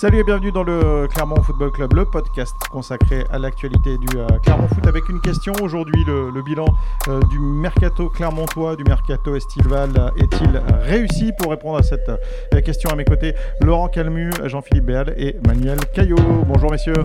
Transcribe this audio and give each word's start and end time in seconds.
Salut 0.00 0.20
et 0.20 0.24
bienvenue 0.24 0.50
dans 0.50 0.62
le 0.62 1.06
Clermont 1.08 1.42
Football 1.42 1.72
Club, 1.72 1.92
le 1.92 2.06
podcast 2.06 2.56
consacré 2.70 3.26
à 3.30 3.38
l'actualité 3.38 3.98
du 3.98 4.16
euh, 4.16 4.26
Clermont 4.42 4.66
Foot 4.66 4.86
avec 4.86 5.10
une 5.10 5.20
question 5.20 5.52
aujourd'hui, 5.60 6.04
le, 6.04 6.30
le 6.30 6.40
bilan 6.42 6.64
euh, 7.08 7.20
du 7.28 7.38
mercato 7.38 8.08
clermontois, 8.08 8.76
du 8.76 8.84
mercato 8.84 9.36
estival 9.36 10.10
est-il 10.16 10.56
réussi 10.84 11.32
Pour 11.38 11.50
répondre 11.50 11.76
à 11.76 11.82
cette 11.82 12.08
euh, 12.08 12.60
question 12.62 12.88
à 12.88 12.96
mes 12.96 13.04
côtés, 13.04 13.34
Laurent 13.60 13.88
Calmu, 13.88 14.30
Jean-Philippe 14.46 14.86
Béal 14.86 15.12
et 15.18 15.36
Manuel 15.46 15.78
Caillot. 15.94 16.16
Bonjour 16.46 16.70
messieurs. 16.70 17.04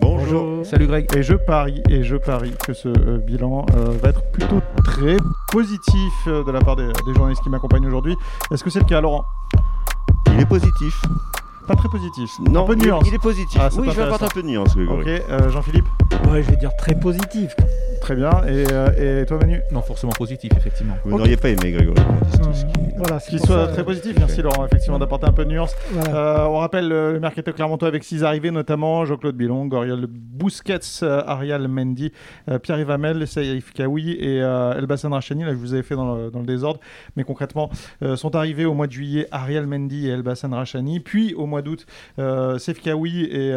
Bonjour. 0.00 0.64
Salut 0.64 0.86
Greg. 0.86 1.12
Et 1.16 1.24
je 1.24 1.34
parie, 1.34 1.82
et 1.90 2.04
je 2.04 2.14
parie 2.14 2.54
que 2.64 2.72
ce 2.72 2.86
euh, 2.86 3.18
bilan 3.18 3.66
euh, 3.74 3.96
va 4.00 4.10
être 4.10 4.22
plutôt 4.30 4.60
très 4.84 5.16
positif 5.50 6.12
euh, 6.28 6.44
de 6.44 6.52
la 6.52 6.60
part 6.60 6.76
des, 6.76 6.86
des 7.04 7.14
journalistes 7.14 7.42
qui 7.42 7.50
m'accompagnent 7.50 7.88
aujourd'hui. 7.88 8.16
Est-ce 8.52 8.62
que 8.62 8.70
c'est 8.70 8.78
le 8.78 8.84
cas, 8.84 9.00
Laurent? 9.00 9.24
Il 10.32 10.38
est 10.38 10.46
positif. 10.46 11.02
Pas 11.68 11.76
très 11.76 11.88
positif. 11.90 12.38
Non, 12.40 12.64
un 12.64 12.66
peu 12.66 12.76
de 12.76 12.84
nuance. 12.86 13.04
il 13.06 13.12
est 13.12 13.18
positif. 13.18 13.60
Ah, 13.62 13.68
oui, 13.76 13.88
je 13.90 13.96
vais 13.96 14.02
apporter 14.02 14.24
un 14.24 14.28
peu 14.28 14.42
de 14.42 14.48
nuance. 14.48 14.74
Grégory. 14.74 15.02
Ok, 15.02 15.22
euh, 15.28 15.50
Jean-Philippe. 15.50 15.84
Ouais, 16.30 16.42
je 16.42 16.50
vais 16.50 16.56
dire 16.56 16.74
très 16.78 16.98
positif. 16.98 17.54
Très 18.00 18.14
bien. 18.16 18.30
Et, 18.46 18.64
euh, 18.72 19.22
et 19.22 19.26
toi, 19.26 19.38
Manu 19.38 19.60
Non, 19.70 19.82
forcément 19.82 20.12
positif, 20.12 20.50
effectivement. 20.56 20.94
Vous 21.04 21.16
n'auriez 21.18 21.36
pas 21.36 21.50
aimé, 21.50 21.72
Grégory. 21.72 21.94
qui- 21.94 22.70
Voilà, 22.96 23.20
c'est 23.20 23.30
Qu'il 23.30 23.38
soit 23.40 23.66
ça, 23.66 23.72
très 23.72 23.82
euh, 23.82 23.84
positif. 23.84 24.16
Merci, 24.18 24.40
Laurent, 24.42 24.64
effectivement, 24.64 24.98
d'apporter 24.98 25.26
un 25.26 25.32
peu 25.32 25.44
de 25.44 25.50
nuance. 25.50 25.74
voilà. 25.92 26.14
Euh, 26.44 26.46
on 26.46 26.56
rappelle 26.58 26.90
euh, 26.90 27.12
le 27.12 27.20
mercato 27.20 27.52
clermontois 27.52 27.88
avec 27.88 28.02
six 28.04 28.24
arrivées, 28.24 28.50
notamment 28.50 29.04
Jean-Claude 29.04 29.36
Bilong, 29.36 29.66
Goriol 29.66 30.06
Busquets, 30.08 30.78
euh, 31.02 31.22
Ariel 31.26 31.68
Mendy, 31.68 32.12
euh, 32.50 32.58
Pierre 32.58 32.88
Hamel, 32.90 33.26
Saïf 33.26 33.72
Kaoui 33.72 34.12
et 34.12 34.42
euh, 34.42 34.72
Elbassan 34.78 35.12
Rachani. 35.12 35.44
Là, 35.44 35.50
je 35.50 35.56
vous 35.56 35.74
avais 35.74 35.82
fait 35.82 35.94
dans 35.96 36.14
le, 36.16 36.30
dans 36.30 36.40
le 36.40 36.46
désordre. 36.46 36.80
Mais 37.16 37.24
concrètement, 37.24 37.70
euh, 38.02 38.16
sont 38.16 38.34
arrivés 38.34 38.64
au 38.64 38.74
mois 38.74 38.86
de 38.86 38.92
juillet 38.92 39.28
Ariel 39.32 39.66
Mendy 39.66 40.08
et 40.08 40.10
Elbassan 40.10 40.52
Rachani. 40.54 41.00
Puis 41.00 41.34
au 41.34 41.46
mois 41.46 41.62
d'août, 41.62 41.84
euh, 42.18 42.58
Saïf 42.58 42.80
Kaoui 42.80 43.24
et. 43.24 43.52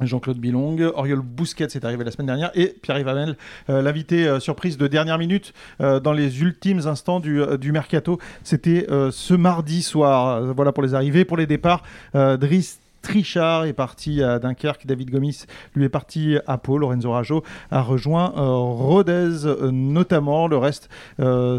Jean-Claude 0.00 0.38
Bilong, 0.38 0.80
Oriol 0.94 1.20
Bousquet 1.20 1.64
est 1.64 1.84
arrivé 1.84 2.04
la 2.04 2.10
semaine 2.10 2.26
dernière 2.26 2.50
et 2.54 2.76
Pierre 2.82 2.96
Hamel, 3.08 3.36
euh, 3.68 3.82
l'invité 3.82 4.26
euh, 4.26 4.40
surprise 4.40 4.78
de 4.78 4.86
dernière 4.86 5.18
minute 5.18 5.52
euh, 5.80 6.00
dans 6.00 6.12
les 6.12 6.40
ultimes 6.40 6.80
instants 6.86 7.20
du, 7.20 7.72
mercato. 7.72 8.18
C'était 8.44 8.86
ce 9.10 9.34
mardi 9.34 9.82
soir. 9.82 10.42
Voilà 10.54 10.72
pour 10.72 10.82
les 10.82 10.94
arrivées. 10.94 11.24
Pour 11.24 11.36
les 11.36 11.46
départs, 11.46 11.82
Driss 12.14 12.80
Trichard 13.02 13.64
est 13.64 13.72
parti 13.72 14.22
à 14.22 14.38
Dunkerque, 14.38 14.86
David 14.86 15.10
Gomis 15.10 15.44
lui 15.74 15.84
est 15.84 15.88
parti 15.88 16.36
à 16.46 16.58
Pau, 16.58 16.78
Lorenzo 16.78 17.12
Rajo 17.12 17.44
a 17.70 17.82
rejoint 17.82 18.32
Rodez 18.34 19.46
notamment. 19.70 20.48
Le 20.48 20.56
reste, 20.56 20.88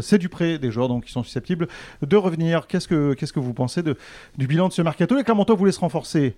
c'est 0.00 0.18
du 0.18 0.28
prêt 0.28 0.58
des 0.58 0.70
joueurs 0.70 0.88
donc 0.88 1.04
qui 1.04 1.12
sont 1.12 1.22
susceptibles 1.22 1.68
de 2.02 2.16
revenir. 2.16 2.66
Qu'est-ce 2.66 2.88
que, 2.88 3.40
vous 3.40 3.54
pensez 3.54 3.82
du 3.82 4.46
bilan 4.46 4.68
de 4.68 4.72
ce 4.72 4.82
mercato? 4.82 5.16
Les 5.16 5.24
Clermontois 5.24 5.56
voulaient 5.56 5.72
se 5.72 5.80
renforcer 5.80 6.36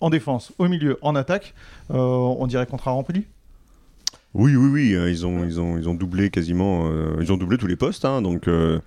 en 0.00 0.10
défense, 0.10 0.52
au 0.58 0.68
milieu, 0.68 0.98
en 1.02 1.14
attaque. 1.14 1.54
Euh, 1.90 1.96
on 1.96 2.46
dirait 2.46 2.66
contrat 2.66 2.90
rempli. 2.90 3.24
Oui, 4.34 4.54
oui, 4.54 4.68
oui. 4.70 4.94
euh, 4.94 5.10
ils, 5.10 5.24
ont, 5.26 5.44
ils, 5.44 5.58
ont, 5.60 5.78
ils 5.78 5.88
ont 5.88 5.94
doublé 5.94 6.28
quasiment. 6.30 6.88
euh, 6.90 7.16
ils 7.20 7.32
ont 7.32 7.38
doublé 7.38 7.56
tous 7.56 7.66
les 7.66 7.76
postes. 7.76 8.04
hein, 8.04 8.20
donc, 8.20 8.46
de 8.48 8.80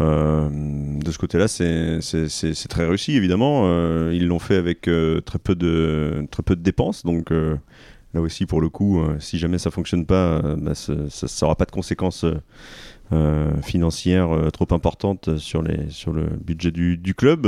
ce 0.00 1.18
côté-là, 1.18 1.48
c'est 1.48 2.68
très 2.68 2.86
réussi, 2.86 3.16
évidemment. 3.16 3.64
Ils 4.10 4.26
l'ont 4.26 4.38
fait 4.38 4.56
avec 4.56 4.82
très, 4.82 5.38
peu 5.38 5.54
de, 5.54 6.26
très 6.30 6.42
peu 6.42 6.54
de 6.56 6.62
dépenses. 6.62 7.04
Donc, 7.04 7.30
là 7.30 8.20
aussi, 8.20 8.44
pour 8.44 8.60
le 8.60 8.68
coup, 8.68 9.02
si 9.20 9.38
jamais 9.38 9.58
ça 9.58 9.70
fonctionne 9.70 10.04
pas, 10.04 10.42
bah, 10.58 10.74
ça 10.74 10.94
n'aura 11.40 11.56
pas 11.56 11.64
de 11.64 11.70
conséquences. 11.72 12.26
Euh, 13.12 13.50
financières 13.62 14.30
euh, 14.34 14.50
trop 14.50 14.66
importantes 14.70 15.36
sur, 15.36 15.62
les, 15.62 15.90
sur 15.90 16.12
le 16.12 16.24
budget 16.24 16.70
du, 16.70 16.96
du 16.96 17.14
club. 17.14 17.46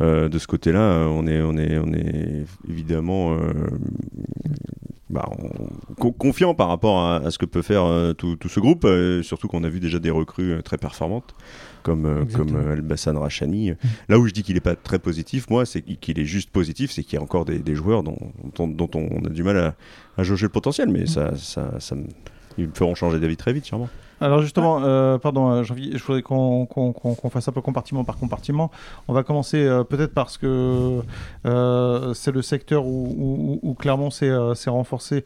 Euh, 0.00 0.28
de 0.28 0.38
ce 0.38 0.46
côté-là, 0.46 1.06
on 1.08 1.26
est, 1.26 1.40
on, 1.42 1.56
est, 1.56 1.78
on 1.78 1.92
est 1.92 2.44
évidemment 2.68 3.36
bah, 5.08 5.28
on- 5.38 5.94
con- 5.94 6.12
confiant 6.12 6.54
par 6.54 6.68
rapport 6.68 6.98
à, 7.00 7.16
à 7.16 7.30
ce 7.30 7.38
que 7.38 7.46
peut 7.46 7.62
faire 7.62 7.84
euh, 7.84 8.12
tout, 8.12 8.36
tout 8.36 8.48
ce 8.48 8.60
groupe, 8.60 8.84
euh, 8.84 9.22
surtout 9.22 9.48
qu'on 9.48 9.64
a 9.64 9.68
vu 9.68 9.80
déjà 9.80 9.98
des 9.98 10.10
recrues 10.10 10.52
euh, 10.52 10.62
très 10.62 10.78
performantes. 10.78 11.34
Comme, 11.82 12.26
comme 12.34 12.72
Elbassan 12.72 13.16
Rachani. 13.16 13.74
Là 14.08 14.18
où 14.18 14.26
je 14.26 14.32
dis 14.32 14.42
qu'il 14.42 14.54
n'est 14.56 14.60
pas 14.60 14.74
très 14.74 14.98
positif, 14.98 15.48
moi, 15.48 15.64
c'est 15.64 15.82
qu'il 15.82 16.18
est 16.18 16.24
juste 16.24 16.50
positif, 16.50 16.90
c'est 16.90 17.04
qu'il 17.04 17.14
y 17.14 17.20
a 17.20 17.22
encore 17.22 17.44
des, 17.44 17.60
des 17.60 17.76
joueurs 17.76 18.02
dont, 18.02 18.18
dont, 18.56 18.66
dont 18.66 18.90
on 18.94 19.24
a 19.24 19.28
du 19.28 19.44
mal 19.44 19.56
à, 19.56 19.74
à 20.16 20.24
jauger 20.24 20.46
le 20.46 20.50
potentiel, 20.50 20.88
mais 20.88 21.06
ça, 21.06 21.36
ça, 21.36 21.78
ils 22.58 22.66
me 22.66 22.74
feront 22.74 22.96
changer 22.96 23.20
d'avis 23.20 23.36
très 23.36 23.52
vite, 23.52 23.66
sûrement. 23.66 23.88
Alors 24.20 24.40
justement, 24.40 24.80
euh, 24.82 25.18
pardon, 25.18 25.50
euh, 25.50 25.62
Jean-Philippe, 25.62 25.96
je 25.98 26.02
voudrais 26.04 26.22
qu'on 26.22 26.66
fasse 27.30 27.48
un 27.48 27.52
peu 27.52 27.60
compartiment 27.60 28.04
par 28.04 28.16
compartiment. 28.16 28.70
On 29.08 29.12
va 29.12 29.22
commencer 29.22 29.58
euh, 29.64 29.84
peut-être 29.84 30.14
parce 30.14 30.38
que 30.38 31.00
euh, 31.44 32.14
c'est 32.14 32.32
le 32.32 32.40
secteur 32.42 32.86
où, 32.86 33.14
où- 33.62 33.68
où 33.70 33.74
Clermont 33.74 34.10
s'est 34.10 34.30
renforcé 34.68 35.24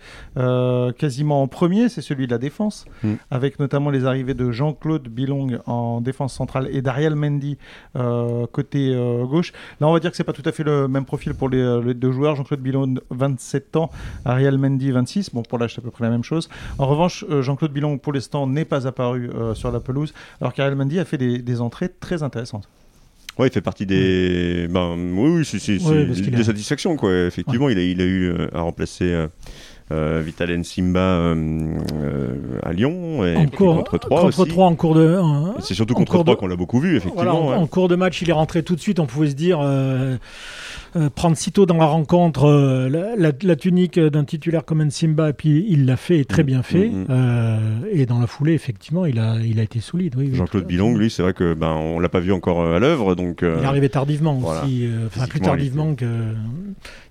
quasiment 0.99 1.43
en 1.43 1.47
premier, 1.49 1.89
c'est 1.89 2.03
celui 2.03 2.27
de 2.27 2.33
la 2.33 2.39
défense, 2.39 2.85
Mm. 3.03 3.15
avec 3.31 3.59
notamment 3.59 3.91
les 3.91 4.05
arrivées 4.07 4.35
de 4.35 4.51
Jean-Claude 4.51 5.09
Bilong 5.09 5.59
en 5.67 6.01
défense 6.01 6.35
centrale 6.35 6.69
et 6.73 6.83
d'Ariel 6.83 7.15
Mendy 7.15 7.59
côté 8.53 8.95
gauche. 9.29 9.53
Là, 9.81 9.89
on 9.89 9.93
va 9.93 10.01
dire 10.01 10.11
que 10.11 10.17
c'est 10.17 10.25
pas 10.25 10.33
tout 10.33 10.43
à 10.45 10.53
fait 10.53 10.65
le 10.65 10.89
même 10.89 11.05
profil 11.05 11.35
pour 11.35 11.49
les, 11.49 11.81
les 11.85 11.95
deux 11.95 12.13
joueurs. 12.13 12.37
Jean-Claude 12.37 12.61
Bilong, 12.61 12.95
27 13.11 13.77
ans, 13.77 13.91
Ariel 14.25 14.59
Mendy, 14.59 14.91
26. 14.91 15.31
Bon, 15.35 15.43
pour 15.43 15.59
l'âge, 15.59 15.75
c'est 15.75 15.81
à 15.81 15.85
peu 15.85 15.91
près 15.91 16.05
la 16.05 16.11
même 16.11 16.25
chose. 16.25 16.49
En 16.79 16.87
revanche, 16.87 17.25
Jean-Claude 17.41 17.73
Bilong, 17.73 17.99
pour 17.99 18.13
l'instant, 18.13 18.47
n'est 18.47 18.65
pas 18.65 18.80
apparu 18.87 19.31
euh, 19.35 19.55
sur 19.55 19.71
la 19.73 19.81
pelouse, 19.81 20.13
alors 20.41 20.53
qu'Ariel 20.53 20.77
Mendy 20.77 20.99
a 20.99 21.05
fait 21.05 21.19
des, 21.19 21.39
des 21.39 21.61
entrées 21.61 21.89
très 22.01 22.23
intéressantes. 22.23 22.69
Ouais, 23.39 23.47
il 23.49 23.53
fait 23.53 23.61
partie 23.61 23.87
des. 23.87 24.67
Ben, 24.69 24.95
oui, 25.15 25.31
oui, 25.39 25.45
c'est 25.45 25.59
c'est- 25.59 25.79
qu'il 25.79 26.31
des 26.31 26.41
a- 26.41 26.45
satisfactions, 26.45 26.97
quoi. 26.97 27.13
Effectivement, 27.27 27.69
il, 27.71 27.79
a, 27.79 27.83
il 27.83 28.01
a 28.01 28.05
eu 28.05 28.25
euh, 28.31 28.49
à 28.53 28.61
remplacer 28.61 29.05
euh, 29.93 30.19
euh, 30.19 30.23
Vitalen 30.25 30.63
Simba 30.65 31.01
euh, 31.01 31.35
euh, 31.95 32.35
à 32.63 32.73
Lyon 32.73 33.25
et 33.25 33.47
cours, 33.55 33.77
contre 33.79 33.99
3 33.99 34.21
contre 34.23 34.41
aussi. 34.41 34.51
trois 34.51 34.67
en 34.67 34.75
cours 34.75 34.95
de. 34.95 35.19
C'est 35.61 35.75
surtout 35.75 35.95
contre 35.95 36.13
cours 36.13 36.25
3 36.25 36.35
de- 36.35 36.39
qu'on 36.41 36.47
l'a 36.47 36.57
beaucoup 36.57 36.79
vu, 36.81 36.97
effectivement. 36.97 37.23
voilà, 37.23 37.35
en, 37.35 37.49
ouais. 37.51 37.57
en 37.57 37.67
cours 37.67 37.89
de 37.89 37.97
match, 37.97 38.23
il 38.23 38.31
est 38.31 38.35
rentré 38.35 38.63
tout 38.63 38.75
de 38.77 38.81
suite. 38.81 38.99
On 39.01 39.07
pouvait 39.07 39.31
se 39.31 39.35
dire 39.35 39.59
euh, 39.63 40.17
prendre 41.15 41.37
si 41.37 41.53
tôt 41.53 41.67
dans 41.67 41.77
la 41.77 41.87
rencontre 41.87 42.45
euh, 42.47 42.89
la, 42.89 43.17
la- 43.17 43.33
la 43.43 43.57
tunique 43.57 43.99
d'un 43.99 44.25
titulaire 44.25 44.65
comme 44.65 44.83
Nsimba, 44.85 45.31
et 45.31 45.33
puis 45.33 45.65
il 45.69 45.87
l'a 45.87 45.97
fait 45.97 46.19
et 46.19 46.25
très 46.25 46.43
Mm, 46.43 46.47
bien 46.47 46.63
fait. 46.63 46.89
mm, 46.89 47.01
mm. 47.03 47.07
Euh, 47.11 47.59
et 47.93 48.07
dans 48.07 48.19
la 48.21 48.27
foulée, 48.27 48.55
effectivement, 48.55 49.07
il 49.07 49.19
a, 49.19 49.37
il 49.45 49.59
a 49.61 49.63
été 49.63 49.81
solide. 49.81 50.15
Oui, 50.17 50.31
Jean-Claude 50.35 50.67
Bilong, 50.67 50.97
lui, 50.97 51.11
c'est 51.11 51.23
vrai 51.23 51.33
que 51.35 51.55
ben 51.55 51.73
on 51.73 51.99
l'a 52.01 52.09
pas 52.09 52.21
vu 52.21 52.33
encore 52.33 52.65
à 52.65 52.79
l'œuvre, 52.79 53.15
donc. 53.15 53.41
Il 53.43 53.49
est 53.63 53.67
arrivé 53.67 53.89
tardivement 53.89 54.35
voilà. 54.35 54.65
aussi, 54.65 54.89
enfin 55.07 55.27
plus 55.27 55.41
tardivement 55.41 55.95
que 55.95 56.07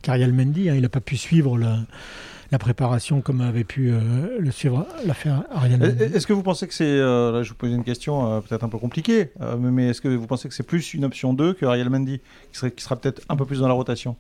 qu'Ariel 0.02 0.34
Mendy. 0.34 0.70
hein. 0.70 0.74
il 0.76 0.82
n'a 0.82 0.90
pas 0.90 1.00
pu 1.02 1.18
suivre 1.18 1.58
la, 1.58 1.78
la 2.52 2.58
préparation 2.58 3.22
comme 3.22 3.42
avait 3.42 3.64
pu 3.64 3.92
euh, 3.92 4.00
le 4.40 4.52
suivre 4.52 4.88
l'affaire 5.06 5.44
Ariel 5.52 5.80
Mendy. 5.80 6.04
Est-ce 6.04 6.26
que 6.28 6.34
vous 6.34 6.42
pensez 6.44 6.68
que 6.68 6.74
c'est, 6.74 6.84
euh, 6.86 7.32
là 7.32 7.44
je 7.44 7.50
vous 7.50 7.56
pose 7.56 7.72
une 7.72 7.84
question 7.84 8.32
euh, 8.34 8.40
peut-être 8.42 8.64
un 8.64 8.70
peu 8.70 8.78
compliquée, 8.80 9.30
euh, 9.42 9.56
mais 9.58 9.90
est-ce 9.90 10.02
que 10.02 10.08
vous 10.08 10.26
pensez 10.28 10.48
que 10.48 10.54
c'est 10.56 10.64
plus 10.66 10.94
une 10.94 11.06
option 11.06 11.34
2 11.34 11.54
que 11.54 11.66
Ariel 11.66 11.90
Mendy, 11.90 12.20
qui, 12.52 12.58
serait, 12.58 12.72
qui 12.72 12.84
sera 12.84 12.96
peut-être 12.96 13.22
un 13.30 13.36
peu 13.36 13.46
plus 13.46 13.60
dans 13.60 13.68
la 13.68 13.74
rotation? 13.74 14.16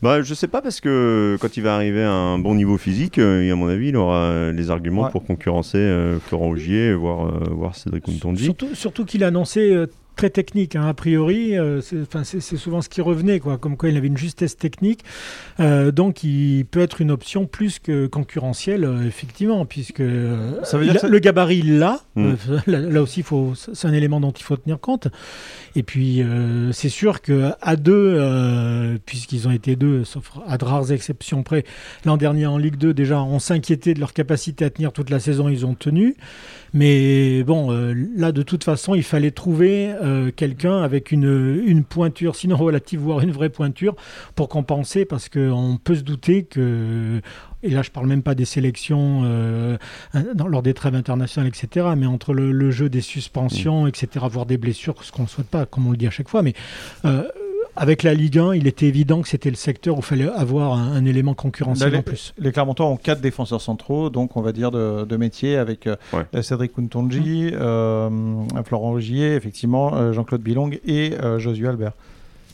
Bah, 0.00 0.22
je 0.22 0.34
sais 0.34 0.48
pas 0.48 0.62
parce 0.62 0.80
que 0.80 1.36
quand 1.40 1.56
il 1.56 1.62
va 1.62 1.74
arriver 1.76 2.02
à 2.02 2.10
un 2.10 2.38
bon 2.38 2.54
niveau 2.54 2.76
physique, 2.78 3.18
euh, 3.18 3.42
et 3.42 3.50
à 3.50 3.56
mon 3.56 3.68
avis, 3.68 3.88
il 3.88 3.96
aura 3.96 4.50
les 4.52 4.70
arguments 4.70 5.02
Ouais. 5.04 5.10
pour 5.10 5.24
concurrencer 5.24 5.78
euh, 5.78 6.18
Florent 6.18 6.48
Augier, 6.48 6.92
voire, 6.94 7.26
euh, 7.26 7.44
voire 7.50 7.74
Cédric 7.76 8.08
Ountondi. 8.08 8.44
Surtout, 8.44 8.74
surtout 8.74 9.04
qu'il 9.04 9.22
a 9.22 9.28
annoncé 9.28 9.72
euh, 9.72 9.86
très 10.16 10.30
technique, 10.30 10.76
hein, 10.76 10.86
a 10.86 10.94
priori. 10.94 11.56
euh, 11.58 11.80
c'est 11.80 12.56
souvent 12.56 12.80
ce 12.82 12.88
qui 12.88 13.00
revenait, 13.00 13.40
quoi, 13.40 13.58
comme 13.58 13.76
quoi 13.76 13.88
il 13.88 13.96
avait 13.96 14.06
une 14.08 14.16
justesse 14.16 14.56
technique. 14.56 15.00
Euh, 15.60 15.90
donc 15.90 16.22
il 16.24 16.64
peut 16.70 16.80
être 16.80 17.00
une 17.00 17.10
option 17.10 17.46
plus 17.46 17.78
que 17.78 18.06
concurrentielle, 18.06 18.84
euh, 18.84 19.06
effectivement, 19.06 19.64
puisque 19.66 20.02
Ça 20.64 20.78
veut 20.78 20.84
dire 20.84 20.84
il 20.84 20.90
a- 20.90 20.94
que 20.94 20.98
ça- 21.00 21.08
le 21.08 21.18
gabarit, 21.18 21.58
il 21.58 21.78
l'a. 21.78 22.00
Mm. 22.14 22.24
Euh, 22.26 22.58
là, 22.66 22.78
là 22.80 23.02
aussi, 23.02 23.24
c'est 23.74 23.88
un 23.88 23.92
élément 23.92 24.20
dont 24.20 24.30
il 24.32 24.42
faut 24.42 24.56
tenir 24.56 24.78
compte. 24.80 25.08
Et 25.76 25.82
puis, 25.82 26.22
c'est 26.72 26.88
sûr 26.90 27.22
que 27.22 27.50
à 27.62 27.76
deux, 27.76 28.18
puisqu'ils 29.06 29.48
ont 29.48 29.50
été 29.52 29.74
deux, 29.76 30.04
sauf 30.04 30.30
à 30.46 30.58
de 30.58 30.64
rares 30.64 30.92
exceptions 30.92 31.42
près, 31.42 31.64
l'an 32.04 32.16
dernier 32.16 32.46
en 32.46 32.58
Ligue 32.58 32.76
2, 32.76 32.92
déjà, 32.94 33.22
on 33.22 33.38
s'inquiétait 33.38 33.94
de 33.94 34.00
leur 34.00 34.12
capacité 34.12 34.64
à 34.66 34.70
tenir 34.70 34.92
toute 34.92 35.08
la 35.10 35.18
saison, 35.20 35.48
ils 35.48 35.64
ont 35.64 35.74
tenu. 35.74 36.14
Mais 36.74 37.42
bon, 37.44 37.70
là, 38.16 38.32
de 38.32 38.42
toute 38.42 38.64
façon, 38.64 38.94
il 38.94 39.02
fallait 39.02 39.30
trouver 39.30 39.92
euh, 40.12 40.30
quelqu'un 40.34 40.82
avec 40.82 41.12
une, 41.12 41.62
une 41.66 41.84
pointure, 41.84 42.36
sinon 42.36 42.56
relative, 42.56 43.00
voire 43.00 43.20
une 43.20 43.30
vraie 43.30 43.48
pointure, 43.48 43.94
pour 44.34 44.48
compenser, 44.48 45.04
parce 45.04 45.28
qu'on 45.28 45.78
peut 45.82 45.94
se 45.94 46.02
douter 46.02 46.44
que. 46.44 47.20
Et 47.64 47.70
là, 47.70 47.82
je 47.82 47.90
parle 47.90 48.08
même 48.08 48.22
pas 48.22 48.34
des 48.34 48.44
sélections 48.44 49.22
euh, 49.24 49.76
dans, 50.34 50.48
lors 50.48 50.62
des 50.62 50.74
trêves 50.74 50.96
internationales, 50.96 51.48
etc. 51.48 51.86
Mais 51.96 52.06
entre 52.06 52.34
le, 52.34 52.50
le 52.50 52.70
jeu 52.72 52.88
des 52.88 53.00
suspensions, 53.00 53.86
etc., 53.86 54.26
voire 54.28 54.46
des 54.46 54.58
blessures, 54.58 54.96
ce 55.02 55.12
qu'on 55.12 55.22
ne 55.22 55.28
souhaite 55.28 55.46
pas, 55.46 55.64
comme 55.64 55.86
on 55.86 55.92
le 55.92 55.96
dit 55.96 56.08
à 56.08 56.10
chaque 56.10 56.28
fois. 56.28 56.42
Mais 56.42 56.54
euh, 57.04 57.22
avec 57.76 58.02
la 58.02 58.12
Ligue 58.14 58.38
1, 58.38 58.54
il 58.54 58.66
était 58.66 58.86
évident 58.86 59.22
que 59.22 59.28
c'était 59.28 59.50
le 59.50 59.56
secteur 59.56 59.96
où 59.96 60.00
il 60.00 60.04
fallait 60.04 60.28
avoir 60.28 60.74
un, 60.74 60.92
un 60.92 61.04
élément 61.04 61.34
concurrentiel 61.34 61.92
Là, 61.92 61.98
en 61.98 62.02
plus. 62.02 62.34
Les 62.38 62.52
Clermontois 62.52 62.86
ont 62.86 62.96
quatre 62.96 63.20
défenseurs 63.20 63.60
centraux, 63.60 64.10
donc 64.10 64.36
on 64.36 64.42
va 64.42 64.52
dire 64.52 64.70
de, 64.70 65.04
de 65.04 65.16
métier, 65.16 65.56
avec 65.56 65.86
euh, 65.86 65.96
Ouais. 66.12 66.42
Cédric 66.42 66.72
Kountonji, 66.72 67.50
euh, 67.52 68.10
Florent 68.64 68.92
Augier, 68.92 69.34
effectivement, 69.34 69.94
euh, 69.94 70.12
Jean-Claude 70.12 70.42
Bilong 70.42 70.70
et 70.86 71.14
euh, 71.22 71.38
Josué 71.38 71.68
Albert. 71.68 71.92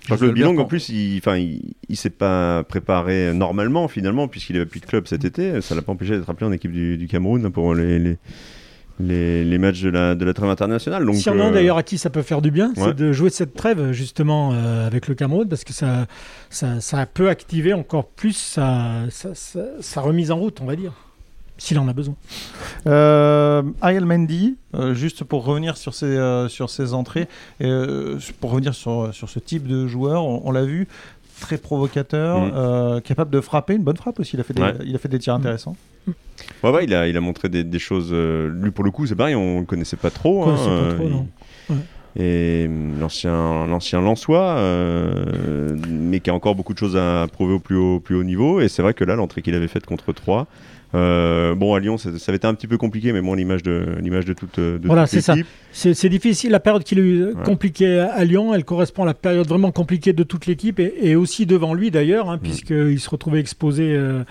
Claude 0.06 0.32
Bilong, 0.32 0.56
en 0.58 0.64
plus, 0.64 0.88
il, 0.88 1.18
enfin, 1.18 1.36
il, 1.36 1.74
il 1.90 1.96
s'est 1.96 2.08
pas 2.08 2.64
préparé 2.64 3.34
normalement 3.34 3.88
finalement 3.88 4.26
puisqu'il 4.26 4.56
avait 4.56 4.64
plus 4.64 4.80
de 4.80 4.86
club 4.86 5.06
cet 5.06 5.24
été. 5.26 5.60
Ça 5.60 5.74
l'a 5.74 5.82
pas 5.82 5.92
empêché 5.92 6.16
d'être 6.16 6.30
appelé 6.30 6.46
en 6.46 6.52
équipe 6.52 6.72
du, 6.72 6.96
du 6.96 7.06
Cameroun 7.08 7.50
pour 7.50 7.74
les, 7.74 7.98
les, 7.98 8.16
les, 9.00 9.44
les 9.44 9.58
matchs 9.58 9.82
de 9.82 9.90
la, 9.90 10.14
de 10.14 10.24
la 10.24 10.34
trêve 10.34 10.50
internationale. 10.50 11.04
Donc, 11.04 11.14
Si 11.16 11.28
on 11.30 11.38
a 11.40 11.46
euh, 11.46 11.50
d'ailleurs 11.52 11.76
à 11.76 11.82
qui 11.82 11.98
ça 11.98 12.10
peut 12.10 12.22
faire 12.22 12.42
du 12.42 12.50
bien, 12.50 12.68
ouais. 12.76 12.82
c'est 12.86 12.94
de 12.96 13.12
jouer 13.12 13.30
cette 13.30 13.54
trêve 13.54 13.92
justement 13.92 14.50
euh, 14.52 14.86
avec 14.86 15.06
le 15.08 15.14
Cameroun 15.14 15.48
parce 15.48 15.64
que 15.64 15.72
ça, 15.72 16.06
ça, 16.50 16.80
ça 16.80 17.06
peut 17.06 17.28
activer 17.28 17.72
encore 17.72 18.06
plus 18.06 18.36
sa, 18.36 18.82
sa, 19.10 19.34
sa- 19.34 19.80
sa 19.80 20.00
remise 20.00 20.30
en 20.30 20.36
route, 20.38 20.60
on 20.60 20.66
va 20.66 20.74
dire, 20.76 20.92
s'il 21.58 21.78
en 21.78 21.86
a 21.88 21.92
besoin. 21.92 22.14
Euh, 22.86 23.62
Ariel 23.80 24.04
Mendy, 24.04 24.56
euh, 24.74 24.94
juste 24.94 25.24
pour 25.24 25.44
revenir 25.44 25.76
sur 25.76 25.94
ses, 25.94 26.06
euh, 26.06 26.48
sur 26.48 26.70
ses 26.70 26.94
entrées, 26.94 27.28
euh, 27.62 28.18
pour 28.40 28.50
revenir 28.50 28.74
sur, 28.74 29.12
sur 29.12 29.28
ce 29.28 29.38
type 29.38 29.66
de 29.66 29.86
joueur, 29.86 30.24
on, 30.24 30.42
on 30.44 30.50
l'a 30.52 30.64
vu, 30.64 30.86
très 31.40 31.58
provocateur, 31.58 32.40
Mm. 32.40 32.52
euh, 32.54 33.00
capable 33.00 33.30
de 33.30 33.40
frapper, 33.40 33.74
une 33.74 33.82
bonne 33.84 33.96
frappe 33.96 34.18
aussi, 34.20 34.32
il 34.34 34.40
a 34.40 34.42
fait 34.44 34.54
des, 34.54 34.62
Ouais. 34.62 34.74
il 34.84 34.94
a 34.94 34.98
fait 34.98 35.08
des 35.08 35.18
tirs 35.20 35.34
intéressants. 35.34 35.76
Ouais, 36.62 36.70
ouais, 36.70 36.84
il 36.84 36.94
a, 36.94 37.08
il 37.08 37.16
a 37.16 37.20
montré 37.20 37.48
des, 37.48 37.64
des 37.64 37.78
choses. 37.78 38.10
euh, 38.12 38.48
lui, 38.52 38.70
pour 38.70 38.84
le 38.84 38.90
coup, 38.90 39.06
c'est 39.06 39.14
pareil, 39.16 39.34
on 39.34 39.60
le 39.60 39.66
connaissait 39.66 39.96
pas 39.96 40.10
trop. 40.10 40.44
Pas 40.44 40.56
euh, 40.68 40.98
il-. 41.02 41.72
Ouais. 41.74 41.80
Et 42.16 42.66
hum, 42.66 42.98
l'ancien, 42.98 43.66
l'ancien 43.66 44.00
Lensois, 44.00 44.56
euh, 44.58 45.76
mais 45.88 46.20
qui 46.20 46.30
a 46.30 46.34
encore 46.34 46.54
beaucoup 46.54 46.72
de 46.74 46.78
choses 46.78 46.96
à 46.96 47.26
prouver 47.30 47.54
au 47.54 47.58
plus 47.60 47.76
haut, 47.76 48.00
plus 48.00 48.16
haut 48.16 48.24
niveau. 48.24 48.60
Et 48.60 48.68
c'est 48.68 48.82
vrai 48.82 48.94
que 48.94 49.04
là, 49.04 49.14
l'entrée 49.14 49.42
qu'il 49.42 49.54
avait 49.54 49.68
faite 49.68 49.86
contre 49.86 50.12
3, 50.12 50.46
bon, 50.92 51.74
à 51.74 51.80
Lyon, 51.80 51.98
ça, 51.98 52.10
ça 52.18 52.30
avait 52.30 52.36
été 52.36 52.46
un 52.46 52.54
petit 52.54 52.66
peu 52.66 52.78
compliqué, 52.78 53.12
mais 53.12 53.20
bon, 53.20 53.34
l'image 53.34 53.62
de, 53.62 53.84
l'image 54.00 54.24
de 54.24 54.32
toute, 54.32 54.58
de 54.58 54.80
Voilà, 54.84 55.06
c'est 55.06 55.20
ça. 55.20 55.34
C'est 55.70 56.08
difficile. 56.08 56.50
La 56.50 56.60
période 56.60 56.82
qu'il 56.82 56.98
a 56.98 57.02
eu 57.02 57.24
Ouais. 57.26 57.32
compliquée 57.44 58.00
à 58.00 58.24
Lyon, 58.24 58.54
elle 58.54 58.64
correspond 58.64 59.02
à 59.02 59.06
la 59.06 59.14
période 59.14 59.46
vraiment 59.46 59.70
compliquée 59.70 60.12
de 60.14 60.22
toute 60.22 60.46
l'équipe 60.46 60.80
et, 60.80 60.94
et 61.02 61.14
aussi 61.14 61.46
devant 61.46 61.74
lui 61.74 61.90
d'ailleurs, 61.90 62.30
hein, 62.30 62.38
puisqu'il 62.38 62.98
se 62.98 63.10
retrouvait 63.10 63.38
exposé 63.40 63.92
euh, 63.94 64.22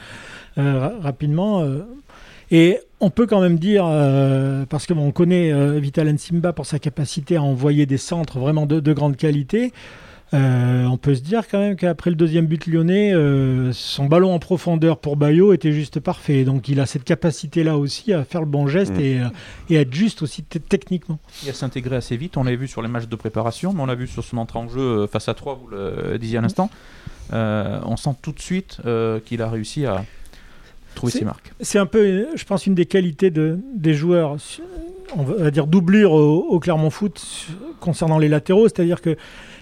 euh, 0.58 0.80
ra- 0.80 0.94
rapidement. 1.00 1.62
Et 2.52 2.80
on 3.00 3.10
peut 3.10 3.28
quand 3.28 3.42
même 3.42 3.60
dire, 3.60 3.86
euh, 3.88 4.66
parce 4.70 4.86
que 4.86 4.94
bon, 4.94 5.08
on 5.08 5.12
connaît 5.12 5.52
euh, 5.52 5.80
Vital 5.80 6.08
Nsimba 6.12 6.54
pour 6.54 6.66
sa 6.66 6.80
capacité 6.80 7.36
à 7.36 7.42
envoyer 7.44 7.86
des 7.86 7.98
centres 7.98 8.40
vraiment 8.40 8.66
de, 8.66 8.80
de 8.80 8.94
grande 8.94 9.18
qualité. 9.18 9.74
euh, 10.34 10.86
on 10.86 10.98
peut 10.98 11.16
se 11.16 11.22
dire 11.22 11.48
quand 11.50 11.60
même 11.60 11.76
qu'après 11.78 12.10
le 12.10 12.16
deuxième 12.18 12.48
but 12.48 12.66
lyonnais, 12.68 13.14
euh, 13.14 13.72
son 13.74 14.06
ballon 14.06 14.34
en 14.34 14.40
profondeur 14.40 14.98
pour 14.98 15.16
Bayo 15.16 15.54
était 15.54 15.72
juste 15.72 16.00
parfait. 16.02 16.44
Donc 16.44 16.68
il 16.70 16.80
a 16.80 16.86
cette 16.86 17.04
capacité-là 17.06 17.78
aussi 17.78 18.12
à 18.14 18.24
faire 18.26 18.42
le 18.42 18.48
bon 18.48 18.68
geste 18.68 18.94
Mm. 18.94 19.00
et, 19.02 19.20
euh, 19.22 19.28
et 19.70 19.76
être 19.76 19.94
juste 19.94 20.22
aussi 20.22 20.44
techniquement. 20.44 21.20
Il 21.44 21.50
a 21.50 21.54
s'intégré 21.54 21.96
assez 21.98 22.18
vite. 22.18 22.36
On 22.38 22.44
l'avait 22.44 22.58
vu 22.58 22.68
sur 22.68 22.82
les 22.82 22.88
matchs 22.90 23.08
de 23.08 23.16
préparation, 23.16 23.74
mais 23.74 23.82
on 23.82 23.86
l'a 23.86 23.96
vu 23.96 24.08
sur 24.08 24.24
son 24.24 24.38
entrée 24.38 24.60
en 24.60 24.68
jeu 24.70 25.08
face 25.08 25.28
à 25.30 25.34
3, 25.34 25.56
vous 25.62 25.68
le 25.70 26.18
disiez 26.18 26.40
à 26.40 26.42
l'instant. 26.42 26.70
Euh, 27.34 27.80
on 27.86 27.98
sent 27.98 28.12
tout 28.22 28.32
de 28.32 28.40
suite 28.40 28.78
euh, 28.86 29.20
qu'il 29.20 29.42
a 29.42 29.50
réussi 29.50 29.86
à 29.86 30.06
trouver 30.98 31.12
C'est- 31.14 31.20
ses 31.20 31.26
marques. 31.26 31.54
C'est 31.62 31.80
un 31.80 31.86
peu, 31.86 32.28
je 32.36 32.44
pense, 32.44 32.66
une 32.68 32.76
des 32.76 32.86
qualités 32.86 33.32
de, 33.32 33.60
des 33.76 33.94
joueurs, 33.94 34.36
on 35.16 35.24
va 35.24 35.52
dire 35.52 35.68
doublure 35.68 36.12
au, 36.12 36.40
au 36.50 36.60
Clermont 36.60 36.90
Foot 36.90 37.48
concernant 37.80 38.18
les 38.20 38.28
latéraux, 38.28 38.68
c'est-à-dire 38.68 39.02
que 39.02 39.16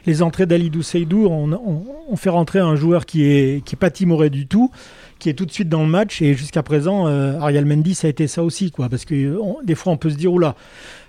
les 0.08 0.22
entrées 0.22 0.46
d'Alidou 0.46 0.82
Seydou, 0.82 1.28
on, 1.28 1.52
on- 1.54 1.84
on 2.10 2.16
fait 2.16 2.30
rentrer 2.30 2.60
un 2.60 2.76
joueur 2.76 3.06
qui 3.06 3.24
est, 3.24 3.64
qui 3.66 3.76
est 3.76 3.80
pas 3.80 3.90
timoré 3.92 4.30
du 4.30 4.48
tout, 4.48 4.72
qui 5.20 5.30
est 5.30 5.34
tout 5.34 5.46
de 5.46 5.52
suite 5.52 5.70
dans 5.70 5.82
le 5.84 5.90
match, 5.90 6.22
et 6.22 6.34
jusqu'à 6.34 6.62
présent, 6.62 7.08
euh, 7.08 7.40
Ariel 7.40 7.66
Mendy, 7.66 7.96
ça 7.96 8.08
a 8.08 8.10
été 8.10 8.28
ça 8.28 8.44
aussi, 8.44 8.70
quoi, 8.72 8.90
parce 8.90 9.06
que 9.06 9.38
on- 9.40 9.58
des 9.64 9.74
fois, 9.76 9.94
on 9.94 9.98
peut 9.98 10.10
se 10.10 10.16
dire, 10.16 10.32
oula, 10.32 10.56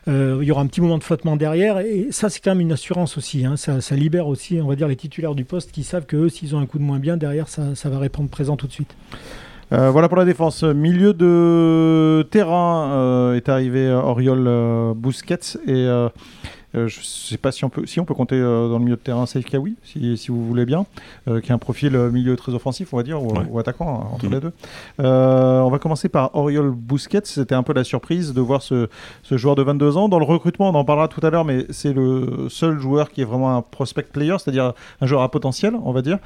euh, 0.08 0.38
il 0.40 0.46
y 0.46 0.50
aura 0.52 0.62
un 0.62 0.66
petit 0.66 0.80
moment 0.80 0.96
de 0.98 1.02
flottement 1.04 1.36
derrière, 1.36 1.78
et 1.80 2.06
ça, 2.10 2.30
c'est 2.30 2.40
quand 2.40 2.52
même 2.52 2.60
une 2.60 2.72
assurance 2.72 3.18
aussi, 3.18 3.44
hein, 3.44 3.56
ça, 3.56 3.80
ça 3.80 3.94
libère 3.96 4.28
aussi, 4.28 4.58
on 4.62 4.68
va 4.68 4.76
dire, 4.76 4.88
les 4.88 4.96
titulaires 4.96 5.34
du 5.34 5.44
poste 5.44 5.72
qui 5.72 5.82
savent 5.82 6.06
que 6.06 6.16
eux, 6.16 6.28
s'ils 6.28 6.54
ont 6.54 6.58
un 6.60 6.66
coup 6.66 6.78
de 6.78 6.84
moins 6.84 6.98
bien, 7.00 7.16
derrière, 7.16 7.48
ça, 7.48 7.74
ça 7.74 7.88
va 7.90 7.98
répondre 7.98 8.28
présent 8.30 8.56
tout 8.56 8.66
de 8.68 8.72
suite. 8.72 8.94
Euh, 9.72 9.90
voilà 9.90 10.08
pour 10.08 10.16
la 10.16 10.24
défense. 10.24 10.62
Milieu 10.62 11.12
de 11.12 12.24
terrain 12.30 12.92
euh, 12.92 13.34
est 13.34 13.48
arrivé 13.48 13.86
euh, 13.86 14.00
Oriol 14.00 14.94
Busquets 14.94 15.58
et 15.66 15.88
euh, 16.76 16.88
je 16.88 17.00
sais 17.02 17.36
pas 17.38 17.52
si 17.52 17.64
on 17.64 17.68
peut, 17.68 17.86
si 17.86 18.00
on 18.00 18.04
peut 18.04 18.14
compter 18.14 18.36
euh, 18.36 18.68
dans 18.68 18.78
le 18.78 18.84
milieu 18.84 18.96
de 18.96 19.00
terrain 19.00 19.26
Saïf 19.26 19.46
Kawi, 19.46 19.76
si, 19.84 20.16
si 20.16 20.28
vous 20.30 20.46
voulez 20.46 20.64
bien, 20.66 20.86
euh, 21.28 21.40
qui 21.40 21.52
a 21.52 21.54
un 21.54 21.58
profil 21.58 21.96
milieu 22.12 22.36
très 22.36 22.52
offensif, 22.54 22.92
on 22.92 22.96
va 22.96 23.02
dire, 23.02 23.22
ou, 23.22 23.32
Ouais. 23.32 23.44
ou 23.50 23.58
attaquant 23.58 23.88
hein, 24.02 24.06
entre 24.14 24.26
Mhm. 24.26 24.32
les 24.32 24.40
deux. 24.40 24.52
On 24.98 25.68
va 25.70 25.78
commencer 25.78 26.08
par 26.08 26.34
Oriol 26.34 26.70
Busquets. 26.70 27.20
C'était 27.24 27.54
un 27.54 27.62
peu 27.62 27.72
la 27.72 27.84
surprise 27.84 28.32
de 28.34 28.40
voir 28.40 28.62
ce, 28.62 28.88
ce 29.22 29.36
joueur 29.36 29.54
de 29.56 29.62
22 29.62 29.96
ans. 29.96 30.08
Dans 30.08 30.18
le 30.18 30.24
recrutement, 30.24 30.68
on 30.70 30.74
en 30.74 30.84
parlera 30.84 31.08
tout 31.08 31.24
à 31.26 31.30
l'heure, 31.30 31.44
mais 31.44 31.66
c'est 31.70 31.92
le 31.92 32.48
seul 32.48 32.78
joueur 32.78 33.10
qui 33.10 33.20
est 33.22 33.24
vraiment 33.24 33.56
un 33.56 33.62
prospect 33.62 34.02
player, 34.12 34.36
c'est-à-dire 34.38 34.72
un 35.00 35.06
joueur 35.06 35.22
à 35.22 35.30
potentiel, 35.30 35.74
on 35.84 35.92
va 35.92 36.02
dire. 36.02 36.18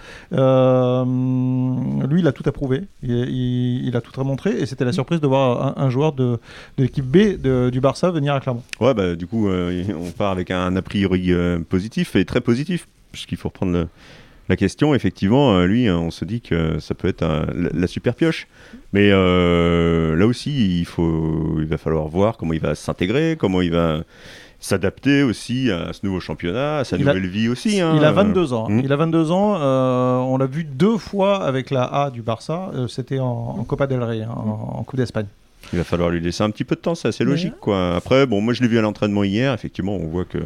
Lui, 2.09 2.21
il 2.21 2.27
a 2.27 2.33
tout 2.33 2.43
approuvé, 2.47 2.83
il, 3.03 3.11
il- 3.11 3.87
il 3.89 3.97
a 3.97 4.01
tout 4.01 4.13
montré, 4.25 4.51
et 4.51 4.67
c'était 4.67 4.85
la 4.85 4.93
surprise 4.93 5.21
de 5.21 5.27
voir 5.27 5.79
un, 5.79 5.83
un 5.85 5.91
joueur 5.91 6.13
de, 6.13 6.39
de 6.77 6.83
l'équipe 6.83 7.05
B 7.05 7.41
de- 7.41 7.71
du 7.71 7.81
Barça 7.81 8.11
venir 8.11 8.35
à 8.35 8.41
Clermont. 8.41 8.63
Ouais, 8.81 8.95
bah, 8.95 9.15
du 9.15 9.27
coup, 9.27 9.49
on 9.49 10.11
part 10.17 10.33
avec 10.41 10.51
un 10.51 10.75
a 10.77 10.83
priori 10.83 11.33
euh, 11.33 11.59
positif 11.69 12.17
et 12.17 12.25
très 12.25 12.41
positif, 12.41 12.89
puisqu'il 13.13 13.37
faut 13.37 13.49
reprendre 13.49 13.73
le- 13.73 13.89
la 14.49 14.57
question. 14.57 14.95
Effectivement, 14.95 15.53
euh, 15.55 15.67
lui, 15.67 15.87
hein, 15.87 15.99
on 15.99 16.11
se 16.11 16.25
dit 16.25 16.41
que 16.41 16.79
ça 16.81 16.95
peut 16.95 17.09
être 17.09 17.23
un- 17.23 17.47
la, 17.55 17.87
super 17.87 18.15
pioche. 18.15 18.49
Mais 18.93 19.11
euh, 19.13 20.17
là 20.17 20.27
aussi, 20.27 20.81
il, 20.81 20.85
faut, 20.87 21.59
il 21.61 21.67
va 21.67 21.77
falloir 21.79 22.09
voir 22.09 22.37
comment 22.37 22.53
il 22.55 22.61
va 22.61 22.75
s'intégrer, 22.75 23.37
comment 23.39 23.61
il 23.61 23.71
va 23.71 24.01
s'adapter 24.63 25.23
aussi 25.23 25.71
à 25.71 25.93
ce 25.93 26.01
nouveau 26.05 26.21
championnat, 26.21 26.79
à 26.79 26.85
sa 26.85 26.97
Il 26.97 27.09
a- 27.09 27.15
nouvelle 27.15 27.31
vie 27.31 27.49
aussi. 27.49 27.81
hein. 27.81 27.95
il 27.97 28.05
a 28.05 28.13
22 28.13 28.53
ans. 28.53 28.69
Mm. 28.69 28.81
Il 28.85 28.93
a 28.93 28.97
22 28.97 29.31
ans. 29.31 29.57
euh, 29.61 30.17
on 30.19 30.37
l'a 30.39 30.47
vu 30.47 30.65
deux 30.65 30.99
fois 30.99 31.45
avec 31.45 31.71
la 31.71 31.85
A 31.85 32.11
du 32.11 32.23
Barça. 32.23 32.71
euh, 32.75 32.89
C'était 32.89 33.21
en, 33.21 33.27
en 33.59 33.65
Copa 33.65 33.87
del 33.87 34.03
Rey, 34.03 34.23
hein, 34.23 34.31
en, 34.35 34.79
en 34.79 34.83
Coupe 34.85 34.99
d'Espagne. 34.99 35.27
Il 35.73 35.79
va 35.79 35.85
falloir 35.85 36.11
lui 36.11 36.21
laisser 36.21 36.43
un 36.43 36.51
petit 36.51 36.65
peu 36.65 36.75
de 36.75 36.81
temps, 36.81 36.95
c'est 36.95 37.09
assez 37.09 37.25
Mais- 37.25 37.31
logique. 37.31 37.55
Quoi. 37.61 37.95
Après, 37.97 38.27
bon, 38.27 38.41
moi 38.41 38.53
je 38.55 38.63
l'ai 38.63 38.69
vu 38.69 38.79
à 38.79 38.83
l'entraînement 38.83 39.23
hier, 39.25 39.53
effectivement, 39.55 39.97
on 39.97 40.07
voit 40.09 40.25
que 40.25 40.39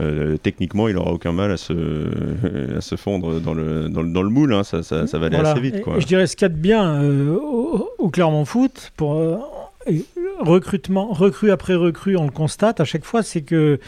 euh, 0.00 0.36
techniquement 0.38 0.88
il 0.88 0.94
n'aura 0.94 1.12
aucun 1.12 1.32
mal 1.32 1.50
à 1.52 1.56
se, 1.56 1.72
à 2.76 2.80
se 2.80 2.96
fondre 2.96 3.40
dans 3.40 3.54
le, 3.54 3.88
dans 3.88 4.02
le, 4.02 4.08
dans 4.12 4.22
le 4.22 4.28
moule, 4.30 4.52
hein. 4.54 4.64
ça, 4.64 4.82
ça, 4.82 5.06
ça 5.06 5.18
va 5.18 5.26
aller 5.26 5.36
Voilà. 5.36 5.50
assez 5.52 5.60
vite. 5.60 5.80
Quoi. 5.82 5.96
et 5.96 6.00
je 6.00 6.06
dirais 6.06 6.26
ce 6.26 6.36
qu'il 6.36 6.44
y 6.44 6.50
a 6.50 6.54
de 6.54 6.54
bien 6.60 7.02
euh, 7.02 7.36
au, 7.36 7.88
au 7.98 8.08
Clermont 8.10 8.44
Foot, 8.44 8.92
pour 8.96 9.14
euh, 9.18 9.36
recrutement, 10.40 11.12
recrue 11.12 11.50
après 11.50 11.74
recrue, 11.74 12.16
on 12.16 12.24
le 12.24 12.30
constate 12.30 12.80
à 12.80 12.84
chaque 12.84 13.04
fois, 13.04 13.22
c'est 13.22 13.42
que 13.42 13.78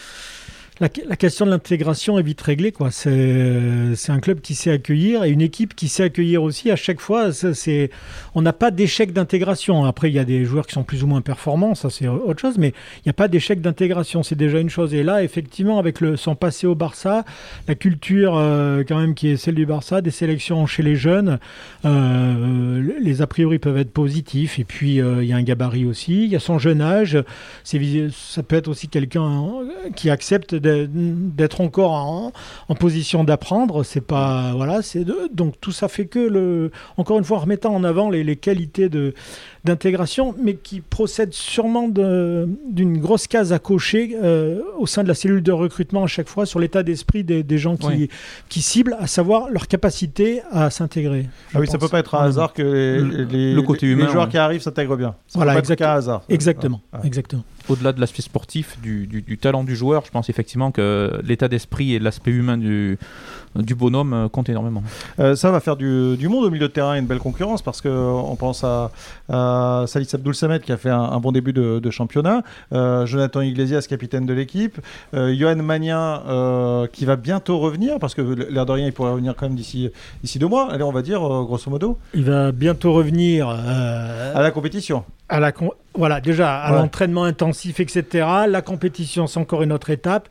la, 0.78 0.88
question 0.88 1.46
de 1.46 1.50
l'intégration 1.50 2.18
est 2.18 2.22
vite 2.22 2.40
réglée. 2.42 2.70
Quoi. 2.70 2.90
C'est, 2.90 3.94
c'est 3.94 4.12
un 4.12 4.20
club 4.20 4.40
qui 4.40 4.54
sait 4.54 4.70
accueillir 4.70 5.24
et 5.24 5.30
une 5.30 5.40
équipe 5.40 5.74
qui 5.74 5.88
sait 5.88 6.02
accueillir 6.02 6.42
aussi. 6.42 6.70
À 6.70 6.76
chaque 6.76 7.00
fois, 7.00 7.30
on 8.34 8.42
n'a 8.42 8.52
pas 8.52 8.70
d'échec 8.70 9.12
d'intégration. 9.14 9.86
Après, 9.86 10.10
il 10.10 10.14
y 10.14 10.18
a 10.18 10.26
des 10.26 10.44
joueurs 10.44 10.66
qui 10.66 10.74
sont 10.74 10.84
plus 10.84 11.02
ou 11.02 11.06
moins 11.06 11.22
performants, 11.22 11.74
ça 11.74 11.88
c'est 11.88 12.08
autre 12.08 12.40
chose, 12.40 12.58
mais 12.58 12.68
il 12.98 13.02
n'y 13.06 13.10
a 13.10 13.14
pas 13.14 13.28
d'échec 13.28 13.62
d'intégration. 13.62 14.22
C'est 14.22 14.34
déjà 14.34 14.60
une 14.60 14.68
chose. 14.68 14.92
Et 14.92 15.02
là, 15.02 15.22
effectivement, 15.22 15.78
avec 15.78 16.00
le, 16.00 16.16
son 16.16 16.34
passé 16.34 16.66
au 16.66 16.74
Barça, 16.74 17.24
la 17.68 17.74
culture 17.74 18.36
euh, 18.36 18.84
quand 18.86 18.98
même 18.98 19.14
qui 19.14 19.28
est 19.28 19.36
celle 19.36 19.54
du 19.54 19.64
Barça, 19.64 20.02
des 20.02 20.10
sélections 20.10 20.66
chez 20.66 20.82
les 20.82 20.96
jeunes, 20.96 21.38
euh, 21.86 22.82
les 23.00 23.22
a 23.22 23.26
priori 23.26 23.58
peuvent 23.58 23.78
être 23.78 23.92
positifs. 23.92 24.58
Et 24.58 24.64
puis, 24.64 25.00
euh, 25.00 25.22
il 25.22 25.28
y 25.28 25.32
a 25.32 25.36
un 25.36 25.42
gabarit 25.42 25.86
aussi, 25.86 26.24
il 26.24 26.30
y 26.30 26.36
a 26.36 26.40
son 26.40 26.58
jeune 26.58 26.82
âge. 26.82 27.16
C'est, 27.64 27.80
ça 28.12 28.42
peut 28.42 28.56
être 28.56 28.68
aussi 28.68 28.88
quelqu'un 28.88 29.52
qui 29.94 30.10
accepte 30.10 30.54
d'être 30.66 31.60
encore 31.60 31.92
en, 31.92 32.32
position 32.74 33.24
d'apprendre. 33.24 33.84
C'est 33.84 34.00
pas 34.00 34.52
voilà, 34.54 34.82
c'est 34.82 35.04
donc 35.32 35.54
tout 35.60 35.72
ça 35.72 35.88
fait 35.88 36.06
que 36.06 36.18
le, 36.18 36.70
encore 36.96 37.18
une 37.18 37.24
fois, 37.24 37.38
en 37.38 37.40
remettant 37.40 37.74
en 37.74 37.84
avant 37.84 38.10
les 38.10 38.36
qualités 38.36 38.88
de 38.88 39.14
d'intégration, 39.66 40.34
mais 40.42 40.54
qui 40.54 40.80
procède 40.80 41.34
sûrement 41.34 41.88
d'une 41.88 42.98
grosse 42.98 43.26
case 43.26 43.52
à 43.52 43.58
cocher 43.58 44.16
euh, 44.22 44.60
au 44.78 44.86
sein 44.86 45.02
de 45.02 45.08
la 45.08 45.14
cellule 45.14 45.42
de 45.42 45.52
recrutement 45.52 46.04
à 46.04 46.06
chaque 46.06 46.28
fois 46.28 46.46
sur 46.46 46.58
l'état 46.58 46.82
d'esprit 46.82 47.24
des, 47.24 47.42
des 47.42 47.58
gens 47.58 47.76
qui, 47.76 47.86
Oui. 47.86 48.08
qui 48.48 48.62
ciblent, 48.62 48.96
à 48.98 49.06
savoir 49.06 49.50
leur 49.50 49.68
capacité 49.68 50.40
à 50.50 50.70
s'intégrer. 50.70 51.26
Ah 51.54 51.60
oui, 51.60 51.66
ça 51.66 51.74
pense. 51.74 51.82
peut 51.82 51.88
pas 51.90 51.98
être 51.98 52.14
un 52.14 52.24
hasard 52.24 52.52
que 52.54 52.62
les, 52.62 52.98
Le- 53.00 53.24
les- 53.24 53.54
le 53.54 53.62
côté 53.62 53.86
les 53.86 53.92
humain, 53.92 54.08
joueurs 54.08 54.24
ouais. 54.24 54.30
qui 54.30 54.38
arrivent 54.38 54.62
s'intègrent 54.62 54.96
bien. 54.96 55.14
Ça 55.26 55.38
Voilà, 55.38 55.54
peut 55.54 55.62
pas 55.62 55.72
être 55.72 55.78
qu'un 55.78 55.90
hasard. 55.92 56.22
Exactement, 56.28 56.80
Ouais. 56.94 57.00
exactement. 57.04 57.44
Au-delà 57.68 57.92
de 57.92 58.00
l'aspect 58.00 58.22
sportif, 58.22 58.78
du, 58.80 59.06
du- 59.08 59.22
du 59.22 59.36
talent 59.38 59.64
du 59.64 59.74
joueur, 59.74 60.04
je 60.06 60.10
pense 60.12 60.30
effectivement 60.30 60.70
que 60.70 61.20
l'état 61.24 61.48
d'esprit 61.48 61.94
et 61.94 61.98
l'aspect 61.98 62.30
humain 62.30 62.56
du, 62.56 62.96
du 63.56 63.74
bonhomme 63.74 64.12
euh, 64.12 64.28
comptent 64.28 64.48
énormément. 64.48 64.84
Euh, 65.18 65.34
ça 65.34 65.50
va 65.50 65.58
faire 65.60 65.76
du, 65.76 66.16
du 66.16 66.28
monde 66.28 66.44
au 66.44 66.50
milieu 66.50 66.68
de 66.68 66.72
terrain 66.72 66.94
et 66.94 67.00
une 67.00 67.06
belle 67.06 67.18
concurrence 67.18 67.62
parce 67.62 67.80
que 67.80 67.88
on 67.88 68.36
pense 68.36 68.62
à, 68.62 68.92
à 69.28 69.55
Salis 69.86 70.08
Abdoul 70.14 70.34
Samed 70.34 70.62
qui 70.62 70.72
a 70.72 70.76
fait 70.76 70.90
un, 70.90 71.00
un 71.00 71.20
bon 71.20 71.32
début 71.32 71.52
de, 71.52 71.78
de 71.78 71.90
championnat, 71.90 72.42
euh, 72.72 73.06
Jonathan 73.06 73.40
Iglesias 73.40 73.86
capitaine 73.88 74.26
de 74.26 74.34
l'équipe, 74.34 74.78
euh, 75.14 75.34
Johan 75.34 75.56
Magnin 75.56 76.22
euh, 76.26 76.86
qui 76.92 77.04
va 77.04 77.16
bientôt 77.16 77.58
revenir 77.58 77.98
parce 77.98 78.14
que 78.14 78.22
l'air 78.22 78.66
de 78.66 78.72
rien 78.72 78.86
il 78.86 78.92
pourrait 78.92 79.10
revenir 79.12 79.34
quand 79.36 79.46
même 79.46 79.56
d'ici 79.56 79.90
d'ici 80.22 80.38
deux 80.38 80.48
mois. 80.48 80.68
Allez 80.72 80.84
on 80.84 80.92
va 80.92 81.02
dire 81.02 81.22
euh, 81.22 81.44
grosso 81.44 81.70
modo 81.70 81.98
Il 82.14 82.24
va 82.24 82.52
bientôt 82.52 82.92
revenir. 82.92 83.48
euh, 83.48 84.34
à 84.34 84.42
la 84.42 84.50
compétition. 84.50 85.04
À 85.28 85.40
la 85.40 85.52
con- 85.52 85.72
voilà, 85.94 86.20
déjà 86.20 86.54
à 86.60 86.72
Ouais. 86.72 86.78
l'entraînement 86.78 87.24
intensif, 87.24 87.80
etc. 87.80 88.04
La 88.48 88.60
compétition, 88.60 89.26
c'est 89.26 89.40
encore 89.40 89.62
une 89.62 89.72
autre 89.72 89.88
étape. 89.90 90.28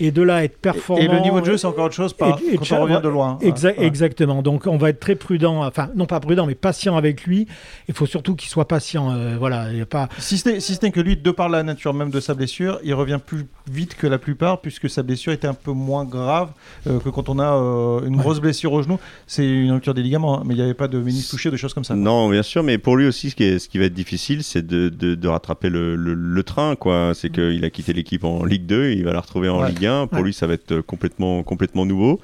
Et 0.00 0.10
de 0.10 0.22
là, 0.22 0.42
être 0.42 0.58
performant. 0.58 1.00
Et 1.00 1.06
le 1.06 1.20
niveau 1.20 1.40
de 1.40 1.46
jeu, 1.46 1.56
c'est 1.56 1.68
encore 1.68 1.84
autre 1.84 1.94
chose 1.94 2.12
par- 2.14 2.40
Et- 2.50 2.54
et 2.54 2.58
quand 2.58 2.72
on 2.72 2.82
revient 2.82 3.00
de 3.00 3.08
loin. 3.08 3.38
Exa- 3.42 3.66
Ouais. 3.78 3.84
Exactement. 3.86 4.42
Donc, 4.42 4.66
on 4.66 4.76
va 4.76 4.88
être 4.90 4.98
très 4.98 5.14
prudent. 5.14 5.64
Enfin, 5.64 5.88
non 5.94 6.06
pas 6.06 6.18
prudent, 6.18 6.46
mais 6.46 6.56
patient 6.56 6.96
avec 6.96 7.22
lui. 7.22 7.46
Il 7.86 7.94
faut 7.94 8.06
surtout 8.06 8.34
qu'il 8.34 8.50
soit 8.50 8.66
patient. 8.66 9.12
euh, 9.12 9.36
voilà, 9.38 9.70
il 9.70 9.78
y 9.78 9.80
a 9.80 9.86
pas. 9.86 10.08
Si 10.18 10.36
ce 10.36 10.48
n'est 10.48 10.58
si 10.60 10.76
que 10.90 11.00
lui, 11.00 11.16
de 11.16 11.30
par 11.30 11.48
la 11.48 11.62
nature 11.62 11.94
même 11.94 12.10
de 12.10 12.18
sa 12.18 12.34
blessure, 12.34 12.80
il 12.82 12.92
revient 12.92 13.20
plus 13.24 13.46
vite 13.70 13.94
que 13.94 14.08
la 14.08 14.18
plupart, 14.18 14.60
puisque 14.60 14.90
sa 14.90 15.04
blessure 15.04 15.32
était 15.32 15.46
un 15.46 15.54
peu 15.54 15.70
moins 15.70 16.04
grave 16.04 16.48
euh, 16.88 16.98
que 16.98 17.08
quand 17.08 17.28
on 17.28 17.38
a 17.38 17.54
euh, 17.54 18.00
une 18.04 18.16
Ouais. 18.16 18.20
grosse 18.20 18.40
blessure 18.40 18.72
au 18.72 18.82
genou. 18.82 18.98
C'est 19.28 19.46
une 19.48 19.70
rupture 19.72 19.94
des 19.94 20.02
ligaments, 20.02 20.40
hein, 20.40 20.42
mais 20.44 20.54
il 20.54 20.56
n'y 20.56 20.62
avait 20.64 20.74
pas 20.74 20.88
de 20.88 20.98
ménis 20.98 21.24
touché, 21.30 21.52
de 21.52 21.56
choses 21.56 21.72
comme 21.72 21.84
ça. 21.84 21.94
Non, 21.94 22.28
bien 22.28 22.42
sûr, 22.42 22.64
mais 22.64 22.78
pour 22.78 22.96
lui 22.96 23.06
aussi, 23.06 23.30
ce 23.30 23.36
qui, 23.36 23.44
est- 23.44 23.58
ce 23.60 23.68
qui 23.68 23.78
va 23.78 23.84
être 23.84 23.94
difficile, 23.94 24.33
c'est 24.42 24.66
de, 24.66 24.88
de- 24.88 25.14
de 25.14 25.28
rattraper 25.28 25.68
le, 25.70 25.94
le- 25.96 26.14
le 26.14 26.42
train, 26.42 26.74
quoi. 26.76 27.12
C'est 27.14 27.30
qu'il 27.30 27.64
a 27.64 27.70
quitté 27.70 27.92
l'équipe 27.92 28.24
en 28.24 28.44
Ligue 28.44 28.66
2, 28.66 28.90
il 28.92 29.04
va 29.04 29.12
la 29.12 29.20
retrouver 29.20 29.48
en 29.48 29.60
Ouais. 29.62 29.68
Ligue 29.68 29.86
1. 29.86 30.06
Pour 30.08 30.18
Ouais. 30.18 30.24
lui, 30.26 30.32
ça 30.32 30.46
va 30.46 30.54
être 30.54 30.80
complètement, 30.80 31.42
complètement 31.42 31.86
nouveau. 31.86 32.20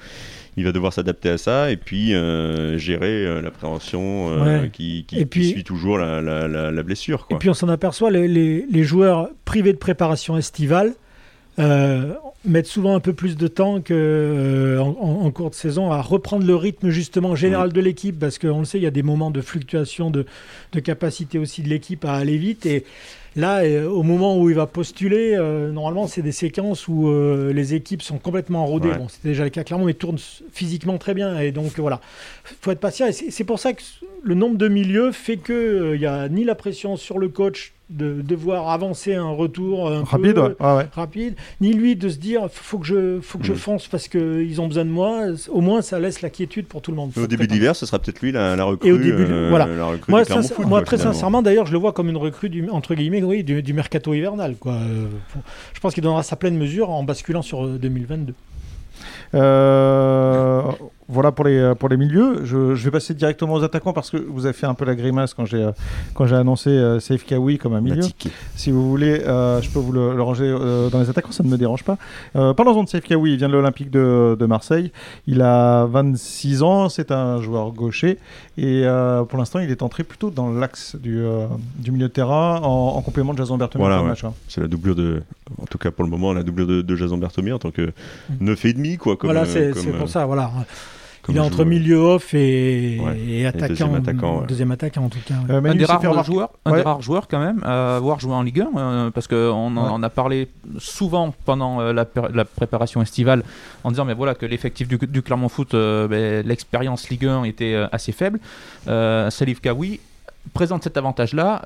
Il 0.57 0.65
va 0.65 0.73
devoir 0.73 0.93
s'adapter 0.93 1.29
à 1.31 1.39
ça 1.39 1.71
et 1.71 1.77
puis 1.77 2.13
euh, 2.13 2.77
gérer 2.77 3.25
euh, 3.25 3.41
l'appréhension 3.41 4.31
euh, 4.31 4.63
Ouais. 4.63 4.71
qui, 4.73 5.05
qui- 5.07 5.17
Et 5.17 5.19
qui 5.21 5.25
puis- 5.27 5.49
suit 5.51 5.65
toujours 5.65 5.97
la, 5.99 6.21
la- 6.21 6.49
la- 6.49 6.71
la 6.71 6.83
blessure, 6.83 7.21
Et 7.29 7.29
quoi. 7.35 7.39
puis, 7.39 7.49
on 7.51 7.55
s'en 7.55 7.69
aperçoit, 7.69 8.11
les, 8.11 8.27
les- 8.27 8.67
les 8.71 8.83
joueurs 8.83 9.29
privés 9.45 9.73
de 9.73 9.79
préparation 9.79 10.37
estivale 10.37 10.95
euh, 11.59 12.15
mettent 12.45 12.67
souvent 12.67 12.95
un 12.95 13.01
peu 13.01 13.13
plus 13.13 13.37
de 13.37 13.49
temps 13.49 13.81
que, 13.81 13.93
euh, 13.95 14.79
en, 14.81 15.25
en- 15.27 15.31
cours 15.31 15.51
de 15.51 15.55
saison 15.55 15.91
à 15.93 16.01
reprendre 16.01 16.47
le 16.47 16.55
rythme 16.55 16.89
justement 16.91 17.35
général 17.35 17.73
de 17.73 17.81
l'équipe 17.81 18.19
parce 18.19 18.39
qu'on 18.39 18.61
le 18.61 18.65
sait, 18.65 18.79
il 18.79 18.83
y 18.85 18.87
a 18.87 18.91
des 18.93 19.03
moments 19.03 19.31
de 19.31 19.41
fluctuation 19.41 20.11
de, 20.11 20.25
de 20.73 20.81
capacité 20.81 21.39
aussi 21.39 21.63
de 21.63 21.69
l'équipe 21.69 22.05
à 22.05 22.15
aller 22.15 22.39
vite. 22.39 22.65
Et 22.67 22.85
là, 23.37 23.59
euh, 23.65 23.89
au 23.89 24.03
moment 24.03 24.39
où 24.39 24.49
il 24.49 24.57
va 24.57 24.67
postuler, 24.67 25.35
euh, 25.37 25.71
normalement, 25.71 26.07
c'est 26.07 26.23
des 26.23 26.33
séquences 26.33 26.89
où 26.89 27.09
euh, 27.09 27.53
les 27.53 27.75
équipes 27.75 28.03
sont 28.03 28.19
complètement 28.19 28.65
rodées. 28.65 28.89
Ouais. 28.89 28.99
Bon, 28.99 29.09
c'était 29.09 29.29
déjà 29.29 29.45
le 29.45 29.51
cas 29.51 29.65
clairement, 29.65 29.85
mais 29.87 29.95
tournent 29.95 30.19
physiquement 30.53 30.99
très 30.99 31.15
bien. 31.15 31.39
Et 31.41 31.53
donc 31.53 31.79
voilà, 31.79 32.01
faut 32.63 32.71
être 32.71 32.81
patient. 32.81 33.07
Et 33.07 33.13
c'est 33.13 33.45
pour 33.45 33.59
ça 33.59 33.73
que 33.75 33.83
le 34.23 34.35
nombre 34.35 34.57
de 34.57 34.69
milieux 34.69 35.13
fait 35.13 35.37
que 35.37 35.93
il 35.95 36.01
y 36.01 36.07
a 36.07 36.29
ni 36.29 36.45
la 36.45 36.55
pression 36.55 36.97
sur 36.97 37.19
le 37.19 37.29
coach 37.29 37.73
de 37.91 38.23
devoir 38.23 38.71
avancer 38.71 39.15
un 39.15 39.31
retour 39.31 39.91
un 39.91 40.05
Rapide, 40.05 40.35
peu, 40.35 40.41
ouais. 40.43 40.55
Ouais, 40.61 40.77
ouais. 40.77 40.87
rapide, 40.93 41.35
ni 41.61 41.73
lui 41.73 41.97
de 41.97 42.09
se 42.09 42.19
dire 42.19 42.49
faut 42.51 42.79
que 42.79 42.87
je 42.87 43.19
faut 43.21 43.39
que 43.39 43.45
je 43.45 43.53
Mm. 43.53 43.57
fonce 43.57 43.89
parce 43.89 44.07
que 44.09 44.43
ils 44.43 44.61
ont 44.61 44.69
besoin 44.69 44.85
de 44.85 44.91
moi. 44.91 45.23
Au 45.51 45.61
moins 45.61 45.83
ça 45.83 45.99
laisse 45.99 46.23
la 46.23 46.31
quiétude 46.31 46.67
pour 46.67 46.83
tout 46.83 46.91
le 46.93 46.97
monde. 46.97 47.11
Au 47.17 47.27
début 47.27 47.47
d'hiver, 47.49 47.75
ce 47.75 47.85
sera 47.87 47.99
peut-être 47.99 48.21
lui 48.23 48.31
la, 48.33 48.55
la 48.57 48.65
recrue. 48.65 48.89
Et 48.89 48.93
au 48.93 48.99
début, 48.99 49.27
euh, 49.29 49.49
voilà. 49.51 49.67
la 49.67 49.85
recrue 49.87 50.11
Moi, 50.11 50.25
ça, 50.25 50.35
Foot, 50.43 50.45
très 50.85 50.97
finalement. 50.97 51.13
sincèrement, 51.13 51.43
d'ailleurs, 51.43 51.67
je 51.67 51.73
le 51.73 51.79
vois 51.79 51.93
comme 51.93 52.09
une 52.09 52.17
recrue 52.17 52.49
du, 52.49 52.69
entre 52.71 52.95
guillemets, 52.95 53.23
oui, 53.23 53.43
du, 53.45 53.63
du 53.63 53.73
mercato 53.73 54.15
hivernal. 54.15 54.55
Quoi. 54.59 54.73
Euh, 54.75 55.07
je 55.75 55.81
pense 55.81 55.93
qu'il 55.95 56.03
donnera 56.03 56.23
sa 56.23 56.37
pleine 56.37 56.57
mesure 56.57 56.91
en 56.91 57.03
basculant 57.03 57.43
sur 57.43 57.65
euh, 57.67 57.79
2022. 57.79 58.35
Euh, 59.35 60.63
voilà 61.11 61.33
pour 61.33 61.45
les, 61.45 61.73
pour 61.79 61.89
les 61.89 61.97
milieux. 61.97 62.45
Je, 62.45 62.75
je 62.75 62.85
vais 62.85 62.91
passer 62.91 63.15
directement 63.15 63.55
aux 63.55 63.63
attaquants 63.65 63.93
parce 63.93 64.11
que 64.11 64.17
vous 64.17 64.47
avez 64.47 64.53
fait 64.53 64.67
un 64.67 64.75
peu 64.75 64.85
la 64.85 64.95
grimace 64.95 65.35
quand 65.35 65.45
j'ai 65.45 65.63
euh, 65.63 65.73
quand 66.15 66.27
j'ai 66.27 66.37
annoncé 66.37 66.71
euh, 66.71 67.01
Safe 67.01 67.25
Kawi 67.25 67.59
comme 67.59 67.75
un 67.75 67.81
milieu. 67.81 68.03
Si 68.57 68.71
vous 68.71 68.89
voulez, 68.89 69.21
euh, 69.27 69.61
je 69.61 69.69
peux 69.71 69.79
vous 69.81 69.93
le, 69.93 70.15
le 70.15 70.23
ranger 70.23 70.45
euh, 70.47 70.89
dans 70.91 71.01
les 71.01 71.11
attaquants, 71.11 71.33
ça 71.33 71.43
ne 71.43 71.49
me 71.49 71.57
dérange 71.57 71.85
pas. 71.85 71.99
Euh, 72.37 72.55
Parlons-en 72.55 72.85
de 72.85 72.89
Safe 72.89 73.03
Kawi, 73.05 73.33
il 73.33 73.37
vient 73.39 73.49
de 73.49 73.53
l'Olympique 73.55 73.91
de, 73.91 74.37
de 74.39 74.47
Marseille. 74.47 74.93
Il 75.27 75.43
a 75.43 75.87
26 75.87 76.63
ans, 76.63 76.89
c'est 76.89 77.11
un 77.11 77.41
joueur 77.43 77.73
gaucher 77.73 78.19
et 78.57 78.83
euh, 78.85 79.25
pour 79.25 79.39
l'instant, 79.39 79.59
il 79.59 79.71
est 79.71 79.83
entré 79.83 80.05
plutôt 80.05 80.31
dans 80.31 80.51
l'axe 80.53 80.97
du, 80.97 81.19
euh, 81.21 81.47
du 81.79 81.91
milieu 81.93 82.09
de 82.09 82.13
terrain 82.13 82.61
en, 82.63 82.95
en 82.97 83.03
complément 83.03 83.33
de 83.33 83.39
Jason 83.39 83.57
Bertomeu 83.57 83.85
Voilà, 83.85 84.03
ouais. 84.03 84.11
hein. 84.25 84.33
C'est 84.49 84.61
la 84.61 84.69
doublure 84.69 84.95
de, 84.95 85.23
en 85.61 85.67
tout 85.67 85.79
cas 85.79 85.91
pour 85.91 86.05
le 86.05 86.11
moment, 86.11 86.33
la 86.33 86.43
doublure 86.43 86.67
de, 86.67 86.83
de 86.83 86.97
Jason 86.97 87.17
Bertomier 87.17 87.53
en 87.53 87.59
tant 87.59 87.71
que 87.71 87.93
neuf 88.41 88.65
et 88.65 88.73
demi, 88.73 88.97
quoi. 88.97 89.17
Comme, 89.17 89.31
voilà, 89.31 89.43
euh, 89.47 89.51
c'est 89.53 89.71
comme, 89.73 89.83
c'est 89.83 89.95
euh, 89.95 89.99
pour 89.99 90.09
ça. 90.09 90.27
Voilà. 90.27 90.51
Comme 91.31 91.37
Il 91.37 91.39
est 91.39 91.47
entre 91.47 91.65
milieu 91.65 91.97
off 91.97 92.35
et, 92.35 92.99
Ouais. 93.01 93.19
et 93.29 93.47
attaquant. 93.47 93.69
deuxième 93.69 93.95
attaquant, 93.95 94.41
ouais. 94.41 94.47
deuxième 94.47 94.71
attaquant, 94.71 95.05
en 95.05 95.09
tout 95.09 95.19
cas. 95.27 95.35
Euh, 95.49 95.63
un 95.65 95.75
des, 95.75 95.85
rares 95.85 96.25
joueurs, 96.25 96.51
un 96.65 96.71
Ouais. 96.73 96.79
des 96.79 96.83
rares 96.83 97.03
joueurs 97.03 97.29
quand 97.29 97.41
même 97.41 97.61
à 97.65 97.97
avoir 97.97 98.21
joué 98.21 98.33
en 98.33 98.43
Ligue 98.43 98.61
1 98.61 98.69
euh, 98.77 99.11
parce 99.11 99.27
qu'on 99.29 99.77
en, 99.77 100.03
a 100.03 100.11
parlé 100.11 100.49
souvent 100.79 101.35
pendant 101.45 101.81
euh, 101.81 101.93
la, 101.93 102.45
préparation 102.45 103.03
estivale 103.03 103.43
en 103.85 103.91
disant 103.91 104.05
mais 104.05 104.15
voilà 104.15 104.35
que 104.35 104.47
l'effectif 104.47 104.89
du, 104.89 104.99
du 104.99 105.23
Clermont 105.23 105.49
Foot 105.49 105.75
euh, 105.75 106.09
ben, 106.09 106.47
l'expérience 106.47 107.09
Ligue 107.11 107.27
1 107.27 107.45
était 107.45 107.75
euh, 107.75 107.87
assez 107.93 108.13
faible 108.13 108.41
euh, 108.89 109.31
Salif 109.31 109.61
Kawi 109.61 110.01
présente 110.55 110.83
cet 110.85 110.97
avantage 110.97 111.33
là 111.35 111.63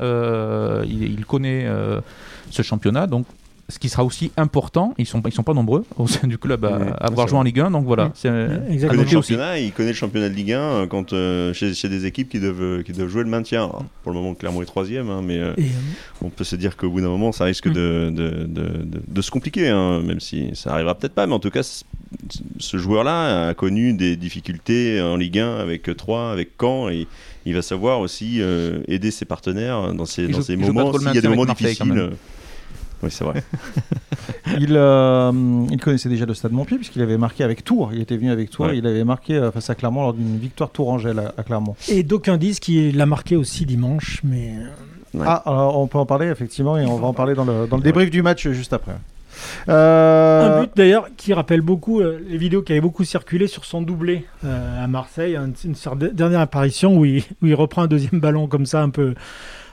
il, 0.84 1.02
il 1.02 1.24
connaît 1.26 1.64
euh, 1.66 2.00
ce 2.50 2.62
championnat 2.62 3.06
donc 3.06 3.26
ce 3.68 3.78
qui 3.78 3.88
sera 3.88 4.04
aussi 4.04 4.30
important, 4.36 4.92
ils 4.98 5.06
sont, 5.06 5.22
ils 5.26 5.32
sont 5.32 5.42
pas 5.42 5.54
nombreux 5.54 5.84
au 5.96 6.06
sein 6.06 6.26
du 6.28 6.36
club 6.36 6.64
à, 6.66 6.76
Ouais, 6.78 6.88
à 6.90 7.06
avoir 7.06 7.28
joué 7.28 7.38
en 7.38 7.42
Ligue 7.42 7.60
1, 7.60 7.70
donc 7.70 7.86
voilà. 7.86 8.04
À 8.04 8.08
Il 8.14 8.20
connaît 8.30 8.72
exactement. 8.74 9.02
le 9.02 9.08
championnat, 9.08 9.58
il 9.58 9.72
connaît 9.72 9.88
le 9.88 9.94
championnat 9.94 10.28
de 10.28 10.34
Ligue 10.34 10.52
1 10.52 10.58
euh, 10.60 10.86
quand, 10.86 11.12
euh, 11.14 11.52
chez, 11.54 11.72
chez 11.72 11.88
des 11.88 12.04
équipes 12.04 12.28
qui 12.28 12.40
doivent, 12.40 12.60
euh, 12.62 12.82
qui 12.82 12.92
doivent 12.92 13.08
jouer 13.08 13.22
le 13.22 13.30
maintien. 13.30 13.60
Alors, 13.64 13.84
pour 14.02 14.12
le 14.12 14.18
moment, 14.18 14.34
Clermont 14.34 14.60
est 14.60 14.66
troisième, 14.66 15.08
hein, 15.08 15.22
mais 15.24 15.38
euh, 15.38 15.54
Et, 15.56 15.62
euh, 15.62 16.20
on 16.22 16.28
peut 16.28 16.44
se 16.44 16.56
dire 16.56 16.76
qu'au 16.76 16.90
bout 16.90 17.00
d'un 17.00 17.08
moment, 17.08 17.32
ça 17.32 17.44
risque 17.44 17.66
Mm. 17.68 17.72
de, 17.72 18.10
de, 18.14 18.30
de- 18.44 18.82
de- 18.84 19.02
de 19.08 19.22
se 19.22 19.30
compliquer, 19.30 19.68
hein, 19.70 20.02
même 20.02 20.20
si 20.20 20.50
ça 20.54 20.72
arrivera 20.74 20.94
peut-être 20.94 21.14
pas. 21.14 21.26
Mais 21.26 21.32
en 21.32 21.38
tout 21.40 21.50
cas, 21.50 21.62
ce 22.58 22.76
joueur-là 22.76 23.48
a 23.48 23.54
connu 23.54 23.94
des 23.94 24.16
difficultés 24.16 25.00
en 25.00 25.16
Ligue 25.16 25.38
1 25.38 25.56
avec 25.56 25.88
3, 25.96 26.30
avec 26.32 26.50
Caen, 26.60 26.90
et 26.90 27.06
il 27.46 27.54
va 27.54 27.62
savoir 27.62 28.00
aussi 28.00 28.42
euh, 28.42 28.80
aider 28.88 29.10
ses 29.10 29.24
partenaires 29.24 29.94
dans 29.94 30.04
ces, 30.06 30.28
dans 30.28 30.42
ces 30.42 30.56
moments. 30.56 30.92
S'il 30.98 31.14
y 31.14 31.18
a 31.18 31.20
des 31.22 31.28
moments 31.28 31.44
Marseille, 31.46 31.68
difficiles. 31.74 32.10
Oui, 33.04 33.10
c'est 33.10 33.24
vrai. 33.24 33.42
Il, 34.60 34.76
euh, 34.76 35.32
il 35.70 35.80
connaissait 35.80 36.08
déjà 36.08 36.26
le 36.26 36.34
stade 36.34 36.52
Montpied 36.52 36.76
puisqu'il 36.76 37.02
avait 37.02 37.16
marqué 37.18 37.44
avec 37.44 37.64
Tours. 37.64 37.90
Il 37.92 38.00
était 38.00 38.16
venu 38.16 38.30
avec 38.30 38.50
Tours. 38.50 38.66
Ouais. 38.66 38.78
Il 38.78 38.86
avait 38.86 39.02
marqué 39.04 39.34
euh, 39.36 39.50
face 39.50 39.68
à 39.70 39.74
Clermont 39.74 40.02
lors 40.02 40.12
d'une 40.14 40.38
victoire 40.38 40.70
Tourangelle 40.70 41.18
à, 41.18 41.34
à 41.38 41.42
Clermont. 41.42 41.74
et 41.88 42.02
d'aucuns 42.02 42.36
disent 42.36 42.60
qu'il 42.60 42.96
l'a 42.96 43.06
marqué 43.06 43.36
aussi 43.36 43.64
dimanche, 43.66 44.20
mais 44.24 44.54
euh, 44.58 44.68
Ouais. 45.18 45.24
Ah, 45.28 45.42
alors 45.46 45.78
on 45.78 45.86
peut 45.86 45.98
en 45.98 46.06
parler 46.06 46.26
effectivement 46.26 46.76
et 46.76 46.84
on 46.86 46.96
va 46.98 47.06
en 47.06 47.12
parler 47.12 47.34
dans 47.34 47.44
le, 47.44 47.68
dans 47.68 47.76
le 47.76 47.82
débrief 47.84 48.10
du 48.10 48.20
match 48.20 48.48
juste 48.48 48.72
après. 48.72 48.94
Euh, 49.68 50.58
Un 50.58 50.62
but 50.62 50.70
d'ailleurs 50.76 51.06
qui 51.16 51.32
rappelle 51.32 51.60
beaucoup 51.60 52.00
euh, 52.00 52.20
les 52.28 52.36
vidéos 52.36 52.62
qui 52.62 52.72
avaient 52.72 52.80
beaucoup 52.80 53.04
circulé 53.04 53.46
sur 53.46 53.64
son 53.64 53.80
doublé 53.82 54.24
euh, 54.44 54.84
à 54.84 54.86
Marseille, 54.88 55.36
un- 55.36 55.52
une, 55.64 55.74
sorte 55.76 55.98
de- 55.98 56.08
dernière 56.08 56.40
apparition 56.40 56.96
où 56.96 57.04
il, 57.04 57.22
où 57.42 57.46
il 57.46 57.54
reprend 57.54 57.82
un 57.82 57.86
deuxième 57.86 58.20
ballon 58.20 58.46
comme 58.48 58.66
ça 58.66 58.82
un 58.82 58.90
peu, 58.90 59.14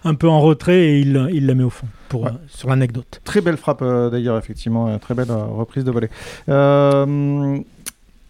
un 0.03 0.15
peu 0.15 0.27
en 0.29 0.41
retrait 0.41 0.79
et 0.89 1.00
il, 1.00 1.29
il 1.34 1.46
la 1.46 1.53
met 1.53 1.63
au 1.63 1.70
fond 1.70 1.88
pour, 2.10 2.24
Ouais. 2.24 2.29
euh, 2.29 2.34
sur 2.48 2.70
l'anecdote. 2.70 3.22
Très 3.24 3.41
belle 3.41 3.58
frappe 3.58 3.81
euh, 3.81 4.10
d'ailleurs, 4.10 4.38
effectivement, 4.38 4.88
euh, 4.89 4.98
très 4.98 5.13
belle 5.13 5.31
reprise 5.31 5.84
de 5.84 5.91
volée. 5.91 6.10
Euh, 6.50 7.58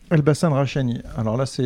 Elbassan 0.10 0.52
Rachani. 0.54 1.02
Alors 1.18 1.38
là, 1.38 1.46
c'est 1.46 1.64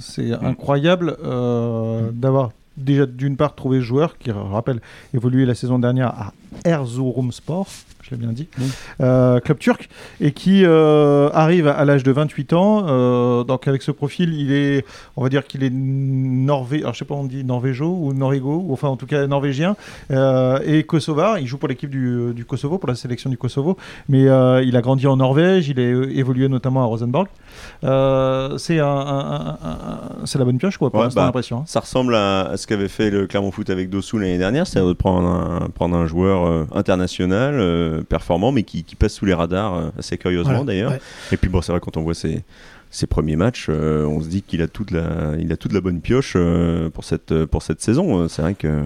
c'est 0.00 0.32
incroyable 0.32 1.16
euh, 1.24 2.10
d'avoir 2.12 2.50
déjà 2.76 3.06
d'une 3.06 3.36
part 3.36 3.54
trouvé 3.54 3.78
ce 3.78 3.84
joueur 3.84 4.18
qui, 4.18 4.30
rappelle, 4.30 4.80
évolué 5.14 5.46
la 5.46 5.54
saison 5.54 5.78
dernière 5.78 6.08
à 6.08 6.32
Erzurumspor, 6.64 7.66
je 8.02 8.10
l'ai 8.12 8.16
bien 8.16 8.32
dit, 8.32 8.48
euh, 9.02 9.38
club 9.40 9.58
turc, 9.58 9.88
et 10.20 10.32
qui 10.32 10.64
euh, 10.64 11.28
arrive 11.34 11.68
à, 11.68 11.72
à 11.72 11.84
l'âge 11.84 12.02
de 12.04 12.10
28 12.12 12.52
ans. 12.54 12.84
euh, 12.88 13.44
donc 13.44 13.68
avec 13.68 13.82
ce 13.82 13.90
profil, 13.90 14.32
il 14.34 14.50
est, 14.52 14.84
on 15.16 15.22
va 15.22 15.28
dire 15.28 15.46
qu'il 15.46 15.62
est 15.62 15.72
norvégien, 15.72 16.84
alors 16.86 16.94
je 16.94 17.00
sais 17.00 17.04
pas 17.04 17.14
on 17.14 17.24
dit 17.24 17.44
norvégo 17.44 17.86
ou 18.00 18.12
norvégo, 18.14 18.64
ou 18.66 18.72
enfin 18.72 18.88
en 18.88 18.96
tout 18.96 19.06
cas 19.06 19.26
norvégien, 19.26 19.76
et 20.10 20.84
kosovar. 20.86 21.38
Il 21.38 21.46
joue 21.46 21.58
pour 21.58 21.68
l'équipe 21.68 21.90
du, 21.90 22.32
du 22.34 22.44
Kosovo, 22.44 22.78
pour 22.78 22.88
la 22.88 22.94
sélection 22.94 23.28
du 23.30 23.36
Kosovo, 23.36 23.76
mais 24.08 24.22
il 24.22 24.76
a 24.76 24.80
grandi 24.80 25.06
en 25.06 25.16
Norvège, 25.16 25.68
il 25.68 25.78
a 25.78 25.82
évolué 25.82 26.48
notamment 26.48 26.82
à 26.82 26.86
Rosenborg. 26.86 27.28
C'est 27.82 28.78
un, 28.80 28.86
un- 28.86 29.46
un- 29.46 29.58
un- 29.62 30.26
c'est 30.26 30.38
la 30.38 30.44
bonne 30.44 30.58
pioche 30.58 30.78
quoi, 30.78 30.90
pour 30.90 31.00
Ouais, 31.00 31.08
bah, 31.14 31.24
l'impression. 31.26 31.58
hein. 31.58 31.64
Ça 31.66 31.80
ressemble 31.80 32.14
à, 32.14 32.40
à 32.48 32.56
ce 32.56 32.66
qu'avait 32.66 32.88
fait 32.88 33.10
le 33.10 33.26
Clermont 33.26 33.50
Foot 33.50 33.70
avec 33.70 33.90
Dossou 33.90 34.18
l'année 34.18 34.38
dernière, 34.38 34.66
c'est-à-dire 34.66 34.88
de 34.88 34.94
prendre 34.94 35.68
prendre 35.74 35.96
un 35.96 36.06
joueur 36.06 36.37
euh, 36.46 36.64
international, 36.72 37.54
euh, 37.58 38.02
performant, 38.02 38.52
mais 38.52 38.62
qui, 38.62 38.84
qui 38.84 38.96
passe 38.96 39.14
sous 39.14 39.24
les 39.24 39.34
radars 39.34 39.74
euh, 39.74 39.90
assez 39.98 40.18
curieusement 40.18 40.50
Voilà, 40.52 40.64
d'ailleurs. 40.64 40.92
ouais. 40.92 41.00
Et 41.32 41.36
puis 41.36 41.48
bon, 41.48 41.60
c'est 41.62 41.72
vrai 41.72 41.80
quand 41.80 41.96
on 41.96 42.02
voit 42.02 42.14
ses, 42.14 42.42
ses 42.90 43.06
premiers 43.06 43.36
matchs, 43.36 43.66
euh, 43.68 44.04
on 44.04 44.20
se 44.20 44.28
dit 44.28 44.42
qu'il 44.42 44.62
a 44.62 44.68
toute 44.68 44.90
la, 44.90 45.34
il 45.38 45.52
a 45.52 45.56
toute 45.56 45.72
la 45.72 45.80
bonne 45.80 46.00
pioche 46.00 46.34
euh, 46.36 46.90
pour 46.90 47.04
cette, 47.04 47.44
pour 47.46 47.62
cette 47.62 47.80
saison. 47.80 48.28
C'est 48.28 48.42
vrai 48.42 48.54
que 48.54 48.84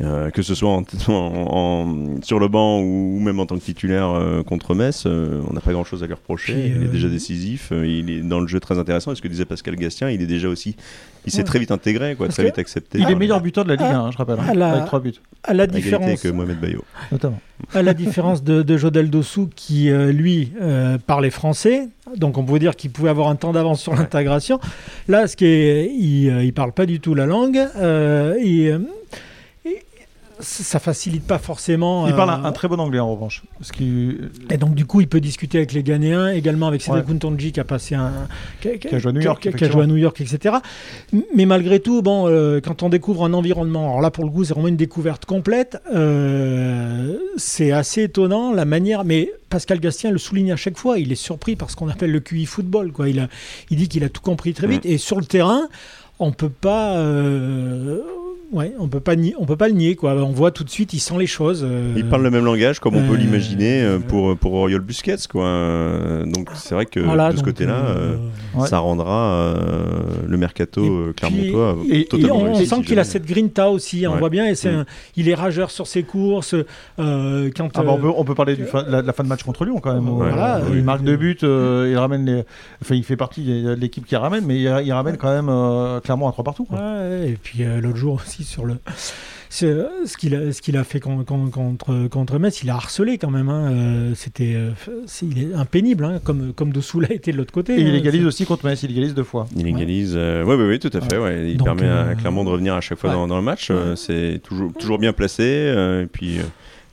euh, 0.00 0.30
que 0.30 0.42
ce 0.42 0.54
soit 0.54 0.70
en, 0.70 0.82
en- 1.08 1.12
en- 1.12 2.22
sur 2.22 2.38
le 2.40 2.48
banc 2.48 2.80
ou, 2.80 3.16
ou 3.16 3.20
même 3.20 3.38
en 3.40 3.46
tant 3.46 3.56
que 3.56 3.62
titulaire 3.62 4.08
euh, 4.10 4.42
contre 4.42 4.74
Metz, 4.74 5.04
euh, 5.06 5.40
on 5.48 5.52
n'a 5.54 5.60
pas 5.60 5.72
grand-chose 5.72 6.02
à 6.02 6.06
lui 6.06 6.14
reprocher. 6.14 6.52
Puis, 6.54 6.72
il 6.76 6.82
est 6.84 6.88
déjà 6.88 7.08
décisif, 7.08 7.70
euh, 7.72 7.86
il 7.86 8.10
est 8.10 8.20
dans 8.20 8.40
le 8.40 8.46
jeu 8.48 8.58
très 8.60 8.78
intéressant. 8.78 9.12
Et 9.12 9.14
ce 9.14 9.22
que 9.22 9.28
disait 9.28 9.44
Pascal 9.44 9.76
Gastien, 9.76 10.10
il 10.10 10.20
est 10.20 10.26
déjà 10.26 10.48
aussi, 10.48 10.74
il 11.26 11.30
s'est 11.32 11.38
Ouais. 11.38 11.44
très 11.44 11.58
vite 11.60 11.70
intégré, 11.70 12.16
quoi, 12.16 12.26
Parce 12.26 12.36
très 12.36 12.44
vite 12.46 12.58
accepté. 12.58 12.98
Il 12.98 13.04
est 13.04 13.08
les- 13.10 13.14
meilleur 13.14 13.40
buteur 13.40 13.64
de 13.64 13.68
la 13.70 13.76
Ligue 13.76 13.86
1, 13.94 14.00
hein, 14.06 14.10
je 14.10 14.16
rappelle, 14.18 14.36
hein, 14.40 14.52
la- 14.54 14.72
avec 14.72 14.86
3 14.86 14.98
buts, 15.00 15.12
À 15.44 15.54
la 15.54 15.66
différence, 15.68 16.04
avec 16.24 16.24
Mohamed 16.34 16.58
Bayo. 16.60 16.84
notamment. 17.12 17.38
à 17.72 17.82
la 17.82 17.94
différence 17.94 18.42
de, 18.42 18.62
de 18.62 18.76
Jodel 18.76 19.10
Dossou 19.10 19.48
qui, 19.54 19.88
euh, 19.90 20.10
lui, 20.10 20.52
euh, 20.60 20.98
parlait 20.98 21.30
français. 21.30 21.88
Donc 22.16 22.36
on 22.36 22.44
pouvait 22.44 22.58
dire 22.58 22.74
qu'il 22.76 22.90
pouvait 22.90 23.10
avoir 23.10 23.28
un 23.28 23.36
temps 23.36 23.52
d'avance 23.52 23.80
sur 23.80 23.94
l'intégration. 23.94 24.58
Là, 25.08 25.26
ce 25.28 25.36
qui 25.36 25.46
est, 25.46 25.86
il, 25.86 26.26
il 26.42 26.52
parle 26.52 26.72
pas 26.72 26.84
du 26.84 26.98
tout 27.00 27.14
la 27.14 27.26
langue. 27.26 27.56
et 28.44 28.72
ça 30.40 30.78
facilite 30.78 31.26
pas 31.26 31.38
forcément. 31.38 32.06
Il 32.06 32.14
parle 32.14 32.30
euh, 32.30 32.32
un, 32.32 32.44
un 32.44 32.52
très 32.52 32.68
bon 32.68 32.78
anglais 32.80 32.98
en 32.98 33.12
revanche. 33.12 33.42
Et 34.50 34.56
donc 34.56 34.74
du 34.74 34.84
coup, 34.86 35.00
il 35.00 35.08
peut 35.08 35.20
discuter 35.20 35.58
avec 35.58 35.72
les 35.72 35.82
Ghanéens, 35.82 36.30
également 36.32 36.66
avec 36.68 36.82
Cédric 36.82 37.04
Ouais. 37.06 37.12
Kuntonji 37.12 37.52
qui 37.52 37.60
a 37.60 37.64
passé 37.64 37.94
un, 37.94 38.12
qui, 38.60 38.78
Qui 38.78 38.94
a 38.94 38.98
joué 38.98 39.10
à 39.10 39.12
New 39.12 39.20
York, 39.20 39.42
qui 39.42 39.48
a- 39.48 39.52
qui 39.52 39.54
a 39.54 39.58
effectivement. 39.58 39.72
joué 39.72 39.84
à 39.84 39.86
New 39.86 39.96
York, 39.96 40.20
etc. 40.20 40.56
Mais 41.34 41.46
malgré 41.46 41.80
tout, 41.80 42.02
bon, 42.02 42.26
euh, 42.28 42.60
quand 42.60 42.82
on 42.82 42.88
découvre 42.88 43.24
un 43.24 43.32
environnement, 43.34 43.88
alors 43.88 44.00
là 44.00 44.10
pour 44.10 44.24
le 44.24 44.30
coup, 44.30 44.44
c'est 44.44 44.54
vraiment 44.54 44.68
une 44.68 44.76
découverte 44.76 45.24
complète. 45.24 45.78
euh, 45.94 47.16
c'est 47.36 47.72
assez 47.72 48.02
étonnant 48.04 48.52
la 48.52 48.64
manière, 48.64 49.04
mais 49.04 49.32
Pascal 49.50 49.80
Gastien 49.80 50.10
le 50.10 50.18
souligne 50.18 50.52
à 50.52 50.56
chaque 50.56 50.78
fois. 50.78 50.98
Il 50.98 51.10
est 51.12 51.16
surpris 51.16 51.56
par 51.56 51.70
ce 51.70 51.76
qu'on 51.76 51.88
appelle 51.88 52.10
le 52.12 52.20
QI 52.20 52.46
football. 52.46 52.92
Quoi. 52.92 53.08
Il 53.08 53.20
a, 53.20 53.28
il 53.70 53.76
dit 53.76 53.88
qu'il 53.88 54.04
a 54.04 54.08
tout 54.08 54.20
compris 54.22 54.52
très 54.54 54.66
vite. 54.66 54.84
Et 54.86 54.98
sur 54.98 55.18
le 55.18 55.24
terrain, 55.26 55.68
on 56.18 56.32
peut 56.32 56.48
pas. 56.48 56.94
Ouais, 58.54 58.72
on 58.78 58.86
peut 58.86 59.00
pas 59.00 59.16
nier, 59.16 59.34
on 59.38 59.46
peut 59.46 59.56
pas 59.56 59.66
le 59.68 59.74
nier 59.74 59.96
quoi. 59.96 60.12
On 60.14 60.30
voit 60.30 60.52
tout 60.52 60.62
de 60.62 60.70
suite, 60.70 60.92
il 60.92 61.00
sent 61.00 61.16
les 61.18 61.26
choses. 61.26 61.66
euh, 61.68 61.92
Il 61.96 62.08
parle 62.08 62.22
le 62.22 62.30
même 62.30 62.44
langage 62.44 62.78
comme 62.78 62.94
on 62.94 63.02
peut 63.06 63.14
euh, 63.14 63.16
l'imaginer 63.16 63.82
euh, 63.82 63.98
pour, 63.98 64.36
pour 64.36 64.54
Oriol 64.54 64.80
Busquets. 64.80 65.16
Quoi. 65.28 65.44
Donc 66.26 66.50
c'est 66.54 66.74
vrai 66.74 66.86
que 66.86 67.00
voilà, 67.00 67.32
de 67.32 67.36
ce 67.38 67.42
côté-là, 67.42 67.74
euh, 67.88 68.16
Ouais. 68.54 68.68
ça 68.68 68.78
rendra 68.78 69.32
euh, 69.34 70.02
le 70.28 70.36
mercato 70.36 70.84
Et 70.84 71.12
puis- 71.12 71.14
clermontois 71.16 71.76
Et, 71.90 72.00
et 72.02 72.04
totalement 72.04 72.36
on, 72.36 72.50
on 72.52 72.54
sent 72.54 72.64
si 72.76 72.82
qu'il 72.82 72.98
a 73.00 73.04
cette 73.04 73.26
grinta 73.26 73.68
aussi, 73.70 74.06
on 74.06 74.12
Ouais. 74.12 74.18
voit 74.20 74.30
bien, 74.30 74.46
et 74.46 74.54
c'est 74.54 74.70
Mm. 74.70 74.76
un- 74.80 74.86
il 75.16 75.28
est 75.28 75.34
rageur 75.34 75.72
sur 75.72 75.88
ses 75.88 76.04
courses. 76.04 76.54
euh, 77.00 77.50
quand, 77.56 77.68
Ah 77.74 77.82
bah, 77.82 77.90
on, 77.92 77.98
peut, 77.98 78.10
on 78.16 78.24
peut 78.24 78.36
parler 78.36 78.54
fin- 78.56 78.84
de 78.84 78.90
la, 78.90 79.12
fin 79.12 79.24
de 79.24 79.28
match 79.28 79.42
contre 79.42 79.64
Lyon 79.64 79.80
quand 79.82 79.92
même. 79.92 80.08
Ouais, 80.08 80.28
Voilà, 80.30 80.60
ouais, 80.60 80.76
il 80.76 80.84
marque 80.84 81.02
deux 81.02 81.16
buts, 81.16 81.36
euh, 81.42 81.88
il 81.90 81.96
ramène 81.98 82.24
les. 82.24 82.44
Enfin, 82.82 82.94
il 82.94 83.02
fait 83.02 83.16
partie 83.16 83.44
de 83.64 83.72
l'équipe 83.72 84.06
qui 84.06 84.14
ramène, 84.14 84.44
mais 84.46 84.56
il, 84.60 84.82
il 84.84 84.92
ramène 84.92 85.16
quand 85.16 85.30
même 85.34 85.48
euh, 85.48 85.98
clairement 86.00 86.28
à 86.28 86.32
trois 86.32 86.44
partout. 86.44 86.64
quoi. 86.64 86.78
ouais, 86.78 87.30
et 87.30 87.38
puis 87.42 87.64
euh, 87.64 87.80
l'autre 87.80 87.96
jour 87.96 88.20
aussi 88.24 88.43
sur 88.44 88.64
le. 88.64 88.74
euh, 89.62 89.84
Ce 90.04 90.16
qu'il 90.16 90.34
a, 90.34 90.52
ce 90.52 90.60
qu'il 90.60 90.76
a 90.76 90.82
fait 90.84 90.98
con- 91.00 91.22
con- 91.24 91.48
contre, 91.50 92.08
contre 92.08 92.38
Metz, 92.38 92.62
il 92.62 92.70
a 92.70 92.74
harcelé 92.74 93.18
quand 93.18 93.30
même. 93.30 93.48
hein, 93.48 93.70
euh, 93.70 94.12
C'était, 94.16 94.54
euh, 94.56 94.70
c'est- 95.06 95.26
il 95.26 95.38
est 95.50 95.54
impénible, 95.54 96.04
hein, 96.04 96.20
comme, 96.24 96.52
comme 96.52 96.72
Dessous 96.72 97.00
l'a 97.00 97.12
été 97.12 97.30
de 97.32 97.36
l'autre 97.36 97.52
côté. 97.52 97.76
Et 97.76 97.80
il 97.82 97.88
hein, 97.88 97.94
égalise 97.94 98.22
c'est- 98.22 98.26
aussi 98.26 98.44
contre 98.46 98.64
Metz, 98.66 98.82
il 98.82 98.90
égalise 98.90 99.14
deux 99.14 99.22
fois. 99.24 99.46
Il 99.56 99.66
égalise. 99.66 100.14
euh, 100.16 100.44
ouais, 100.44 100.56
ouais, 100.56 100.66
ouais, 100.66 100.78
tout 100.78 100.90
à 100.92 101.00
fait. 101.00 101.18
Ouais. 101.18 101.50
Il 101.50 101.56
Donc, 101.56 101.66
permet 101.66 101.86
à 101.88 102.02
euh, 102.08 102.14
Clermont 102.16 102.42
de 102.44 102.50
revenir 102.50 102.74
à 102.74 102.80
chaque 102.80 102.98
fois 102.98 103.10
ouais. 103.10 103.16
dans, 103.16 103.28
dans 103.28 103.36
le 103.36 103.42
match. 103.44 103.68
Euh, 103.70 103.90
Ouais. 103.90 103.96
c'est 103.96 104.40
toujours, 104.42 104.72
toujours 104.72 104.98
bien 104.98 105.12
placé. 105.12 105.42
euh, 105.44 106.02
et 106.02 106.06
puis. 106.06 106.38
euh, 106.38 106.42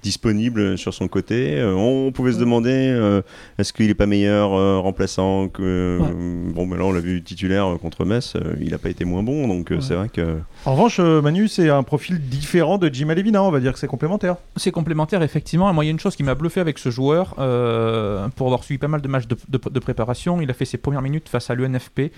disponible 0.03 0.79
sur 0.79 0.95
son 0.95 1.07
côté. 1.07 1.59
Euh, 1.59 1.75
on 1.75 2.11
pouvait 2.11 2.31
se 2.33 2.39
demander 2.39 2.71
euh, 2.71 3.21
est-ce 3.59 3.71
qu'il 3.71 3.85
n'est 3.85 3.93
pas 3.93 4.07
meilleur 4.07 4.51
euh, 4.55 4.79
remplaçant 4.79 5.47
que 5.47 5.61
Ouais. 6.01 6.07
euh, 6.11 6.51
bon, 6.55 6.65
mais 6.65 6.75
là 6.75 6.85
on 6.85 6.91
l'a 6.91 6.99
vu 6.99 7.21
titulaire 7.21 7.67
euh, 7.67 7.77
contre 7.77 8.03
Metz, 8.03 8.33
euh, 8.35 8.55
il 8.59 8.71
n'a 8.71 8.79
pas 8.79 8.89
été 8.89 9.05
moins 9.05 9.21
bon, 9.21 9.47
donc 9.47 9.71
euh, 9.71 9.75
Ouais. 9.75 9.81
c'est 9.81 9.93
vrai 9.93 10.09
que 10.09 10.37
En 10.63 10.73
revanche, 10.73 10.97
euh, 10.99 11.23
Manu, 11.23 11.47
c'est 11.47 11.69
un 11.71 11.81
profil 11.81 12.19
différent 12.21 12.77
de 12.77 12.87
Jim 12.93 13.09
Alevina, 13.09 13.41
on 13.41 13.49
va 13.49 13.59
dire 13.59 13.73
que 13.73 13.79
c'est 13.79 13.87
complémentaire. 13.87 14.35
C'est 14.57 14.69
complémentaire, 14.69 15.23
effectivement. 15.23 15.67
Et 15.67 15.73
moi, 15.73 15.83
il 15.83 15.87
y 15.87 15.89
a 15.89 15.91
une 15.91 15.99
chose 15.99 16.15
qui 16.15 16.21
m'a 16.21 16.35
bluffé 16.35 16.59
avec 16.59 16.77
ce 16.77 16.91
joueur, 16.91 17.33
euh, 17.39 18.27
pour 18.35 18.45
avoir 18.45 18.63
suivi 18.63 18.77
pas 18.77 18.87
mal 18.87 19.01
de 19.01 19.07
matchs 19.07 19.25
de, 19.25 19.35
de- 19.49 19.59
de 19.71 19.79
préparation. 19.79 20.39
Il 20.39 20.51
a 20.51 20.53
fait 20.53 20.65
ses 20.65 20.77
premières 20.77 21.01
minutes 21.01 21.29
face 21.29 21.49
à 21.49 21.55
l'UNFP. 21.55 22.11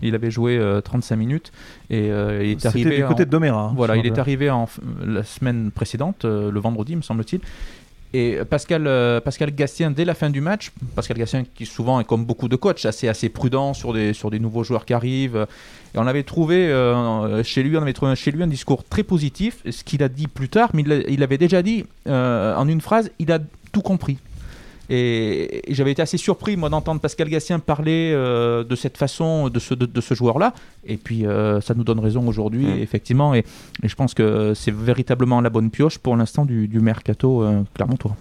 Il 0.00 0.14
avait 0.14 0.30
joué 0.30 0.56
euh, 0.56 0.80
35 0.80 1.16
minutes 1.16 1.52
et 1.90 2.10
euh, 2.10 2.42
il 2.42 2.52
est 2.52 2.54
C'était 2.54 2.68
arrivé. 2.68 2.96
du 2.96 3.02
côté 3.04 3.22
en- 3.24 3.26
de 3.26 3.30
Doméra. 3.30 3.60
hein, 3.64 3.72
Voilà, 3.76 3.96
il 3.98 4.06
est 4.06 4.18
arrivé 4.18 4.48
en, 4.48 4.66
la 5.04 5.22
semaine 5.22 5.70
précédente, 5.70 6.24
euh, 6.24 6.50
le 6.50 6.58
vendredi, 6.58 6.96
me 6.96 7.02
semble-t-il. 7.02 7.42
Et 8.12 8.38
Pascal, 8.48 8.86
euh, 8.88 9.20
Pascal 9.20 9.54
Gastien, 9.54 9.92
dès 9.92 10.04
la 10.04 10.14
fin 10.14 10.30
du 10.30 10.40
match, 10.40 10.72
Pascal 10.96 11.16
Gastien 11.16 11.44
qui 11.54 11.64
souvent 11.64 12.00
est 12.00 12.04
comme 12.04 12.24
beaucoup 12.24 12.48
de 12.48 12.56
coachs, 12.56 12.84
assez, 12.84 13.06
assez 13.06 13.28
prudent 13.28 13.72
sur 13.72 13.92
des, 13.92 14.14
sur 14.14 14.30
des 14.30 14.40
nouveaux 14.40 14.64
joueurs 14.64 14.84
qui 14.84 14.94
arrivent. 14.94 15.46
Et 15.94 15.98
on 15.98 16.06
avait 16.06 16.24
trouvé 16.24 16.68
euh, 16.68 17.44
chez 17.44 17.62
lui, 17.62 17.76
on 17.76 17.82
avait 17.82 17.92
trouvé 17.92 18.16
chez 18.16 18.32
lui 18.32 18.42
un 18.42 18.48
discours 18.48 18.82
très 18.82 19.04
positif, 19.04 19.62
ce 19.68 19.84
qu'il 19.84 20.02
a 20.02 20.08
dit 20.08 20.26
plus 20.26 20.48
tard, 20.48 20.70
mais 20.74 20.82
il, 21.08 21.22
avait 21.22 21.38
déjà 21.38 21.62
dit 21.62 21.84
euh, 22.08 22.56
en 22.56 22.66
une 22.66 22.80
phrase, 22.80 23.12
il 23.20 23.30
a 23.30 23.38
tout 23.72 23.82
compris. 23.82 24.18
Et, 24.90 25.70
et 25.70 25.74
j'avais 25.74 25.92
été 25.92 26.02
assez 26.02 26.18
surpris, 26.18 26.56
moi, 26.56 26.68
d'entendre 26.68 27.00
Pascal 27.00 27.28
Gastien 27.28 27.60
parler 27.60 28.12
euh, 28.12 28.64
de 28.64 28.74
cette 28.76 28.98
façon 28.98 29.48
de 29.48 29.58
ce, 29.58 29.74
de, 29.74 29.86
de 29.86 30.00
ce 30.00 30.14
joueur-là. 30.14 30.52
Et 30.84 30.96
puis, 30.96 31.26
euh, 31.26 31.60
ça 31.60 31.74
nous 31.74 31.84
donne 31.84 32.00
raison 32.00 32.26
aujourd'hui, 32.26 32.66
Mm. 32.66 32.78
effectivement. 32.82 33.34
Et, 33.34 33.44
et 33.82 33.88
je 33.88 33.94
pense 33.94 34.12
que 34.14 34.52
c'est 34.54 34.74
véritablement 34.74 35.40
la 35.40 35.48
bonne 35.50 35.70
pioche 35.70 35.98
pour 35.98 36.16
l'instant 36.16 36.44
du, 36.44 36.68
du 36.68 36.80
mercato 36.80 37.42
euh, 37.42 37.62
Clermontois. 37.74 38.16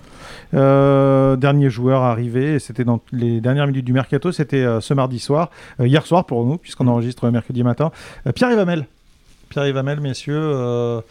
Euh, 0.53 1.35
dernier 1.35 1.69
joueur 1.69 2.03
arrivé, 2.03 2.59
c'était 2.59 2.83
dans 2.83 3.01
les 3.11 3.41
dernières 3.41 3.67
minutes 3.67 3.85
du 3.85 3.93
mercato, 3.93 4.31
c'était 4.31 4.57
euh, 4.63 4.79
ce 4.81 4.93
mardi 4.93 5.19
soir, 5.19 5.49
euh, 5.79 5.87
hier 5.87 6.05
soir 6.05 6.25
pour 6.25 6.45
nous, 6.45 6.57
puisqu'on 6.57 6.87
enregistre 6.87 7.29
mercredi 7.29 7.63
matin. 7.63 7.91
Euh, 8.27 8.31
Pierre 8.31 8.51
Ivamel. 8.51 8.85
Pierre 9.49 9.67
Ivamel, 9.67 9.99
messieurs, 9.99 11.01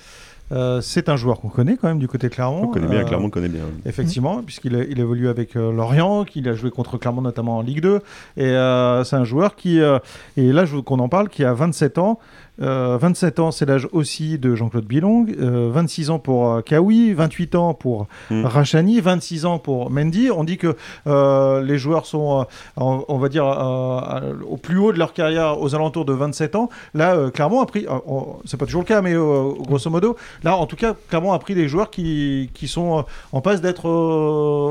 euh, 0.53 0.81
c'est 0.81 1.09
un 1.09 1.17
joueur 1.17 1.41
qu'on 1.41 1.49
connaît 1.49 1.77
quand 1.77 1.89
même 1.89 1.99
du 1.99 2.09
côté 2.09 2.29
de 2.29 2.35
Clermont. 2.35 2.63
on 2.65 2.69
connaît 2.69 2.87
bien, 2.89 3.01
Euh, 3.01 3.05
Clermont 3.05 3.27
le 3.27 3.31
connaît 3.31 3.49
bien. 3.49 3.63
Effectivement, 3.85 4.43
puisqu'il 4.43 4.75
a- 4.77 4.85
il 4.85 4.99
évolue 4.99 5.29
avec 5.29 5.57
euh, 5.57 5.73
Lorient, 5.73 6.25
qu'il 6.25 6.49
a 6.49 6.55
joué 6.55 6.71
contre 6.71 6.97
Clermont 6.99 7.21
notamment 7.23 7.59
en 7.59 7.63
Ligue 7.63 7.81
2. 7.81 7.97
Et 8.37 8.45
euh, 8.45 9.05
c'est 9.05 9.17
un 9.17 9.25
joueur 9.25 9.57
qui, 9.57 9.81
euh, 9.81 9.99
et 10.37 10.53
là 10.53 10.65
je 10.65 10.77
veux 10.77 10.83
qu'on 10.83 10.99
en 11.01 11.09
parle, 11.09 11.29
qui 11.29 11.45
a 11.45 11.53
27 11.53 11.99
ans. 11.99 12.19
Euh, 12.61 12.99
27 13.01 13.39
ans, 13.39 13.51
c'est 13.51 13.67
l'âge 13.67 13.87
aussi 13.93 14.39
de 14.39 14.55
Jean-Claude 14.55 14.85
Bilong. 14.85 15.27
Euh, 15.41 15.71
26 15.73 16.11
ans 16.11 16.19
pour 16.19 16.53
euh, 16.53 16.61
Kawi, 16.61 17.13
28 17.13 17.55
ans 17.55 17.75
pour 17.75 18.07
Hmm. 18.31 18.45
Rachani, 18.45 19.01
26 19.01 19.45
ans 19.47 19.59
pour 19.59 19.91
Mendy. 19.91 20.31
On 20.35 20.45
dit 20.45 20.57
que 20.59 20.75
euh, 21.07 21.63
les 21.63 21.79
joueurs 21.79 22.05
sont, 22.07 22.41
euh, 22.41 22.45
on, 22.77 23.05
on 23.09 23.19
va 23.19 23.29
dire, 23.29 23.47
euh, 23.47 24.01
euh, 24.23 24.35
au 24.49 24.57
plus 24.57 24.79
haut 24.79 24.93
de 24.93 24.99
leur 24.99 25.13
carrière, 25.13 25.61
aux 25.61 25.75
alentours 25.75 26.05
de 26.05 26.13
27 26.13 26.57
ans. 26.57 26.69
Là, 26.95 27.15
euh, 27.15 27.31
Clermont 27.31 27.61
a 27.61 27.67
pris, 27.67 27.87
euh, 27.89 27.99
c'est 28.45 28.57
pas 28.57 28.67
toujours 28.67 28.83
le 28.83 28.87
cas, 28.87 29.01
mais 29.03 29.15
euh, 29.15 29.53
grosso 29.67 29.89
modo, 29.91 30.17
là, 30.43 30.57
en 30.57 30.67
tout 30.67 30.77
cas, 30.77 30.95
Clermont 31.09 31.33
a 31.33 31.39
pris 31.39 31.55
des 31.55 31.69
joueurs 31.69 31.91
qui, 31.91 32.51
qui 32.55 32.69
sont 32.69 32.99
euh, 32.99 33.03
en 33.33 33.41
passe 33.41 33.61
d'être 33.61 33.89
euh, 33.89 33.91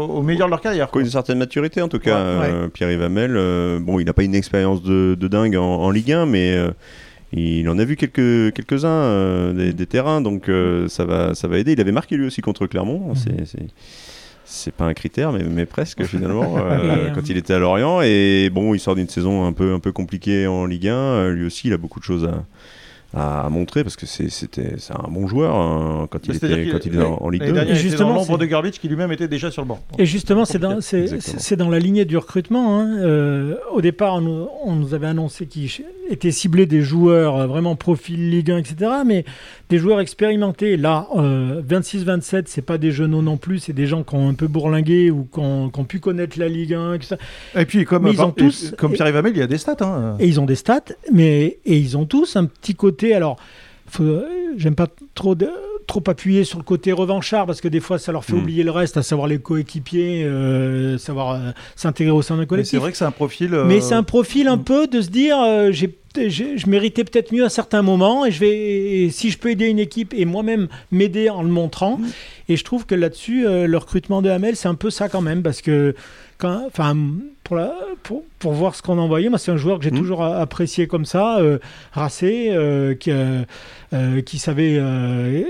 au 0.08 0.22
meilleur 0.22 0.48
de 0.48 0.52
leur 0.52 0.62
carrière. 0.62 0.90
Quoi, 0.90 1.02
une 1.02 1.10
certaine 1.10 1.38
maturité 1.38 1.82
en 1.82 1.88
tout 1.88 2.00
cas. 2.00 2.18
Ouais, 2.40 2.50
euh, 2.52 2.68
Pierre 2.68 2.92
Ivamel, 2.92 3.36
euh, 3.36 3.80
bon, 3.80 4.00
il 4.00 4.06
n'a 4.06 4.14
pas 4.14 4.24
une 4.24 4.36
expérience 4.36 4.82
de, 4.84 5.16
de 5.20 5.28
dingue 5.28 5.56
en, 5.56 5.64
en 5.64 5.90
Ligue 5.90 6.12
1, 6.12 6.26
mais 6.26 6.54
euh, 6.54 6.72
il 7.34 7.68
en 7.70 7.78
a 7.78 7.84
vu 7.86 7.96
quelques, 7.96 8.54
quelques-uns 8.54 8.88
euh, 8.90 9.54
des, 9.54 9.74
des 9.74 9.86
terrains, 9.86 10.22
donc 10.22 10.48
euh, 10.50 10.88
ça, 10.88 11.04
va, 11.06 11.36
ça 11.36 11.48
va 11.48 11.58
aider. 11.60 11.74
Il 11.74 11.82
avait 11.82 11.92
marqué 11.92 12.16
lui 12.18 12.26
aussi 12.28 12.42
contre 12.42 12.68
Clermont. 12.68 13.14
C'est- 13.16 13.46
C'est. 13.46 13.66
C'est 14.50 14.74
pas 14.74 14.86
un 14.86 14.94
critère, 14.94 15.34
mais, 15.34 15.44
mais 15.44 15.66
presque 15.66 16.04
finalement, 16.06 16.56
euh, 16.58 17.10
quand 17.14 17.28
il 17.30 17.36
était 17.36 17.54
à 17.54 17.60
Lorient. 17.60 18.02
Et 18.02 18.50
bon, 18.50 18.74
il 18.74 18.80
sort 18.80 18.96
d'une 18.96 19.10
saison 19.10 19.44
un 19.46 19.52
peu, 19.52 19.74
un 19.74 19.80
peu 19.80 19.92
compliquée 19.92 20.48
en 20.48 20.66
Ligue 20.66 20.88
1. 20.88 20.94
Euh, 20.96 21.32
Lui 21.34 21.46
aussi, 21.46 21.68
il 21.68 21.74
a 21.74 21.78
beaucoup 21.78 22.00
de 22.00 22.06
choses 22.06 22.24
à, 22.24 22.46
à 23.14 23.48
montrer 23.50 23.84
parce 23.84 23.96
que 23.96 24.06
c'est 24.06 24.30
c'était- 24.30 24.76
c'est 24.78 24.94
un 24.94 25.08
bon 25.10 25.28
joueur 25.28 25.56
hein, 25.56 26.08
quand 26.12 26.20
il 26.28 26.36
était, 26.36 26.48
qu'il- 26.48 26.72
quand 26.72 26.86
il 26.86 26.94
était 26.96 27.04
en, 27.04 27.14
en 27.22 27.30
Ligue 27.30 27.42
L'année 27.42 27.52
2. 27.54 27.56
dernière, 27.60 27.76
il 27.76 27.80
était 27.80 27.90
Justement, 27.90 28.10
dans 28.10 28.16
l'ombre 28.16 28.38
de 28.38 28.46
Garbage 28.46 28.80
qui 28.80 28.88
lui-même 28.90 29.12
était 29.12 29.28
déjà 29.28 29.50
sur 29.50 29.62
le 29.62 29.68
banc. 29.70 29.80
Et 29.98 30.06
justement, 30.06 30.44
c'est 30.46 30.60
dans, 30.60 30.82
c'est, 30.82 31.02
Exactement. 31.02 31.38
c'est 31.40 31.56
dans 31.56 31.70
la 31.70 31.80
lignée 31.80 32.06
du 32.06 32.18
recrutement. 32.18 32.80
hein. 32.80 32.98
Euh, 33.00 33.56
au 33.72 33.82
départ, 33.82 34.16
on 34.16 34.22
nous, 34.22 34.48
on 34.66 34.76
nous 34.76 34.94
avait 34.94 35.08
annoncé 35.08 35.46
qu'il 35.46 35.70
était 36.10 36.32
ciblé 36.32 36.66
des 36.66 36.82
joueurs 36.82 37.38
euh, 37.38 37.48
vraiment 37.48 37.76
profil 37.76 38.30
Ligue 38.30 38.52
1, 38.52 38.58
etc. 38.58 38.92
Mais 39.06 39.24
des 39.70 39.78
joueurs 39.78 40.00
expérimentés. 40.02 40.76
Là, 40.78 41.08
euh, 41.16 41.62
26-27, 41.68 42.44
c'est 42.48 42.62
pas 42.62 42.78
des 42.78 42.92
jeunes 42.92 43.20
non 43.22 43.38
plus, 43.38 43.60
c'est 43.60 43.74
des 43.74 43.86
gens 43.88 44.04
qui 44.04 44.16
ont 44.16 44.28
un 44.30 44.34
peu 44.34 44.48
bourlingué 44.48 45.12
ou 45.12 45.28
qui 45.32 45.40
ont, 45.40 45.70
qui 45.70 45.80
ont 45.80 45.84
pu 45.86 46.00
connaître 46.00 46.38
la 46.40 46.48
Ligue 46.50 46.74
1, 46.74 46.94
etc. 46.94 47.16
Et 47.56 47.66
puis, 47.66 47.86
comme, 47.86 48.04
Mais 48.04 48.12
ils 48.12 48.22
ont 48.22 48.32
tous- 48.32 48.72
et- 48.74 48.76
comme 48.76 48.92
Pierre 48.94 49.08
Ivamel, 49.10 49.32
il 49.34 49.40
y 49.40 49.42
a 49.42 49.48
des 49.48 49.58
stats. 49.58 49.76
hein. 49.82 50.16
Et 50.20 50.28
ils 50.28 50.40
ont 50.40 50.46
des 50.46 50.56
stats, 50.56 50.82
mais 51.12 51.58
et 51.66 51.78
ils 51.78 51.98
ont 51.98 52.06
tous 52.06 52.36
un 52.36 52.46
petit 52.46 52.76
côté. 52.76 52.97
Alors, 53.04 53.38
faut- 53.90 54.22
j'aime 54.58 54.76
pas 54.76 54.88
trop 55.16 55.36
de- 55.36 55.50
trop 55.88 56.04
appuyer 56.08 56.44
sur 56.44 56.58
le 56.58 56.64
côté 56.66 56.92
revanchard 56.92 57.46
parce 57.46 57.62
que 57.62 57.70
des 57.70 57.80
fois 57.80 57.98
ça 57.98 58.12
leur 58.12 58.26
fait 58.26 58.34
Mm. 58.34 58.40
oublier 58.40 58.64
le 58.64 58.72
reste, 58.72 58.98
à 58.98 59.04
savoir 59.04 59.28
les 59.28 59.40
coéquipiers, 59.40 60.24
euh, 60.26 60.98
savoir 60.98 61.32
euh, 61.36 61.52
s'intégrer 61.78 62.12
au 62.12 62.22
sein 62.22 62.36
d'un 62.36 62.42
Mais 62.42 62.44
c'est 62.46 62.48
collectif. 62.50 62.80
vrai 62.80 62.92
que 62.92 62.98
c'est 62.98 63.06
un 63.06 63.12
profil. 63.12 63.54
euh, 63.54 63.64
Mais 63.64 63.80
c'est 63.80 63.94
un 63.96 64.04
profil 64.04 64.50
un 64.50 64.58
Mm. 64.58 64.64
peu 64.64 64.88
de 64.88 65.00
se 65.02 65.08
dire, 65.10 65.40
euh, 65.40 65.72
j'ai, 65.72 65.96
je 66.18 66.70
méritais 66.70 67.06
peut-être 67.06 67.32
mieux 67.32 67.46
à 67.46 67.50
certains 67.50 67.82
moments 67.84 68.26
et 68.26 68.32
je 68.32 68.40
vais, 68.42 68.58
et 69.04 69.10
si 69.12 69.30
je 69.30 69.38
peux 69.38 69.50
aider 69.52 69.68
une 69.68 69.80
équipe 69.80 70.14
et 70.18 70.26
moi-même 70.26 70.68
m'aider 70.92 71.30
en 71.30 71.42
le 71.42 71.50
montrant. 71.50 71.98
Mm. 72.00 72.08
Et 72.50 72.58
je 72.58 72.64
trouve 72.66 72.86
que 72.86 72.96
là-dessus, 72.96 73.48
euh, 73.48 73.66
le 73.68 73.78
recrutement 73.78 74.22
de 74.22 74.30
Hamel, 74.30 74.58
c'est 74.58 74.68
un 74.68 74.76
peu 74.76 74.90
ça 74.90 75.08
quand 75.08 75.22
même 75.22 75.42
parce 75.42 75.62
que, 75.62 75.96
quand, 76.38 76.64
enfin, 76.68 76.98
pour, 77.48 77.56
la, 77.56 77.74
pour, 78.04 78.24
pour 78.40 78.52
voir 78.52 78.76
ce 78.76 78.82
qu'on 78.82 78.98
a 78.98 79.02
envoyé, 79.02 79.30
moi 79.30 79.38
c'est 79.40 79.52
un 79.52 79.58
joueur 79.58 79.78
que 79.80 79.86
j'ai 79.86 79.92
Mm. 79.92 79.98
toujours 80.00 80.22
apprécié 80.24 80.86
comme 80.86 81.06
ça, 81.06 81.38
euh, 81.40 81.60
racé, 81.94 82.50
euh, 82.52 82.94
qui, 82.94 83.10
euh, 83.12 83.44
euh, 83.94 84.22
qui 84.22 84.38
savait, 84.38 84.82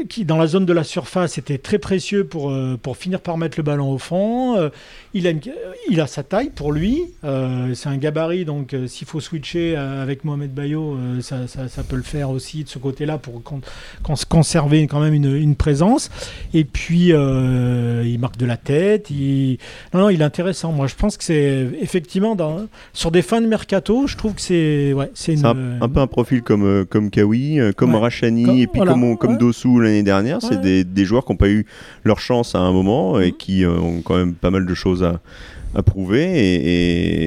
qui 0.07 0.23
dans 0.23 0.37
la 0.37 0.45
zone 0.45 0.65
de 0.67 0.73
la 0.73 0.83
surface 0.83 1.39
était 1.39 1.57
très 1.57 1.79
précieux 1.79 2.23
pour, 2.23 2.53
pour 2.83 2.97
finir 2.97 3.19
par 3.19 3.37
mettre 3.39 3.57
le 3.57 3.63
ballon 3.63 3.91
au 3.91 3.97
fond. 3.97 4.69
Il, 5.15 5.25
a 5.25 5.31
une- 5.31 5.41
il 5.89 5.99
a 5.99 6.05
sa 6.05 6.21
taille 6.21 6.51
pour 6.51 6.71
lui, 6.71 7.01
c'est 7.73 7.89
un 7.89 7.97
gabarit, 7.97 8.45
donc 8.45 8.75
s'il 8.85 9.07
faut 9.07 9.19
switcher 9.19 9.75
avec 9.75 10.23
Mohamed 10.23 10.53
Bayo, 10.53 10.97
ça, 11.21 11.47
ça- 11.47 11.67
ça 11.67 11.81
peut 11.83 11.95
le 11.95 12.03
faire 12.03 12.29
aussi 12.29 12.63
de 12.63 12.69
ce 12.69 12.77
côté-là 12.77 13.17
pour 13.17 13.41
con- 13.41 13.61
con- 14.03 14.13
conserver 14.29 14.85
quand 14.85 14.99
même 14.99 15.15
une, 15.15 15.35
une 15.35 15.55
présence. 15.55 16.11
Et 16.53 16.63
puis, 16.63 17.07
il 17.07 18.17
marque 18.19 18.37
de 18.37 18.45
la 18.45 18.57
tête. 18.57 19.09
Il... 19.09 19.57
Non, 19.95 20.01
non, 20.01 20.09
il 20.11 20.21
est 20.21 20.25
intéressant. 20.25 20.71
Moi, 20.71 20.85
je 20.85 20.93
pense 20.95 21.17
que 21.17 21.23
c'est 21.23 21.67
effectivement, 21.87 22.35
dans, 22.35 22.67
sur 22.93 23.09
des 23.11 23.21
fins 23.21 23.39
de 23.41 23.47
mercato, 23.47 24.05
je 24.07 24.17
trouve 24.17 24.33
que 24.33 24.41
c'est 24.41 24.91
ouais, 24.93 25.09
c'est 25.13 25.33
une. 25.33 25.45
Un, 25.45 25.81
un 25.81 25.89
peu 25.89 25.99
un 26.01 26.07
profil 26.07 26.41
comme, 26.43 26.65
euh, 26.65 26.83
comme 26.85 27.09
Kawi, 27.09 27.59
euh, 27.59 27.71
comme 27.71 27.93
Ouais. 27.93 28.01
Rachani, 28.01 28.43
Comme- 28.43 28.55
et 28.57 28.67
puis 28.67 28.77
voilà. 28.77 28.91
comme, 28.91 29.17
comme 29.17 29.31
Ouais. 29.31 29.37
Dossou 29.37 29.79
l'année 29.79 30.03
dernière. 30.03 30.39
C'est 30.41 30.59
des, 30.59 30.83
des 30.83 31.05
joueurs 31.05 31.23
qui 31.25 31.31
n'ont 31.31 31.37
pas 31.37 31.49
eu 31.49 31.65
leur 32.03 32.19
chance 32.19 32.53
à 32.55 32.59
un 32.59 32.71
moment 32.73 33.19
et 33.19 33.27
Mhm. 33.31 33.37
qui 33.37 33.63
euh, 33.63 33.71
ont 33.79 34.01
quand 34.01 34.17
même 34.17 34.33
pas 34.33 34.49
mal 34.51 34.65
de 34.65 34.73
choses 34.73 35.03
à, 35.03 35.19
à 35.75 35.81
prouver 35.83 36.23
et, 36.23 36.55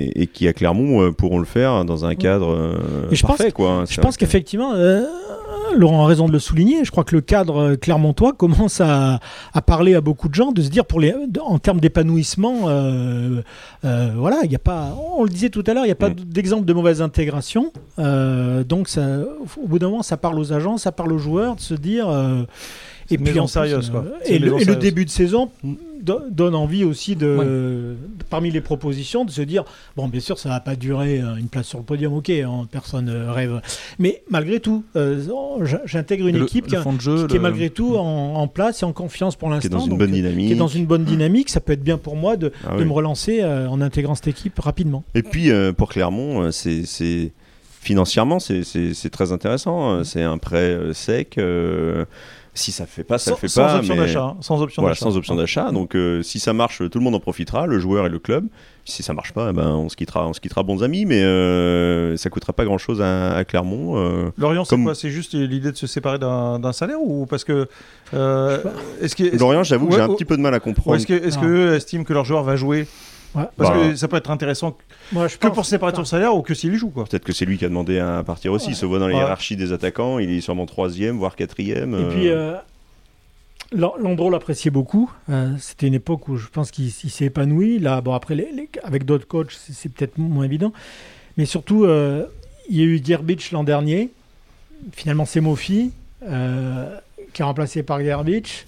et- 0.09 0.23
et 0.23 0.27
qui, 0.27 0.46
à 0.49 0.53
Clermont, 0.53 1.12
pourront 1.12 1.38
le 1.38 1.44
faire 1.44 1.85
dans 1.85 2.05
un 2.05 2.14
cadre 2.14 2.51
euh, 2.55 2.75
je 3.12 3.23
pense- 3.23 3.37
parfait. 3.38 3.53
quoi. 3.53 3.85
Je 3.88 4.01
pense 4.01 4.16
qu'effectivement, 4.16 4.73
euh, 4.75 5.05
Laurent 5.76 6.04
a 6.04 6.06
raison 6.09 6.26
de 6.26 6.33
le 6.33 6.38
souligner. 6.38 6.85
Je 6.85 6.90
crois 6.90 7.04
que 7.04 7.14
le 7.14 7.20
cadre 7.20 7.56
euh, 7.61 7.76
clermontois 7.76 8.33
commence 8.37 8.80
à, 8.80 9.20
à 9.54 9.62
parler 9.62 9.94
à 9.94 10.00
beaucoup 10.00 10.28
de 10.28 10.35
gens, 10.35 10.52
de 10.52 10.62
se 10.62 10.68
dire 10.68 10.85
pour 10.85 11.00
les, 11.00 11.14
de- 11.28 11.40
en 11.40 11.59
termes 11.59 11.80
d'épanouissement, 11.80 12.68
euh, 12.68 13.42
euh, 13.85 14.11
voilà, 14.16 14.38
il 14.44 14.48
n'y 14.50 14.56
a 14.56 14.61
pas, 14.61 14.94
on 15.16 15.22
le 15.24 15.28
disait 15.30 15.50
tout 15.50 15.64
à 15.66 15.74
l'heure, 15.74 15.85
il 15.85 15.88
n'y 15.88 15.92
a 15.92 15.96
pas 15.96 16.11
Mm. 16.11 16.14
d'exemple 16.26 16.64
de 16.64 16.72
mauvaise 16.72 17.00
intégration. 17.02 17.72
Euh, 17.98 18.64
donc, 18.64 18.88
ça, 18.88 19.02
au 19.62 19.66
bout 19.66 19.78
d'un 19.78 19.88
moment, 19.90 20.02
ça 20.02 20.16
parle 20.16 20.38
aux 20.38 20.52
agents, 20.52 20.76
ça 20.76 20.92
parle 20.92 21.12
aux 21.12 21.18
joueurs 21.18 21.56
de 21.56 21.61
se 21.61 21.74
dire. 21.74 22.09
Une 23.16 23.23
maison 23.25 23.40
en 23.40 23.44
plus, 23.44 23.53
sérieuse, 23.53 23.90
quoi. 23.90 24.05
euh, 24.07 24.11
C'est 24.25 24.35
Et, 24.35 24.38
le, 24.38 24.61
et 24.61 24.77
début 24.77 25.05
de 25.05 25.11
saison 25.11 25.51
do- 26.03 26.20
donne 26.31 26.55
envie 26.55 26.85
aussi 26.85 27.16
de, 27.16 27.37
Ouais. 27.37 27.44
de- 27.44 27.96
parmi 28.31 28.51
les 28.51 28.61
propositions, 28.61 29.25
de 29.25 29.31
se 29.31 29.42
dire 29.42 29.64
bon, 29.96 30.09
bien 30.09 30.20
sûr, 30.20 30.38
ça 30.38 30.49
va 30.49 30.61
pas 30.61 30.77
durer 30.77 31.20
euh, 31.20 31.37
une 31.37 31.49
place 31.49 31.66
sur 31.66 31.79
le 31.79 31.85
podium, 31.85 32.14
ok, 32.14 32.31
hein, 32.31 32.66
personne 32.70 33.09
euh, 33.09 33.33
rêve, 33.33 33.61
mais 33.99 34.23
malgré 34.31 34.61
tout, 34.61 34.85
euh, 34.96 35.23
j'intègre 35.85 36.27
une 36.29 36.38
Le- 36.38 36.44
équipe 36.44 36.64
le 36.66 36.70
qui, 36.70 36.77
a- 36.77 36.99
jeu, 37.01 37.27
qui 37.27 37.37
est 37.37 37.40
malgré 37.40 37.70
tout 37.70 37.96
en, 37.96 38.35
en 38.37 38.46
place 38.49 38.83
et 38.83 38.85
en 38.85 38.92
confiance 38.92 39.37
pour 39.37 39.49
qui 39.49 39.53
est 39.53 39.57
l'instant, 39.57 39.77
dans 39.79 39.85
une 39.85 39.90
donc, 39.90 39.99
bonne 39.99 40.11
dynamique. 40.12 40.46
qui 40.46 40.53
est 40.53 40.57
dans 40.57 40.68
une 40.68 40.87
bonne 40.87 41.05
dynamique. 41.05 41.51
Ça 41.51 41.61
peut 41.61 41.73
être 41.73 41.83
bien 41.85 41.99
pour 41.99 42.16
moi 42.16 42.37
de, 42.37 42.53
Ah 42.66 42.75
de 42.77 42.83
oui. 42.83 42.85
me 42.87 42.92
relancer 42.92 43.40
euh, 43.42 43.68
en 43.68 43.81
intégrant 43.81 44.14
cette 44.14 44.29
équipe 44.29 44.59
rapidement. 44.59 45.05
Et 45.14 45.23
puis 45.23 45.51
euh, 45.51 45.73
pour 45.73 45.88
Clermont, 45.90 46.51
c'est 46.53 47.33
financièrement 47.81 48.38
c'est- 48.40 49.11
très 49.11 49.33
intéressant. 49.33 49.90
Euh, 49.99 50.05
C'est 50.05 50.23
un 50.23 50.38
prêt 50.38 50.77
sec. 50.92 51.37
euh, 51.38 52.05
si 52.61 52.73
ça 52.73 52.85
le 52.85 52.88
fait 52.88 53.05
pas, 53.05 53.18
ça 53.18 53.27
sans, 53.27 53.31
le 53.33 53.37
fait 53.40 53.49
sans 53.49 53.62
pas. 53.66 53.77
option 53.79 53.94
mais- 53.94 54.01
d'achat. 54.01 54.23
hein, 54.23 54.37
Sans 54.40 54.61
option 54.62 54.83
Voilà, 54.83 54.94
d'achat. 54.94 55.05
sans 55.05 55.16
option 55.16 55.35
d'achat. 55.35 55.70
Donc 55.73 55.94
euh, 55.94 56.23
si 56.23 56.38
ça 56.38 56.53
marche, 56.53 56.79
tout 56.90 56.99
le 56.99 57.05
monde 57.05 57.14
en 57.14 57.20
profitera, 57.20 57.66
le 57.66 57.79
joueur 57.79 58.07
et 58.07 58.09
le 58.09 58.18
club. 58.18 58.46
Si 58.87 59.03
ça 59.03 59.12
marche 59.12 59.33
pas, 59.33 59.49
eh 59.51 59.53
ben, 59.53 59.68
on 59.68 59.88
se 59.88 59.94
quittera, 59.96 60.27
on 60.27 60.33
se 60.33 60.40
quittera 60.40 60.62
bons 60.62 60.83
amis, 60.83 61.05
mais 61.05 61.23
euh, 61.23 62.16
ça 62.16 62.29
coûtera 62.31 62.53
pas 62.53 62.64
grand 62.64 62.79
chose 62.79 63.01
à, 63.03 63.37
à 63.37 63.44
Clermont. 63.44 63.96
euh. 63.99 64.31
Lorient, 64.38 64.64
c'est 64.64 64.70
Comme- 64.70 64.85
quoi? 64.85 64.94
C'est 64.94 65.11
juste 65.11 65.35
l'idée 65.35 65.70
de 65.70 65.77
se 65.77 65.87
séparer 65.87 66.18
d'un 66.18 66.59
d'un 66.59 66.73
salaire 66.73 67.01
ou 67.01 67.27
parce 67.27 67.44
que 67.44 67.68
euh, 68.14 68.59
est-ce 69.01 69.14
que 69.14 69.25
est-ce- 69.25 69.37
Lorient, 69.38 69.62
j'avoue 69.62 69.87
que 69.88 69.94
j'ai 69.94 70.01
un 70.01 70.09
oh, 70.09 70.14
petit 70.14 70.25
peu 70.25 70.37
de 70.37 70.42
mal 70.42 70.55
à 70.55 70.59
ou 70.59 70.61
comprendre. 70.61 70.96
est-ce 70.96 71.07
que 71.07 71.12
est-ce 71.12 71.37
Non. 71.37 71.42
que 71.42 71.46
eux 71.46 71.75
estiment 71.75 72.05
que 72.05 72.12
leur 72.12 72.25
joueur 72.25 72.42
va 72.42 72.57
jouer 72.57 72.87
Ouais. 73.35 73.45
Parce 73.57 73.71
Bah. 73.71 73.77
que 73.90 73.95
ça 73.97 74.09
peut 74.09 74.16
être 74.16 74.31
intéressant 74.31 74.77
Moi, 75.12 75.29
je 75.29 75.37
que 75.37 75.47
pense- 75.47 75.55
pour 75.55 75.95
son 75.97 76.05
salaire 76.05 76.35
ou 76.35 76.43
que 76.43 76.53
s'il 76.55 76.75
joue 76.75 76.90
quoi. 76.90 77.05
Peut-être 77.05 77.25
que 77.25 77.33
c'est 77.33 77.45
lui 77.45 77.59
qui 77.59 77.64
a 77.64 77.69
demandé 77.69 77.99
à 78.01 78.23
partir 78.25 78.53
aussi. 78.53 78.71
Il 78.71 78.77
se 78.77 78.85
voit 78.87 78.99
dans 78.99 79.07
la 79.07 79.14
Ouais. 79.14 79.21
hiérarchie 79.21 79.55
des 79.57 79.73
attaquants. 79.73 80.19
Il 80.19 80.31
est 80.31 80.40
sûrement 80.40 80.66
troisième, 80.66 81.16
voire 81.16 81.37
quatrième. 81.37 81.95
Et 81.95 82.09
puis, 82.12 82.29
euh, 82.29 82.55
Landreau 83.73 84.31
l'appréciait 84.31 84.71
beaucoup. 84.73 85.12
Euh, 85.29 85.53
C'était 85.61 85.87
une 85.87 85.95
époque 85.95 86.27
où 86.29 86.37
je 86.37 86.49
pense 86.49 86.73
qu'il 86.73 86.87
il 86.87 86.90
s'est 87.11 87.27
épanoui. 87.27 87.79
Là, 87.79 88.01
bon, 88.01 88.14
après, 88.14 88.35
les- 88.35 88.51
les- 88.53 88.69
avec 88.83 89.05
d'autres 89.05 89.29
coachs, 89.29 89.53
c'est 89.53 89.93
peut-être 89.93 90.19
moins 90.19 90.45
évident. 90.45 90.73
Mais 91.37 91.45
surtout, 91.45 91.85
euh, 91.85 92.25
il 92.69 92.77
y 92.77 92.81
a 92.81 92.85
eu 92.85 93.01
Gerbich 93.05 93.53
l'an 93.53 93.62
dernier. 93.62 94.11
Finalement, 94.93 95.25
c'est 95.25 95.40
Mofi 95.40 95.93
euh, 96.25 96.97
qui 97.33 97.43
est 97.43 97.45
remplacé 97.45 97.83
par 97.85 98.01
Gerbich. 98.01 98.66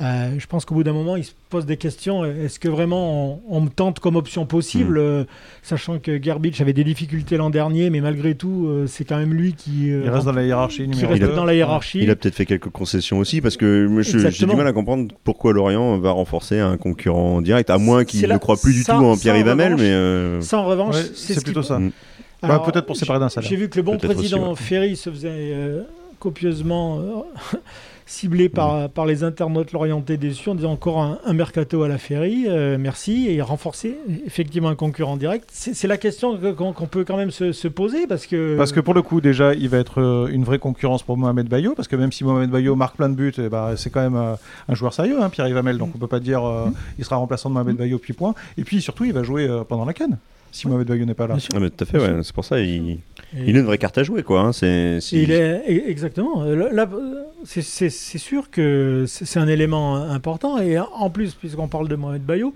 Euh, 0.00 0.30
je 0.38 0.46
pense 0.46 0.64
qu'au 0.64 0.74
bout 0.74 0.84
d'un 0.84 0.94
moment, 0.94 1.16
il 1.16 1.24
se 1.24 1.32
pose 1.50 1.66
des 1.66 1.76
questions. 1.76 2.24
Est-ce 2.24 2.58
que 2.58 2.68
vraiment 2.68 3.34
on, 3.34 3.56
on 3.58 3.60
me 3.60 3.68
tente 3.68 4.00
comme 4.00 4.16
option 4.16 4.46
possible, 4.46 4.96
euh, 4.98 5.24
sachant 5.62 5.98
que 5.98 6.20
Gerbich 6.20 6.60
avait 6.62 6.72
des 6.72 6.82
difficultés 6.82 7.36
l'an 7.36 7.50
dernier, 7.50 7.90
mais 7.90 8.00
malgré 8.00 8.34
tout, 8.34 8.66
euh, 8.66 8.86
c'est 8.86 9.04
quand 9.04 9.18
même 9.18 9.34
lui 9.34 9.52
qui, 9.52 9.92
euh, 9.92 10.00
Il 10.04 10.10
reste 10.10 10.24
dans 10.24 10.32
la 10.32 10.44
hiérarchie 10.44 10.88
qui 10.88 11.04
reste 11.04 11.20
2. 11.22 11.34
dans 11.34 11.44
la 11.44 11.54
hiérarchie. 11.54 12.00
Il 12.02 12.10
a 12.10 12.16
peut-être 12.16 12.34
fait 12.34 12.46
quelques 12.46 12.70
concessions 12.70 13.18
aussi 13.18 13.42
parce 13.42 13.58
que 13.58 13.86
j'ai 14.02 14.46
du 14.46 14.56
mal 14.56 14.66
à 14.66 14.72
comprendre 14.72 15.12
pourquoi 15.24 15.52
Lorient 15.52 15.98
va 15.98 16.10
renforcer 16.12 16.58
un 16.58 16.78
concurrent 16.78 17.42
direct, 17.42 17.68
à 17.68 17.76
moins 17.78 18.04
qu'il 18.04 18.26
ne 18.26 18.38
croit 18.38 18.56
plus 18.56 18.72
du 18.72 18.82
ça- 18.82 18.94
tout 18.94 19.04
en 19.04 19.16
Pierre 19.16 19.36
revanche, 19.36 19.78
Mais 19.78 19.90
euh, 19.90 20.40
Ça, 20.40 20.58
en 20.58 20.64
revanche, 20.64 20.94
Ouais, 20.96 21.02
c'est 21.14 21.34
ce 21.34 21.40
plutôt 21.40 21.62
ça. 21.62 21.78
Mm. 21.78 21.92
Bah, 22.40 22.62
peut-être 22.64 22.86
pour 22.86 22.96
séparer 22.96 23.20
d'un 23.20 23.28
salaire. 23.28 23.48
J'ai 23.48 23.56
vu 23.56 23.68
que 23.68 23.76
le 23.76 23.82
bon 23.82 23.98
président 23.98 24.50
aussi, 24.50 24.62
ouais. 24.62 24.68
Ferry 24.68 24.96
se 24.96 25.10
faisait 25.10 25.28
euh, 25.30 25.82
copieusement 26.18 26.98
euh, 26.98 27.58
ciblé 28.12 28.48
par, 28.48 28.88
par 28.90 29.06
les 29.06 29.24
internautes 29.24 29.72
l'orienté 29.72 30.16
déçus 30.16 30.48
en 30.50 30.54
disant 30.54 30.72
encore 30.72 31.00
un, 31.00 31.18
un 31.24 31.32
mercato 31.32 31.82
à 31.82 31.88
la 31.88 31.98
Ferry, 31.98 32.44
euh, 32.46 32.76
merci, 32.78 33.28
et 33.28 33.40
renforcer 33.42 33.96
effectivement 34.26 34.68
un 34.68 34.74
concurrent 34.74 35.16
direct. 35.16 35.48
C'est 35.52 35.74
c'est 35.74 35.88
la 35.88 35.96
question 35.96 36.36
que- 36.36 36.52
qu'on 36.52 36.86
peut 36.86 37.04
quand 37.04 37.16
même 37.16 37.30
se, 37.30 37.52
se 37.52 37.68
poser 37.68 38.06
parce 38.06 38.26
que. 38.26 38.56
Parce 38.56 38.72
que 38.72 38.80
pour 38.80 38.94
le 38.94 39.02
coup, 39.02 39.20
déjà, 39.20 39.54
il 39.54 39.68
va 39.68 39.78
être 39.78 40.00
euh, 40.00 40.28
une 40.30 40.44
vraie 40.44 40.58
concurrence 40.58 41.02
pour 41.02 41.16
Mohamed 41.16 41.48
Bayo, 41.48 41.74
parce 41.74 41.88
que 41.88 41.96
même 41.96 42.12
si 42.12 42.22
Mohamed 42.24 42.50
Bayo 42.50 42.76
marque 42.76 42.96
plein 42.96 43.08
de 43.08 43.14
buts, 43.14 43.32
eh 43.38 43.48
ben, 43.48 43.74
c'est 43.76 43.90
quand 43.90 44.02
même 44.02 44.16
euh, 44.16 44.34
un 44.68 44.74
joueur 44.74 44.92
sérieux, 44.92 45.22
hein, 45.22 45.30
Pierre 45.30 45.48
Yvamel, 45.48 45.78
donc 45.78 45.90
on 45.94 45.98
peut 45.98 46.06
pas 46.06 46.20
dire 46.20 46.44
euh, 46.46 46.66
il 46.98 47.04
sera 47.04 47.16
remplaçant 47.16 47.48
de 47.48 47.54
Mohamed 47.54 47.76
Bayo 47.76 47.98
puis 47.98 48.12
point. 48.12 48.34
Et 48.58 48.64
puis 48.64 48.82
surtout, 48.82 49.04
il 49.04 49.12
va 49.12 49.22
jouer 49.22 49.48
euh, 49.48 49.64
pendant 49.64 49.84
la 49.86 49.94
canne, 49.94 50.18
si 50.50 50.68
Mohamed 50.68 50.86
Bayo 50.86 51.04
n'est 51.06 51.14
pas 51.14 51.26
là. 51.26 51.36
Ah, 51.54 51.58
mais 51.60 51.70
tout 51.70 51.84
à 51.84 51.86
fait, 51.86 51.98
ouais, 51.98 52.20
c'est 52.22 52.34
pour 52.34 52.44
ça. 52.44 52.60
Il, 52.60 52.98
Et- 53.36 53.44
il 53.48 53.56
a 53.56 53.60
une 53.60 53.66
vraie 53.66 53.78
carte 53.78 53.98
à 53.98 54.02
jouer, 54.02 54.22
quoi. 54.22 54.40
hein, 54.40 54.52
C'est, 54.52 54.98
il 55.12 55.30
est 55.30 55.62
e- 55.68 55.88
exactement. 55.88 56.42
Euh, 56.42 56.70
Là, 56.72 56.86
euh, 56.92 57.22
c'est- 57.44 57.62
c'est 57.62 57.90
c'est 57.90 58.18
sûr 58.18 58.50
que 58.50 59.04
c'est 59.06 59.38
un 59.38 59.48
élément 59.48 59.96
important. 59.96 60.58
Et 60.58 60.78
en 60.78 61.10
plus, 61.10 61.34
puisqu'on 61.34 61.68
parle 61.68 61.88
de 61.88 61.96
Mohamed 61.96 62.22
Bayo, 62.22 62.54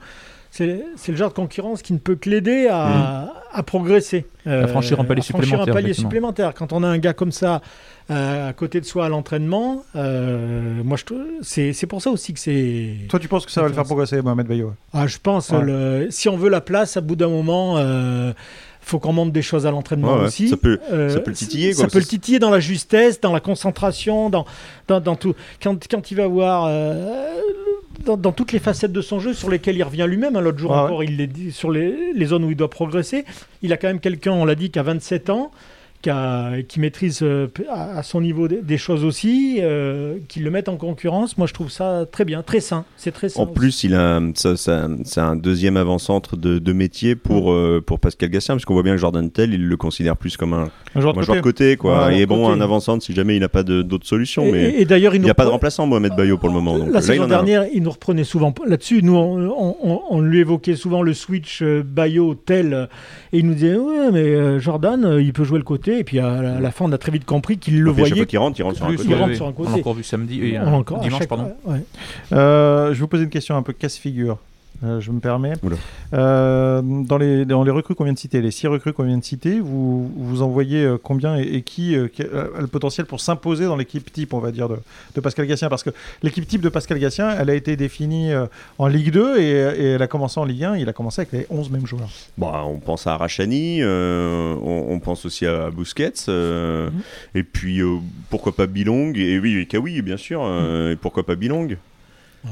c'est 0.51 0.85
c'est 0.97 1.13
le 1.13 1.19
genre 1.19 1.31
de 1.31 1.35
concurrence 1.35 1.83
qui 1.83 1.93
ne 1.93 1.99
peut 1.99 2.15
que 2.15 2.29
l'aider 2.31 2.69
à, 2.71 3.33
à 3.53 3.63
progresser. 3.63 4.27
Euh, 4.47 4.65
À 4.65 4.67
franchir 4.69 5.01
un 5.01 5.05
palier 5.05 5.21
à 5.21 5.25
franchir 5.25 5.45
supplémentaire, 5.49 5.73
un 5.75 5.77
palier 5.77 5.93
supplémentaire. 5.95 6.55
Quand 6.55 6.73
on 6.73 6.83
a 6.85 6.89
un 6.89 6.99
gars 6.99 7.13
comme 7.15 7.33
ça 7.33 7.63
euh, 8.11 8.51
à 8.51 8.53
côté 8.53 8.81
de 8.81 8.85
soi 8.87 9.07
à 9.07 9.09
l'entraînement, 9.09 9.83
euh, 9.97 10.83
moi, 10.85 10.97
c'est 11.43 11.73
c'est 11.73 11.87
pour 11.89 12.01
ça 12.03 12.11
aussi 12.11 12.33
que 12.33 12.39
c'est. 12.39 12.95
Toi, 13.09 13.19
tu 13.19 13.27
penses 13.29 13.45
que 13.45 13.51
ça 13.51 13.63
va 13.63 13.69
le 13.69 13.75
faire 13.75 13.83
progresser, 13.85 14.23
Mohamed 14.23 14.47
Bayo 14.47 14.75
Ah, 14.93 15.07
je 15.09 15.17
pense, 15.21 15.51
Ouais. 15.51 15.63
le- 15.63 16.07
si 16.11 16.29
on 16.29 16.37
veut 16.37 16.49
la 16.51 16.61
place, 16.61 16.97
à 16.97 17.01
bout 17.01 17.17
d'un 17.17 17.29
moment, 17.29 17.75
euh, 17.79 18.33
faut 18.89 18.99
qu'on 19.01 19.13
monte 19.13 19.33
des 19.33 19.43
choses 19.43 19.67
à 19.67 19.71
l'entraînement 19.71 20.15
Ouais, 20.17 20.27
aussi. 20.27 20.49
Ça 20.49 20.57
peut- 20.57 20.79
Euh, 20.93 21.09
ça 21.11 21.19
peut 21.21 21.31
le 21.31 21.37
titiller, 21.37 21.73
Ça 21.73 21.89
peut 21.89 21.99
le 21.99 22.05
titiller 22.05 22.39
dans 22.39 22.51
la 22.51 22.61
justesse, 22.61 23.21
dans 23.21 23.33
la 23.33 23.41
concentration, 23.41 24.31
dans, 24.31 24.47
dans, 24.89 25.01
dans 25.01 25.17
tout. 25.17 25.35
Quand, 25.63 25.77
quand 25.91 26.11
il 26.11 26.17
va 26.17 26.27
voir. 26.29 26.67
euh, 26.69 27.35
dans, 28.05 28.17
dans 28.17 28.31
toutes 28.33 28.53
les 28.53 28.59
facettes 28.61 28.93
de 28.93 29.01
son 29.01 29.19
jeu 29.19 29.33
sur 29.35 29.49
lesquelles 29.51 29.77
il 29.77 29.83
revient 29.83 30.07
lui-même. 30.09 30.37
hein. 30.37 30.41
L'autre 30.41 30.59
jour 30.59 30.71
encore, 30.85 31.03
il 31.03 31.17
l'a 31.19 31.27
dit 31.27 31.51
sur 31.51 31.71
les, 31.71 32.13
les 32.15 32.27
zones 32.27 32.45
où 32.45 32.51
il 32.51 32.57
doit 32.57 32.71
progresser. 32.71 33.25
Il 33.63 33.73
a 33.73 33.77
quand 33.77 33.89
même 33.89 33.99
quelqu'un, 34.01 34.33
on 34.33 34.45
l'a 34.45 34.55
dit, 34.55 34.71
qui 34.71 34.79
a 34.79 34.83
27 34.85 35.31
ans, 35.31 35.51
qui, 36.07 36.11
a- 36.11 36.63
qui 36.63 36.79
maîtrise 36.79 37.19
euh, 37.23 37.49
à, 37.69 38.03
son 38.05 38.21
niveau 38.21 38.47
des, 38.47 38.79
choses 38.79 39.05
aussi, 39.05 39.59
euh, 39.61 40.19
qui 40.29 40.39
le 40.39 40.51
mettent 40.53 40.69
en 40.69 40.77
concurrence. 40.77 41.37
Moi, 41.37 41.49
je 41.49 41.53
trouve 41.55 41.69
ça 41.71 42.05
très 42.11 42.25
bien, 42.25 42.43
très 42.43 42.61
sain. 42.61 42.85
C'est 42.97 43.11
très 43.11 43.29
sain. 43.29 43.41
En 43.41 43.45
aussi. 43.47 43.53
plus, 43.55 43.85
il 43.85 43.95
a, 43.95 44.21
ça, 44.35 44.55
un 45.17 45.35
deuxième 45.37 45.77
avant-centre 45.77 46.37
de, 46.37 46.61
de 46.61 46.73
métier 46.73 47.17
pour, 47.17 47.51
euh, 47.51 47.83
pour 47.85 47.99
Pascal 47.99 48.29
Gassien, 48.31 48.55
parce 48.55 48.65
qu'on 48.65 48.75
voit 48.75 48.85
bien 48.85 48.93
que 48.95 49.01
Jordan 49.01 49.29
Tell, 49.31 49.53
il 49.53 49.67
le 49.67 49.77
considère 49.77 50.17
plus 50.17 50.37
comme 50.37 50.53
un, 50.53 50.71
Un 50.95 51.01
joueur 51.01 51.13
de 51.15 51.19
un 51.19 51.23
joueur 51.23 51.39
de 51.39 51.43
côté. 51.43 51.77
quoi. 51.77 52.07
Ouais, 52.07 52.21
et 52.21 52.27
bon, 52.27 52.47
côté. 52.47 52.59
un 52.59 52.61
avant-centre 52.61 53.05
si 53.05 53.13
jamais 53.13 53.35
il 53.37 53.41
n'a 53.41 53.49
pas 53.49 53.65
solutions. 54.05 54.45
Et, 54.45 54.53
mais 54.53 54.63
et- 54.71 54.83
et 54.83 54.85
d'ailleurs, 54.85 55.17
il 55.17 55.23
n'y 55.23 55.31
a 55.31 55.35
pas 55.35 55.45
de 55.45 55.51
remplaçant, 55.51 55.87
Mohamed 55.89 56.13
Bayo, 56.17 56.39
pour 56.39 56.49
le 56.51 56.55
moment. 56.55 56.79
Donc 56.79 56.87
la 56.89 56.95
là, 56.95 57.01
saison 57.03 57.25
un. 57.25 57.29
dernière, 57.29 57.65
il 57.75 57.83
nous 57.83 57.91
reprenait 57.91 58.23
souvent 58.25 58.55
là-dessus. 58.65 59.01
Nous, 59.03 59.17
on, 59.17 59.41
on- 59.49 59.77
on- 59.83 60.01
on 60.11 60.21
lui 60.21 60.39
évoquait 60.39 60.77
souvent 60.77 61.03
le 61.03 61.15
switch 61.15 61.63
euh, 61.63 61.83
Bayo 61.85 62.35
tel, 62.37 62.73
euh, 62.75 62.87
et 63.33 63.39
il 63.39 63.47
nous 63.47 63.55
disait 63.55 63.75
ouais, 63.77 64.13
mais 64.13 64.21
euh, 64.21 64.61
Jordan, 64.61 65.05
euh, 65.05 65.21
il 65.23 65.33
peut 65.33 65.43
jouer 65.43 65.59
le 65.59 65.65
côté. 65.65 65.96
Et 65.99 66.05
puis 66.05 66.19
à 66.19 66.43
la, 66.43 66.57
à 66.57 66.61
la 66.61 66.71
fin, 66.71 66.85
on 66.87 66.93
a 66.93 66.99
très 66.99 67.13
vite 67.13 67.25
compris 67.25 67.59
qu'il 67.59 67.81
le 67.83 67.91
chaque 67.91 67.99
voyait. 67.99 68.17
fois 68.17 68.27
qu'il 68.27 68.39
rentre, 68.39 68.59
il 68.59 68.63
rentre 68.63 68.77
sur 68.77 68.87
un 68.87 68.97
côté. 68.97 69.15
rentre 69.15 69.29
oui. 69.31 69.37
sur 69.37 69.47
un 69.47 69.49
On 69.51 69.53
côté. 69.53 69.71
l'a 69.71 69.77
encore 69.77 69.95
vu 69.95 70.03
samedi, 70.03 70.41
et, 70.45 70.59
On 70.59 70.75
encore 70.75 71.01
dimanche, 71.01 71.19
chaque- 71.21 71.29
pardon. 71.29 71.53
ouais. 71.65 71.81
Euh, 72.33 72.89
je 72.89 72.93
vais 72.95 73.01
vous 73.01 73.09
poser 73.09 73.25
une 73.25 73.31
question 73.31 73.57
un 73.57 73.63
peu 73.63 73.73
casse-figure. 73.73 74.39
Euh, 74.85 75.01
je 75.01 75.11
me 75.11 75.21
permets. 75.21 75.55
Euh, 76.13 76.83
dans, 76.83 77.19
les, 77.19 77.45
dans 77.45 77.65
les 77.65 77.71
recrues 77.71 77.95
qu'on 77.95 78.05
vient 78.05 78.13
de 78.13 78.19
citer, 78.19 78.41
les 78.41 78.51
six 78.51 78.67
recrues 78.67 78.93
qu'on 78.93 79.05
vient 79.05 79.17
de 79.19 79.25
citer, 79.25 79.59
vous, 79.61 80.11
vous 80.17 80.43
en 80.43 80.49
voyez 80.49 80.85
euh, 80.85 80.99
combien 81.03 81.39
et, 81.39 81.43
et 81.43 81.63
qui, 81.63 81.97
qui 82.13 82.23
a 82.23 82.49
le 82.61 82.67
potentiel 82.67 83.07
pour 83.07 83.21
s'imposer 83.21 83.65
dans 83.65 83.77
l'équipe 83.77 84.13
type, 84.13 84.35
on 84.35 84.39
va 84.39 84.53
dire, 84.53 84.69
de, 84.69 84.77
de 85.15 85.21
Pascal 85.21 85.47
Gassien? 85.47 85.69
Parce 85.69 85.83
que 85.83 85.91
l'équipe 86.23 86.47
type 86.47 86.61
de 86.61 86.69
Pascal 86.69 86.99
Gassien, 86.99 87.31
elle 87.39 87.51
a 87.51 87.55
été 87.55 87.77
définie 87.77 88.31
en 88.79 88.87
Ligue 88.87 89.11
2 89.13 89.39
et, 89.39 89.43
et 89.51 89.87
elle 89.93 90.03
a 90.03 90.07
commencé 90.09 90.39
en 90.41 90.45
Ligue 90.45 90.65
1. 90.65 90.77
Il 90.77 90.89
a 90.89 90.93
commencé 90.93 91.23
avec 91.23 91.33
les 91.33 91.47
11 91.51 91.71
mêmes 91.71 91.87
joueurs. 91.87 92.11
Bah, 92.37 92.63
on 92.67 92.79
pense 92.79 93.07
à 93.07 93.17
Rachani, 93.17 93.79
euh, 93.83 94.55
on, 94.63 94.87
on 94.91 94.99
pense 95.01 95.25
aussi 95.27 95.47
à 95.47 95.71
Busquets, 95.71 96.13
Mhm. 96.29 96.91
et 97.35 97.43
puis 97.43 97.81
pourquoi 98.31 98.55
pas 98.55 98.67
Bilong, 98.67 99.13
et 99.17 99.39
oui, 99.39 99.57
et 99.59 99.67
Kawi, 99.67 100.03
bien 100.03 100.17
sûr, 100.17 100.41
euh, 100.45 100.93
et 100.93 100.97
pourquoi 100.97 101.25
pas 101.25 101.35
Bilong? 101.35 101.77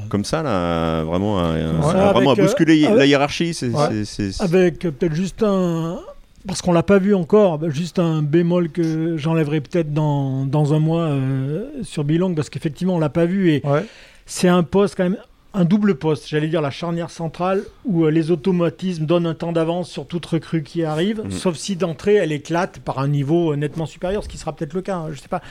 Comme 0.09 0.25
ça, 0.25 0.43
là, 0.43 1.03
vraiment, 1.03 1.39
à, 1.39 1.43
à- 1.53 2.11
vraiment 2.13 2.29
à 2.31 2.33
avec, 2.33 2.39
euh, 2.39 2.43
bousculer 2.43 2.85
avec- 2.85 2.97
la 2.97 3.05
hiérarchie. 3.05 3.53
c'est 3.53 3.69
Ouais. 3.69 4.03
c'est- 4.05 4.31
c'est- 4.31 4.43
Avec 4.43 4.85
euh, 4.85 4.91
peut-être 4.91 5.15
juste 5.15 5.43
un. 5.43 5.99
Parce 6.47 6.61
qu'on 6.61 6.73
l'a 6.73 6.83
pas 6.83 6.99
vu 6.99 7.15
encore, 7.15 7.57
bah, 7.57 7.69
juste 7.69 7.97
un 7.97 8.21
bémol 8.21 8.69
que 8.69 9.17
j'enlèverai 9.17 9.61
peut-être 9.61 9.93
dans, 9.93 10.45
dans 10.45 10.75
un 10.75 10.79
mois 10.79 11.01
euh, 11.07 11.67
sur 11.81 12.03
Bilong, 12.03 12.35
parce 12.35 12.49
qu'effectivement 12.51 12.95
on 12.95 12.99
l'a 12.99 13.09
pas 13.09 13.25
vu 13.25 13.49
et 13.49 13.61
Ouais. 13.65 13.83
c'est 14.27 14.47
un 14.47 14.61
poste 14.61 14.95
quand 14.95 15.03
même 15.05 15.17
un 15.55 15.63
double 15.65 15.95
poste, 15.95 16.27
j'allais 16.27 16.49
dire 16.49 16.61
la 16.61 16.69
charnière 16.69 17.09
centrale, 17.09 17.63
où 17.85 18.03
euh, 18.03 18.11
les 18.11 18.29
automatismes 18.29 19.05
donnent 19.05 19.25
un 19.25 19.33
temps 19.33 19.53
d'avance 19.53 19.89
sur 19.89 20.05
toute 20.05 20.25
recrue 20.25 20.61
qui 20.63 20.83
arrive, 20.83 21.21
Mhm. 21.23 21.31
sauf 21.31 21.55
si 21.55 21.77
d'entrée 21.77 22.15
elle 22.15 22.33
éclate 22.33 22.79
par 22.79 22.99
un 22.99 23.07
niveau 23.07 23.53
euh, 23.53 23.55
nettement 23.55 23.85
supérieur, 23.87 24.21
ce 24.23 24.27
qui 24.29 24.37
sera 24.37 24.53
peut-être 24.53 24.73
le 24.73 24.81
cas, 24.81 24.97
hein, 24.97 25.07
je 25.13 25.19
sais 25.21 25.29
pas. 25.29 25.41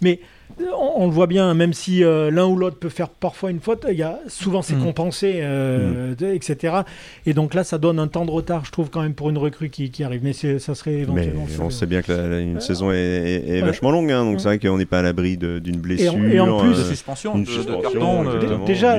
Mais 0.00 0.20
euh, 0.22 0.24
on, 0.60 1.02
on 1.02 1.06
le 1.06 1.12
voit 1.12 1.26
bien, 1.26 1.54
même 1.54 1.72
si 1.72 2.02
euh, 2.02 2.30
l'un 2.30 2.46
ou 2.46 2.56
l'autre 2.56 2.78
peut 2.78 2.88
faire 2.88 3.08
parfois 3.08 3.50
une 3.50 3.60
faute, 3.60 3.86
il 3.90 3.96
y 3.96 4.02
a, 4.02 4.18
souvent 4.28 4.62
c'est 4.62 4.74
Mhm. 4.74 4.84
compensé, 4.84 5.34
euh, 5.36 6.14
de- 6.14 6.26
etc. 6.26 6.78
Et 7.26 7.34
donc 7.34 7.54
là, 7.54 7.64
ça 7.64 7.78
donne 7.78 7.98
un 7.98 8.08
temps 8.08 8.24
de 8.24 8.30
retard, 8.30 8.64
je 8.64 8.70
trouve, 8.72 8.90
quand 8.90 9.02
même 9.02 9.14
pour 9.14 9.30
une 9.30 9.38
recrue 9.38 9.68
qui, 9.70 9.90
qui 9.90 10.04
arrive. 10.04 10.20
Mais 10.24 10.32
ça 10.32 10.74
serait 10.74 10.90
Mais 10.92 10.98
éventuellement. 11.26 11.42
on 11.66 11.68
fait- 11.70 11.74
sait 11.76 11.86
bien 11.86 12.02
que 12.02 12.12
la- 12.12 12.26
la- 12.28 12.40
une 12.40 12.56
Euh, 12.56 12.60
saison 12.60 12.90
est, 12.90 12.96
est- 12.96 13.48
est 13.48 13.52
ouais. 13.52 13.60
vachement 13.66 13.90
longue, 13.90 14.10
hein, 14.10 14.24
donc 14.24 14.34
Ouais. 14.34 14.38
c'est 14.38 14.48
vrai 14.48 14.58
qu'on 14.58 14.78
n'est 14.78 14.84
pas 14.86 15.00
à 15.00 15.02
l'abri 15.02 15.36
d'une 15.36 15.76
blessure. 15.76 16.14
et 16.24 16.40
en 16.40 16.58
plus- 16.60 16.70
de 16.70 16.74
euh, 16.80 16.84
suspension, 16.88 17.34
une 17.36 17.42
de, 17.44 17.48
de 17.48 17.52
suspension, 17.52 17.82
carton. 17.82 18.24
de- 18.24 18.34
exactement, 18.36 18.64
Déjà. 18.64 18.98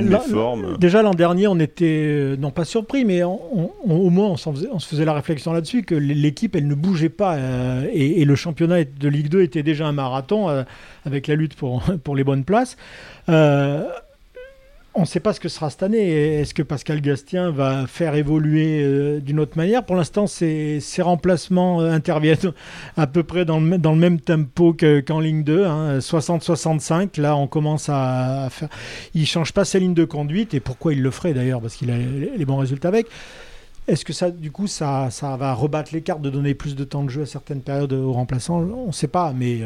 Déjà 0.80 1.02
l'an 1.02 1.14
dernier, 1.14 1.48
on 1.48 1.60
était 1.60 2.36
non 2.40 2.52
pas 2.52 2.66
surpris, 2.66 3.06
mais 3.06 3.24
on- 3.24 3.40
on- 3.56 3.94
au 3.96 4.10
moins 4.10 4.28
on, 4.30 4.38
faisait, 4.38 4.68
on 4.72 4.80
se 4.80 4.88
faisait 4.88 5.06
la 5.06 5.14
réflexion 5.14 5.54
là-dessus 5.54 5.84
que 5.84 5.96
l'équipe 5.96 6.56
elle 6.56 6.68
ne 6.68 6.76
bougeait 6.76 7.10
pas 7.10 7.36
euh, 7.36 7.86
et, 7.92 8.22
et 8.22 8.26
le 8.26 8.36
championnat 8.36 8.84
de 8.84 9.08
Ligue 9.10 9.30
2 9.30 9.42
était 9.42 9.64
déjà 9.64 9.88
un 9.88 9.92
marathon 9.92 10.50
euh, 10.50 10.64
avec 11.06 11.28
la 11.28 11.36
lutte 11.40 11.56
pour, 12.04 12.16
les 12.16 12.24
bonnes 12.24 12.44
places. 12.44 12.78
Euh, 13.30 13.84
on 14.96 15.02
ne 15.02 15.06
sait 15.06 15.20
pas 15.20 15.34
ce 15.34 15.40
que 15.40 15.50
sera 15.50 15.70
cette 15.70 15.84
année. 15.84 16.40
Est-ce 16.40 16.54
que 16.54 16.64
Pascal 16.64 17.00
Gastien 17.00 17.52
va 17.52 17.86
faire 17.88 18.16
évoluer 18.16 18.82
euh, 18.84 19.20
d'une 19.20 19.40
autre 19.40 19.56
manière? 19.56 19.86
Pour 19.86 19.96
l'instant, 19.96 20.26
ses, 20.26 20.80
ses 20.80 21.02
remplacements 21.02 21.80
euh, 21.80 21.92
interviennent 21.92 22.54
à 22.98 23.06
peu 23.06 23.24
près 23.24 23.46
dans 23.46 23.60
le, 23.60 23.66
même- 23.96 24.20
tempo 24.20 24.74
que- 24.74 25.00
qu'en 25.00 25.20
ligne 25.20 25.44
2, 25.44 25.66
hein, 25.66 26.00
60-65. 26.00 27.22
Là, 27.22 27.36
on 27.36 27.48
commence 27.48 27.88
à, 27.88 28.48
faire. 28.50 28.70
Il 29.14 29.28
change 29.28 29.54
pas 29.54 29.64
sa 29.64 29.80
ligne 29.80 29.94
de 29.94 30.06
conduite. 30.06 30.54
Et 30.54 30.60
pourquoi 30.60 30.94
il 30.94 31.02
le 31.02 31.12
ferait 31.12 31.34
d'ailleurs 31.34 31.62
Parce 31.62 31.76
qu'il 31.76 31.92
a 31.92 31.98
les, 31.98 32.46
bons 32.46 32.58
résultats 32.58 32.88
avec. 32.88 33.06
Est-ce 33.88 34.04
que 34.04 34.14
ça, 34.14 34.32
du 34.32 34.52
coup, 34.52 34.68
ça, 34.68 35.10
va 35.22 35.54
rebattre 35.54 35.94
les 35.94 36.02
cartes 36.02 36.22
de 36.22 36.30
donner 36.30 36.56
plus 36.56 36.76
de 36.76 36.84
temps 36.84 37.04
de 37.04 37.10
jeu 37.10 37.22
à 37.22 37.26
certaines 37.26 37.62
périodes 37.62 37.94
aux 37.94 38.12
remplaçants? 38.12 38.60
On 38.60 38.88
ne 38.88 38.92
sait 38.92 39.08
pas, 39.08 39.34
mais 39.34 39.62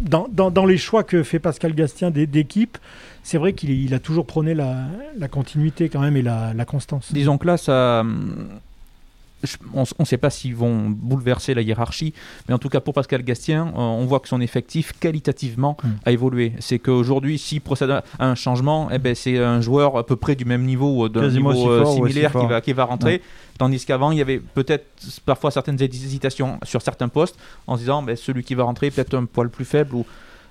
dans, 0.00 0.66
les 0.66 0.78
choix 0.78 1.04
que 1.04 1.22
fait 1.22 1.38
Pascal 1.38 1.74
Gastien 1.74 2.10
d'é- 2.10 2.26
d'équipe, 2.26 2.78
c'est 3.22 3.38
vrai 3.38 3.52
qu'il 3.52 3.70
il 3.70 3.94
a 3.94 3.98
toujours 3.98 4.26
prôné 4.26 4.54
la, 4.54 4.88
continuité 5.30 5.88
quand 5.88 6.00
même 6.00 6.16
et 6.16 6.22
la 6.22 6.64
constance. 6.64 7.12
Disons 7.12 7.38
que 7.38 7.46
là, 7.46 7.56
ça. 7.56 8.04
On 9.74 9.84
ne 9.98 10.04
sait 10.04 10.18
pas 10.18 10.30
s'ils 10.30 10.54
vont 10.54 10.90
bouleverser 10.90 11.54
la 11.54 11.62
hiérarchie, 11.62 12.12
mais 12.48 12.54
en 12.54 12.58
tout 12.58 12.68
cas 12.68 12.80
pour 12.80 12.94
Pascal 12.94 13.22
Gastien, 13.22 13.68
euh, 13.68 13.72
on 13.78 14.04
voit 14.06 14.20
que 14.20 14.28
son 14.28 14.40
effectif 14.40 14.92
qualitativement 14.98 15.76
Mm. 15.82 15.88
a 16.04 16.12
évolué. 16.12 16.52
C'est 16.58 16.78
qu'aujourd'hui, 16.78 17.38
s'il 17.38 17.60
procède 17.60 17.90
à 17.90 18.02
un 18.18 18.34
changement, 18.34 18.88
eh 18.90 18.98
ben, 18.98 19.14
c'est 19.14 19.38
un 19.38 19.60
joueur 19.60 19.96
à 19.96 20.04
peu 20.04 20.16
près 20.16 20.34
du 20.34 20.44
même 20.44 20.64
niveau, 20.64 21.06
euh, 21.06 21.08
d'un 21.08 21.28
niveau 21.28 21.70
euh, 21.70 21.82
fort 21.84 21.94
similaire 21.94 22.32
qui 22.32 22.46
va, 22.46 22.60
qui 22.60 22.72
va 22.72 22.84
rentrer. 22.84 23.22
Tandis 23.58 23.84
qu'avant, 23.84 24.10
il 24.10 24.18
y 24.18 24.22
avait 24.22 24.38
peut-être 24.38 24.86
parfois 25.26 25.50
certaines 25.50 25.80
hésitations 25.80 26.58
sur 26.62 26.80
certains 26.82 27.08
postes 27.08 27.36
en 27.66 27.74
se 27.76 27.80
disant 27.80 28.02
ben, 28.02 28.16
celui 28.16 28.42
qui 28.42 28.54
va 28.54 28.64
rentrer 28.64 28.86
est 28.86 28.90
peut-être 28.90 29.14
un 29.14 29.24
poil 29.26 29.50
plus 29.50 29.64
faible. 29.64 29.94
Ou... 29.94 30.06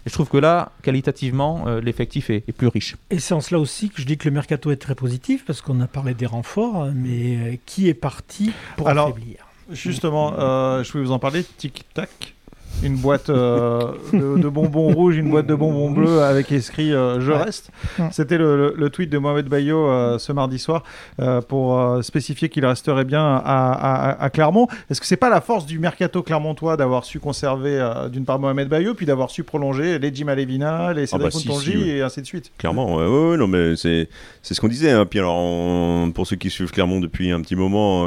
Et 0.06 0.10
je 0.10 0.14
trouve 0.14 0.30
que 0.30 0.38
là, 0.38 0.72
qualitativement, 0.82 1.66
euh, 1.68 1.82
l'effectif 1.82 2.30
est, 2.30 2.44
est 2.48 2.52
plus 2.52 2.68
riche. 2.68 2.96
Et 3.10 3.20
c'est 3.20 3.34
en 3.34 3.42
cela 3.42 3.60
aussi 3.60 3.90
que 3.90 4.02
je 4.02 4.06
dis 4.08 4.18
que 4.18 4.28
le 4.28 4.34
mercato 4.34 4.72
est 4.72 4.78
très 4.78 4.96
positif 4.96 5.46
parce 5.46 5.62
qu'on 5.62 5.80
a 5.82 5.88
parlé 5.88 6.14
des 6.14 6.26
renforts, 6.26 6.88
mais 6.94 7.36
euh, 7.36 7.56
qui 7.66 7.90
est 7.90 7.94
parti 7.94 8.52
pour 8.78 8.88
Alors, 8.88 9.10
affaiblir? 9.10 9.46
Justement, 9.72 10.34
euh, 10.40 10.84
je 10.84 10.92
voulais 10.92 11.04
vous 11.04 11.12
en 11.12 11.20
parler. 11.20 11.44
Tic 11.58 11.86
Tac. 11.94 12.34
Une 12.82 12.96
boîte 12.96 13.30
euh, 13.30 13.92
de, 14.14 14.38
de 14.42 14.48
bonbons 14.48 14.94
rouges, 14.94 15.18
une 15.18 15.30
boîte 15.30 15.48
de 15.48 15.56
bonbons 15.56 15.92
bleus 15.92 16.22
avec 16.22 16.50
écrit 16.52 16.94
euh, 16.94 17.20
Je 17.20 17.32
Ouais. 17.34 17.38
reste. 17.44 17.72
Ouais. 18.00 18.08
C'était 18.12 18.38
le, 18.38 18.56
le- 18.56 18.74
le 18.78 18.90
tweet 18.90 19.10
de 19.10 19.18
Mohamed 19.18 19.48
Bayo 19.50 19.86
euh, 19.90 20.18
ce 20.18 20.32
mardi 20.32 20.60
soir 20.60 20.84
euh, 21.20 21.42
pour 21.42 21.78
euh, 21.78 22.02
spécifier 22.02 22.48
qu'il 22.48 22.66
resterait 22.66 23.04
bien 23.04 23.22
à, 23.26 23.42
à- 23.44 24.24
à 24.24 24.30
Clermont. 24.30 24.68
Est-ce 24.90 25.02
que 25.02 25.08
c'est 25.08 25.18
pas 25.18 25.30
la 25.30 25.42
force 25.42 25.66
du 25.66 25.78
mercato 25.78 26.24
clermontois 26.24 26.78
d'avoir 26.78 27.04
su 27.04 27.20
conserver 27.20 27.78
euh, 27.82 28.08
d'une 28.08 28.24
part 28.24 28.40
Mohamed 28.40 28.70
Bayo, 28.70 28.94
puis 28.94 29.06
d'avoir 29.06 29.30
su 29.30 29.44
prolonger 29.44 30.00
les 30.00 30.16
Jim 30.16 30.30
Alevina, 30.30 30.94
les 30.94 31.06
Cédric 31.06 31.34
bah, 31.34 31.38
si, 31.38 31.50
si, 31.72 31.76
oui. 31.78 31.90
et 31.90 32.02
ainsi 32.02 32.22
de 32.22 32.26
suite? 32.28 32.50
Clairement, 32.58 32.96
ouais, 32.96 33.06
ouais, 33.06 33.30
ouais, 33.32 33.38
non, 33.38 33.48
mais 33.48 33.76
c'est, 33.76 34.08
c'est 34.42 34.54
ce 34.54 34.62
qu'on 34.62 34.70
disait. 34.70 34.92
hein. 34.92 35.06
Puis 35.06 35.20
alors, 35.20 35.36
on- 35.36 36.12
pour 36.16 36.26
ceux 36.26 36.38
qui 36.38 36.50
suivent 36.50 36.72
Clermont 36.72 37.02
depuis 37.02 37.30
un 37.32 37.42
petit 37.42 37.58
moment, 37.58 38.06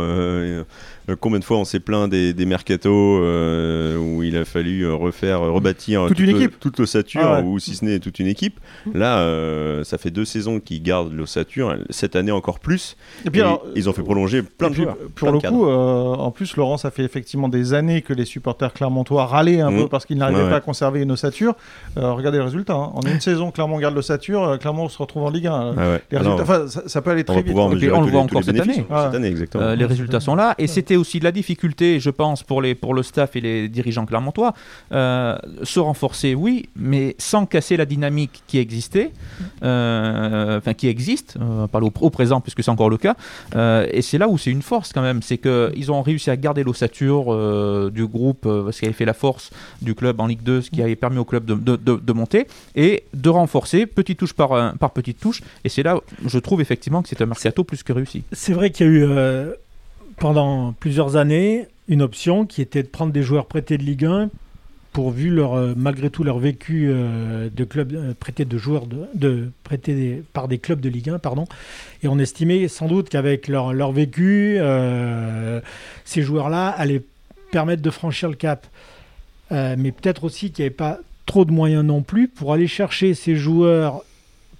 combien 1.20 1.38
de 1.38 1.44
fois 1.44 1.56
on 1.58 1.64
s'est 1.64 1.80
plaint 1.80 2.08
des, 2.10 2.32
des 2.32 2.46
mercatos 2.46 3.20
euh, 3.22 3.96
où 3.96 4.22
il 4.22 4.36
a 4.36 4.44
fallu 4.44 4.82
euh, 4.84 4.94
refaire, 4.94 5.42
euh, 5.42 5.50
rebâtir 5.50 6.04
Toute 6.08 6.18
une 6.18 6.30
le- 6.32 6.36
équipe. 6.42 6.60
toute 6.60 6.78
l'ossature, 6.78 7.20
Ah 7.24 7.40
ouais. 7.40 7.46
ou 7.46 7.58
si 7.58 7.74
ce 7.74 7.84
n'est 7.84 7.98
toute 7.98 8.18
une 8.18 8.26
équipe. 8.26 8.60
Là, 8.94 9.18
euh, 9.18 9.84
ça 9.84 9.98
fait 9.98 10.10
deux 10.10 10.24
saisons 10.24 10.60
qu'ils 10.60 10.82
gardent 10.82 11.12
l'ossature, 11.12 11.76
cette 11.90 12.16
année 12.16 12.32
encore 12.32 12.58
plus. 12.60 12.96
Et 13.26 13.30
puis 13.30 13.40
Et 13.40 13.42
alors, 13.42 13.64
ils 13.74 13.88
ont 13.88 13.92
fait 13.92 14.02
prolonger 14.02 14.42
plein 14.42 14.70
de 14.70 14.74
joueurs. 14.74 14.96
Pour 14.96 15.28
plein 15.28 15.30
le 15.32 15.36
de 15.38 15.42
cadres. 15.42 15.56
coup, 15.56 15.66
euh, 15.66 16.14
en 16.14 16.30
plus, 16.30 16.56
Laurent, 16.56 16.76
ça 16.76 16.90
fait 16.90 17.04
effectivement 17.04 17.48
des 17.48 17.74
années 17.74 18.02
que 18.02 18.12
les 18.12 18.24
supporters 18.24 18.72
clermontois 18.72 19.26
râlaient 19.26 19.60
un 19.60 19.70
Mhm. 19.70 19.82
peu 19.82 19.88
parce 19.88 20.06
qu'ils 20.06 20.18
n'arrivaient 20.18 20.42
Ouais, 20.44 20.50
pas 20.50 20.56
à 20.56 20.60
conserver 20.60 21.00
une 21.02 21.12
ossature. 21.12 21.54
Euh, 21.98 22.12
regardez 22.12 22.38
le 22.38 22.44
résultat. 22.44 22.74
hein. 22.74 22.90
En 22.94 23.00
une 23.02 23.20
saison, 23.20 23.50
Clermont 23.50 23.78
garde 23.78 23.94
l'ossature, 23.94 24.42
euh, 24.44 24.56
Clermont 24.56 24.88
se 24.88 24.98
retrouve 24.98 25.24
en 25.24 25.30
Ligue 25.30 25.46
1. 25.48 25.74
Ah 25.76 25.90
ouais. 25.90 26.02
Les 26.10 26.18
Alors, 26.18 26.38
résultats, 26.38 26.42
enfin, 26.62 26.68
ça, 26.68 26.82
ça 26.88 27.02
peut 27.02 27.10
aller 27.10 27.24
très 27.24 27.42
vite. 27.42 27.54
on 27.56 27.68
le 27.70 27.88
voit 28.10 28.20
encore 28.20 28.42
cette 28.44 28.58
année. 28.60 28.74
cette 28.88 29.14
année, 29.14 29.28
exactement. 29.28 29.62
Euh, 29.64 29.74
les 29.74 29.84
résultats 29.84 30.20
sont 30.20 30.34
là 30.34 30.54
et 30.58 30.66
c'était 30.66 30.91
aussi 30.96 31.20
la 31.20 31.32
difficulté, 31.32 32.00
je 32.00 32.10
pense, 32.10 32.42
pour, 32.42 32.62
les, 32.62 32.74
pour 32.74 32.94
le 32.94 33.02
staff 33.02 33.36
et 33.36 33.40
les 33.40 33.68
dirigeants 33.68 34.06
clermontois. 34.06 34.54
Euh, 34.92 35.36
se 35.62 35.80
renforcer, 35.80 36.34
oui, 36.34 36.68
mais 36.76 37.14
sans 37.18 37.46
casser 37.46 37.76
la 37.76 37.84
dynamique 37.86 38.42
qui 38.46 38.58
existait, 38.58 39.10
euh, 39.62 40.58
enfin 40.58 40.74
qui 40.74 40.88
existe, 40.88 41.36
euh, 41.40 41.66
pas 41.66 41.80
au, 41.80 41.92
au 42.00 42.10
présent 42.10 42.40
puisque 42.40 42.62
c'est 42.62 42.70
encore 42.70 42.90
le 42.90 42.98
cas. 42.98 43.16
Et 43.92 44.02
c'est 44.02 44.18
là 44.18 44.28
où 44.28 44.38
c'est 44.38 44.50
une 44.50 44.62
force 44.62 44.92
quand 44.92 45.02
même, 45.02 45.22
c'est 45.22 45.38
qu'ils 45.38 45.92
ont 45.92 46.02
réussi 46.02 46.30
à 46.30 46.36
garder 46.36 46.62
l'ossature 46.64 47.24
du 47.90 48.06
groupe, 48.06 48.42
ce 48.44 48.78
qui 48.78 48.84
avait 48.84 48.94
fait 48.94 49.04
la 49.04 49.14
force 49.14 49.50
du 49.80 49.94
club 49.94 50.20
en 50.20 50.26
Ligue 50.26 50.42
2, 50.42 50.62
ce 50.62 50.70
qui 50.70 50.82
avait 50.82 50.96
permis 50.96 51.18
au 51.18 51.24
club 51.24 51.44
de, 51.44 51.54
de- 51.54 51.76
de- 51.76 51.96
de 52.02 52.12
monter 52.12 52.46
et 52.74 53.04
de 53.14 53.28
renforcer 53.28 53.86
petite 53.86 54.18
touche 54.18 54.32
par, 54.32 54.74
par 54.78 54.90
petite 54.92 55.18
touche. 55.20 55.42
Et 55.64 55.68
c'est 55.68 55.82
là, 55.82 55.98
je 56.26 56.38
trouve 56.38 56.60
effectivement 56.60 57.02
que 57.02 57.08
c'est 57.08 57.20
un 57.22 57.26
mercato 57.26 57.64
plus 57.64 57.82
que 57.82 57.92
réussi. 57.92 58.22
C'est 58.32 58.52
vrai 58.52 58.70
qu'il 58.70 58.86
y 58.86 58.90
a 58.90 58.92
eu 58.92 59.06
pendant 60.22 60.72
plusieurs 60.72 61.16
années 61.16 61.66
une 61.88 62.00
option 62.00 62.46
qui 62.46 62.62
était 62.62 62.84
de 62.84 62.86
prendre 62.86 63.12
des 63.12 63.24
joueurs 63.24 63.46
prêtés 63.46 63.76
de 63.76 63.82
Ligue 63.82 64.04
1 64.04 64.30
pourvu 64.92 65.30
leur 65.30 65.54
euh, 65.54 65.74
malgré 65.76 66.10
tout 66.10 66.22
leur 66.22 66.38
vécu 66.38 66.86
euh, 66.88 67.48
de 67.52 67.64
club 67.64 67.92
euh, 67.92 68.14
prêtés 68.14 68.44
de 68.44 68.56
joueurs 68.56 68.84
de, 68.86 69.50
par 70.32 70.46
des 70.46 70.58
clubs 70.58 70.78
de 70.78 70.88
Ligue 70.88 71.10
1 71.10 71.18
pardon. 71.18 71.46
Et 72.04 72.06
on 72.06 72.20
estimait 72.20 72.68
sans 72.68 72.86
doute 72.86 73.08
qu'avec 73.08 73.48
leur, 73.48 73.72
leur 73.72 73.90
vécu 73.90 74.60
ces 76.04 76.22
joueurs 76.22 76.50
là 76.50 76.68
allaient 76.68 77.02
permettre 77.50 77.82
de 77.82 77.90
franchir 77.90 78.28
le 78.28 78.36
cap. 78.36 78.64
Mais 79.50 79.90
peut-être 79.90 80.22
aussi 80.22 80.52
qu'il 80.52 80.62
n'y 80.62 80.66
avait 80.66 80.76
pas 80.76 81.00
trop 81.26 81.44
de 81.44 81.50
moyens 81.50 81.84
non 81.84 82.02
plus 82.02 82.28
pour 82.28 82.52
aller 82.52 82.68
chercher 82.68 83.14
ces 83.14 83.34
joueurs 83.34 84.04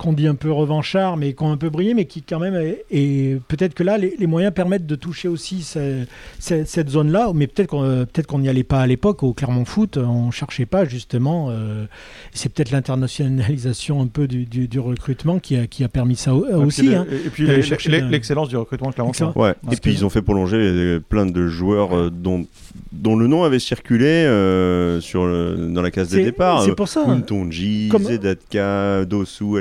qu'on 0.02 0.12
dit 0.12 0.26
un 0.26 0.34
peu 0.34 0.50
revanchards, 0.50 1.16
mais 1.16 1.32
qui 1.32 1.42
ont 1.42 1.52
un 1.52 1.56
peu 1.56 1.70
brillé, 1.70 1.94
mais 1.94 2.04
qui 2.06 2.22
quand 2.22 2.38
même... 2.40 2.54
est- 2.54 2.84
Et 2.90 3.38
peut-être 3.48 3.74
que 3.74 3.82
là, 3.82 3.96
les, 3.98 4.14
les 4.18 4.26
moyens 4.26 4.52
permettent 4.52 4.86
de 4.86 4.94
toucher 4.96 5.28
aussi 5.28 5.62
ce- 5.62 6.04
ce- 6.40 6.64
cette 6.64 6.88
zone-là, 6.90 7.30
mais 7.34 7.46
peut-être 7.46 7.68
qu'on 7.68 7.84
euh, 7.84 8.04
peut-être 8.04 8.26
qu'on 8.26 8.40
n'y 8.40 8.48
allait 8.48 8.64
pas 8.64 8.80
à 8.80 8.86
l'époque, 8.86 9.22
au 9.22 9.32
Clermont 9.32 9.64
Foot, 9.64 9.96
on 9.96 10.26
ne 10.26 10.30
cherchait 10.32 10.66
pas 10.66 10.84
justement... 10.84 11.48
euh, 11.50 11.86
c'est 12.32 12.52
peut-être 12.52 12.70
l'internationalisation 12.70 14.00
un 14.00 14.06
peu 14.06 14.26
du, 14.26 14.44
du- 14.44 14.68
du 14.68 14.80
recrutement 14.80 15.38
qui 15.38 15.56
a, 15.56 15.66
qui 15.66 15.84
a 15.84 15.88
permis 15.88 16.16
ça 16.16 16.34
au- 16.34 16.44
Et 16.46 16.50
puis 16.50 16.56
aussi. 16.66 16.94
hein. 16.94 17.06
Et 17.10 17.30
puis 17.30 17.44
un- 17.50 18.08
l'excellence 18.08 18.48
du 18.48 18.56
recrutement. 18.56 18.90
Ouais. 19.36 19.54
Parce 19.62 19.76
Et 19.76 19.80
puis 19.80 19.92
ils 19.92 20.04
ont 20.04 20.10
fait 20.10 20.22
prolonger 20.22 20.98
plein 21.08 21.26
de 21.26 21.46
joueurs 21.46 21.96
euh, 21.96 22.10
dont, 22.10 22.46
dont 22.92 23.16
le 23.16 23.26
nom 23.26 23.44
avait 23.44 23.58
circulé 23.58 24.06
euh, 24.06 25.00
sur 25.00 25.26
le- 25.26 25.70
dans 25.72 25.82
la 25.82 25.90
case 25.90 26.08
des 26.10 26.18
C'est 26.18 26.24
départs. 26.24 26.62
c'est 26.64 26.74
pour 26.74 26.88
ça. 26.88 27.02
hein. 27.06 27.14
Muntonji, 27.16 27.88
Comme- 27.90 28.04
Zedatka, 28.04 29.04
Dossou, 29.04 29.56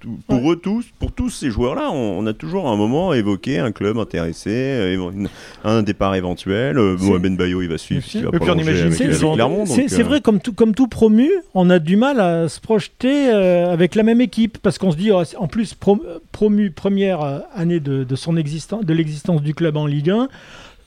Tout- 0.00 0.18
pour 0.28 0.52
eux 0.52 0.56
tous, 0.56 0.86
pour 0.98 1.12
tous 1.12 1.30
ces 1.30 1.50
joueurs-là, 1.50 1.90
on, 1.92 2.18
on 2.18 2.26
a 2.26 2.32
toujours 2.32 2.68
à 2.68 2.70
un 2.72 2.76
moment 2.76 3.12
évoqué 3.14 3.58
un 3.58 3.72
club 3.72 3.98
intéressé, 3.98 4.50
euh, 4.50 5.10
une- 5.12 5.28
un 5.64 5.82
départ 5.82 6.14
éventuel. 6.14 6.78
Euh, 6.78 6.96
Mohamed 6.98 7.36
Bayo, 7.36 7.62
il 7.62 7.68
va 7.68 7.78
suivre. 7.78 8.02
Il 8.20 8.24
va 8.24 8.30
C'est 9.88 10.00
euh, 10.00 10.04
vrai, 10.04 10.20
comme 10.20 10.40
tout, 10.40 10.52
comme 10.52 10.74
tout 10.74 10.88
promu, 10.88 11.30
on 11.54 11.70
a 11.70 11.78
du 11.78 11.96
mal 11.96 12.20
à 12.20 12.48
se 12.48 12.60
projeter 12.60 13.30
euh, 13.32 13.72
avec 13.72 13.94
la 13.94 14.02
même 14.02 14.20
équipe 14.20 14.58
parce 14.58 14.78
qu'on 14.78 14.90
se 14.92 14.96
dit, 14.96 15.10
oh, 15.12 15.22
en 15.38 15.46
plus, 15.48 15.74
pro- 15.74 16.02
promu 16.32 16.70
première 16.70 17.42
année 17.54 17.80
de, 17.80 18.04
de 18.04 18.16
son 18.16 18.36
existence, 18.36 18.84
de 18.84 18.92
l'existence 18.94 19.42
du 19.42 19.54
club 19.54 19.76
en 19.76 19.86
Ligue 19.86 20.10
1, 20.10 20.28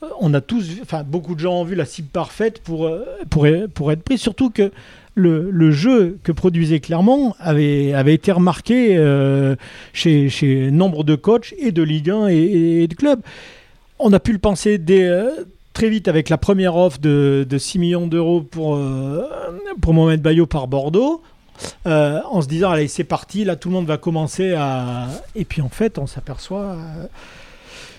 euh, 0.02 0.06
on 0.20 0.34
a 0.34 0.40
tous, 0.40 0.66
enfin, 0.82 1.02
beaucoup 1.02 1.34
de 1.34 1.40
gens 1.40 1.60
ont 1.60 1.64
vu 1.64 1.74
la 1.74 1.84
cible 1.84 2.08
parfaite 2.08 2.60
pour, 2.62 2.90
pour, 3.30 3.46
pour 3.74 3.92
être 3.92 4.02
pris, 4.02 4.18
surtout 4.18 4.50
que 4.50 4.70
le, 5.14 5.70
jeu 5.70 6.18
que 6.22 6.32
produisait 6.32 6.80
Clermont 6.80 7.34
avait, 7.38 8.14
été 8.14 8.32
remarqué 8.32 8.96
euh, 8.96 9.56
chez, 9.92 10.70
nombre 10.70 11.04
de 11.04 11.14
coachs 11.14 11.54
et 11.58 11.72
de 11.72 11.82
Ligue 11.82 12.10
1 12.10 12.28
et, 12.28 12.86
de 12.86 12.94
clubs. 12.94 13.20
On 13.98 14.12
a 14.12 14.20
pu 14.20 14.32
le 14.32 14.38
penser 14.38 14.80
euh, 14.90 15.30
très 15.72 15.88
vite 15.88 16.08
avec 16.08 16.28
la 16.28 16.38
première 16.38 16.76
offre 16.76 16.98
de, 16.98 17.46
de 17.48 17.58
6 17.58 17.78
millions 17.78 18.06
d'euros 18.06 18.42
pour, 18.42 18.76
euh, 18.76 19.22
Mohamed 19.86 20.20
Bayo 20.20 20.46
par 20.46 20.68
Bordeaux. 20.68 21.22
euh, 21.86 22.20
en 22.28 22.42
se 22.42 22.48
disant 22.48 22.70
allez 22.70 22.88
c'est 22.88 23.04
parti, 23.04 23.44
là 23.44 23.54
tout 23.54 23.68
le 23.68 23.74
monde 23.74 23.86
va 23.86 23.96
commencer 23.96 24.54
à 24.54 25.06
et 25.36 25.44
puis 25.44 25.62
en 25.62 25.68
fait 25.68 25.98
on 25.98 26.08
s'aperçoit 26.08 26.76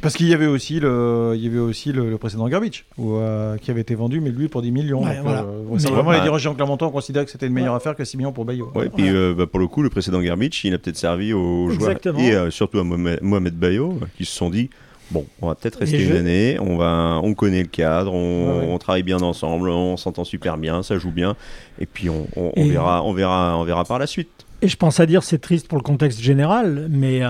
Parce 0.06 0.16
qu'il 0.16 0.28
y 0.30 0.34
avait 0.34 0.46
aussi 0.46 0.80
le, 0.80 1.34
il 1.36 1.44
y 1.44 1.48
avait 1.48 1.58
aussi 1.60 1.92
le, 1.92 2.10
le 2.10 2.18
précédent 2.18 2.48
Garbage, 2.48 2.86
où, 2.98 3.16
euh, 3.16 3.58
qui 3.58 3.72
avait 3.72 3.82
été 3.82 3.96
vendu, 3.96 4.22
mais 4.22 4.30
lui 4.30 4.48
pour 4.48 4.62
10 4.62 4.72
millions. 4.72 5.04
Ouais, 5.04 5.16
Donc, 5.16 5.24
voilà. 5.26 5.42
euh, 5.42 5.78
c'est 5.80 5.90
vraiment 5.90 6.12
les 6.12 6.18
Ouais. 6.20 6.24
dirigeants 6.24 6.54
clermontois 6.54 6.88
ont 6.88 6.92
considéré 6.92 7.26
que 7.26 7.32
c'était 7.32 7.48
une 7.48 7.54
meilleure 7.54 7.76
affaire 7.76 7.96
que 7.96 8.06
6 8.06 8.16
millions 8.18 8.32
pour 8.32 8.46
Bayo. 8.46 8.72
Ouais, 8.76 8.90
puis 8.90 9.10
euh, 9.10 9.34
bah, 9.38 9.48
pour 9.48 9.60
le 9.60 9.68
coup, 9.68 9.82
le 9.82 9.90
précédent 9.90 10.22
Garbage, 10.22 10.64
il 10.64 10.74
a 10.74 10.78
peut-être 10.78 10.98
servi 10.98 11.34
aux 11.34 11.70
joueurs 11.70 11.90
Exactement. 11.90 12.20
et 12.20 12.34
euh, 12.34 12.52
surtout 12.52 12.80
à 12.80 12.84
Mohamed, 12.84 13.56
Bayo, 13.56 14.00
qui 14.18 14.26
se 14.26 14.36
sont 14.36 14.50
dit 14.50 14.70
bon, 15.12 15.26
on 15.42 15.48
va 15.48 15.56
peut-être 15.56 15.80
rester 15.80 15.98
Les 15.98 16.04
une 16.04 16.10
jeux- 16.12 16.18
année, 16.18 16.58
on 16.60 16.78
va, 16.78 17.20
on 17.22 17.34
connaît 17.36 17.62
le 17.62 17.68
cadre, 17.68 18.14
on, 18.14 18.48
Ouais, 18.48 18.60
ouais. 18.66 18.72
on 18.74 18.78
travaille 18.80 19.04
bien 19.04 19.22
ensemble, 19.22 19.70
on 19.70 19.98
s'entend 19.98 20.24
super 20.24 20.58
bien, 20.58 20.82
ça 20.84 20.98
joue 20.98 21.12
bien, 21.12 21.36
et 21.80 21.86
puis 21.86 22.10
on, 22.10 22.28
on- 22.36 22.52
on 22.56 22.64
Et- 22.66 22.70
verra, 22.70 23.04
on 23.04 23.14
verra, 23.14 23.56
on 23.58 23.64
verra 23.66 23.84
par 23.86 24.00
la 24.00 24.08
suite. 24.08 24.30
Et 24.62 24.68
je 24.68 24.78
pense 24.78 25.00
à 25.00 25.06
dire 25.06 25.22
c'est 25.22 25.38
triste 25.38 25.68
pour 25.68 25.78
le 25.78 25.84
contexte 25.84 26.20
général, 26.22 26.88
mais 26.90 27.20
euh, 27.22 27.28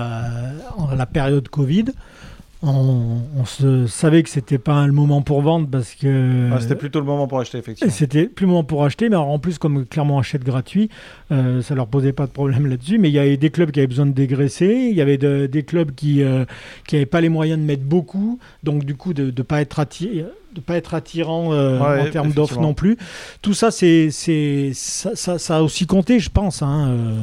en 0.78 0.94
la 0.94 1.04
période 1.06 1.48
Covid, 1.48 1.86
on, 2.62 3.18
on 3.38 3.44
se 3.44 3.86
savait 3.86 4.22
que 4.22 4.28
c'était 4.30 4.58
pas 4.58 4.86
le 4.86 4.92
moment 4.92 5.20
pour 5.22 5.42
vendre 5.42 5.68
parce 5.70 5.94
que 5.94 6.50
Ah, 6.52 6.60
c'était 6.60 6.74
plutôt 6.74 7.00
le 7.00 7.04
moment 7.06 7.26
pour 7.28 7.38
acheter, 7.40 7.58
et 7.58 7.60
effectivement. 7.60 7.92
c'était 7.92 8.26
plus 8.26 8.44
le 8.46 8.48
moment 8.50 8.64
pour 8.64 8.84
acheter, 8.84 9.08
mais 9.08 9.16
alors, 9.16 9.28
en 9.28 9.38
plus 9.38 9.58
comme 9.58 9.84
clairement 9.84 10.18
achète 10.18 10.42
gratuit, 10.42 10.88
euh, 11.32 11.60
ça 11.62 11.74
leur 11.74 11.86
posait 11.86 12.12
pas 12.12 12.26
de 12.26 12.32
problème 12.32 12.66
là-dessus. 12.66 12.98
Mais 12.98 13.08
il 13.10 13.12
y 13.14 13.18
avait 13.18 13.36
des 13.36 13.50
clubs 13.50 13.70
qui 13.70 13.80
avaient 13.80 13.86
besoin 13.86 14.06
de 14.06 14.12
dégraisser, 14.12 14.88
il 14.90 14.96
y 14.96 15.00
avait 15.02 15.18
de- 15.18 15.46
des 15.46 15.62
clubs 15.64 15.92
qui 15.94 16.22
euh, 16.22 16.44
qui 16.86 16.96
avaient 16.96 17.06
pas 17.06 17.20
les 17.20 17.28
moyens 17.28 17.60
de 17.60 17.64
mettre 17.64 17.84
beaucoup, 17.84 18.38
donc 18.62 18.84
du 18.84 18.94
coup 18.96 19.12
de 19.12 19.26
ne 19.26 19.42
pas 19.42 19.60
être 19.60 19.84
de 20.54 20.60
pas 20.60 20.76
être 20.76 20.94
attirant 20.94 21.52
euh, 21.52 21.78
Ouais, 21.78 22.08
en 22.08 22.10
termes 22.10 22.32
d'offres 22.32 22.60
non 22.60 22.72
plus. 22.72 22.96
Tout 23.42 23.52
ça, 23.52 23.70
c'est, 23.70 24.08
c'est, 24.10 24.70
ça, 24.72 25.14
ça, 25.14 25.38
ça 25.38 25.58
a 25.58 25.62
aussi 25.62 25.86
compté, 25.86 26.18
je 26.18 26.30
pense. 26.30 26.62
Hein, 26.62 26.88
euh. 26.88 27.18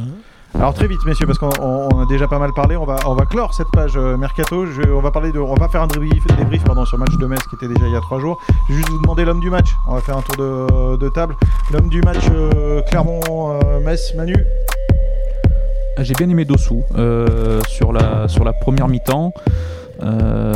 Alors 0.56 0.74
très 0.74 0.88
vite, 0.88 1.04
messieurs, 1.06 1.26
parce 1.26 1.40
qu'on 1.40 1.50
on- 1.62 1.90
on 1.94 2.00
a 2.02 2.06
déjà 2.06 2.28
pas 2.28 2.38
mal 2.40 2.54
parlé, 2.54 2.78
on 2.78 2.86
va, 2.86 2.96
on 3.08 3.16
va 3.16 3.26
clore 3.26 3.54
cette 3.54 3.70
page 3.74 3.94
euh, 3.98 4.16
mercato. 4.18 4.66
Je- 4.68 4.92
on 4.92 5.02
va 5.02 5.12
parler 5.12 5.32
de, 5.32 5.40
on 5.40 5.56
va 5.56 5.68
faire 5.68 5.82
un 5.82 5.88
débrief, 5.88 6.26
débrief 6.38 6.64
pardon, 6.64 6.86
sur 6.86 6.98
le 6.98 7.04
match 7.06 7.18
de 7.18 7.26
Metz 7.26 7.42
qui 7.50 7.56
était 7.56 7.68
déjà 7.68 7.88
il 7.88 7.92
y 7.94 7.96
a 7.96 8.02
trois 8.02 8.20
jours. 8.20 8.40
Je 8.68 8.74
vais 8.74 8.78
juste 8.78 8.90
vous 8.90 9.02
demander 9.02 9.26
l'homme 9.26 9.40
du 9.40 9.50
match. 9.50 9.70
On 9.88 9.96
va 9.96 10.02
faire 10.02 10.16
un 10.18 10.22
tour 10.22 10.36
de, 10.38 10.98
de 10.98 11.10
table. 11.10 11.36
L'homme 11.72 11.90
du 11.90 12.02
match 12.02 12.24
euh, 12.32 12.82
Clermont-Metz, 12.84 14.14
Manu. 14.16 14.36
J'ai 16.00 16.14
bien 16.14 16.30
aimé 16.30 16.46
Dossou 16.46 16.84
euh, 16.98 17.60
sur, 17.68 17.92
la, 17.92 18.28
sur 18.28 18.44
la 18.44 18.54
première 18.54 18.88
mi-temps. 18.88 19.34
Euh, 20.02 20.54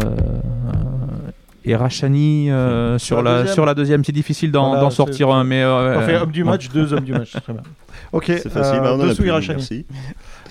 et 1.65 1.75
Rachani 1.75 2.49
euh, 2.49 2.97
sur, 2.97 3.21
la 3.21 3.45
sur 3.47 3.65
la 3.65 3.73
deuxième. 3.73 4.03
C'est 4.05 4.11
difficile 4.13 4.51
d'en 4.51 4.73
Voilà, 4.75 4.89
sortir 4.89 5.29
un, 5.31 5.43
mais. 5.43 5.61
euh, 5.63 5.97
On 5.97 6.01
fait 6.01 6.17
homme 6.17 6.31
du 6.31 6.43
match, 6.43 6.69
deux 6.69 6.93
hommes 6.93 7.03
du 7.03 7.11
match. 7.13 7.31
Très 7.31 7.53
bien. 7.53 7.61
Ok. 8.13 8.25
C'est 8.27 8.49
facile, 8.49 8.79
euh, 8.79 8.81
bah, 8.81 8.95
on 8.97 9.01
en 9.01 9.09
a 9.09 9.15
plus, 9.15 9.29
Rachani. 9.31 9.57
merci. 9.59 9.85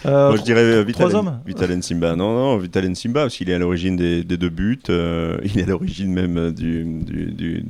Euh, 0.04 0.28
Moi, 0.28 0.36
je 0.36 0.42
dirais 0.42 0.60
euh, 0.60 0.82
Vital, 0.82 1.14
hommes 1.14 1.40
Vital 1.46 1.70
Nsimba. 1.76 2.14
Non, 2.16 2.34
non, 2.34 2.56
Vital 2.58 2.86
Nsimba, 2.88 3.22
parce 3.22 3.36
qu'il 3.36 3.48
est 3.50 3.54
à 3.54 3.58
l'origine 3.58 3.96
des, 3.96 4.24
des 4.24 4.36
deux 4.36 4.50
buts. 4.50 4.78
euh, 4.90 5.38
il 5.44 5.58
est 5.58 5.62
à 5.62 5.66
l'origine 5.66 6.12
même 6.12 6.36
euh, 6.36 6.52
du, 6.52 6.84
du- 6.84 7.32
du- 7.32 7.64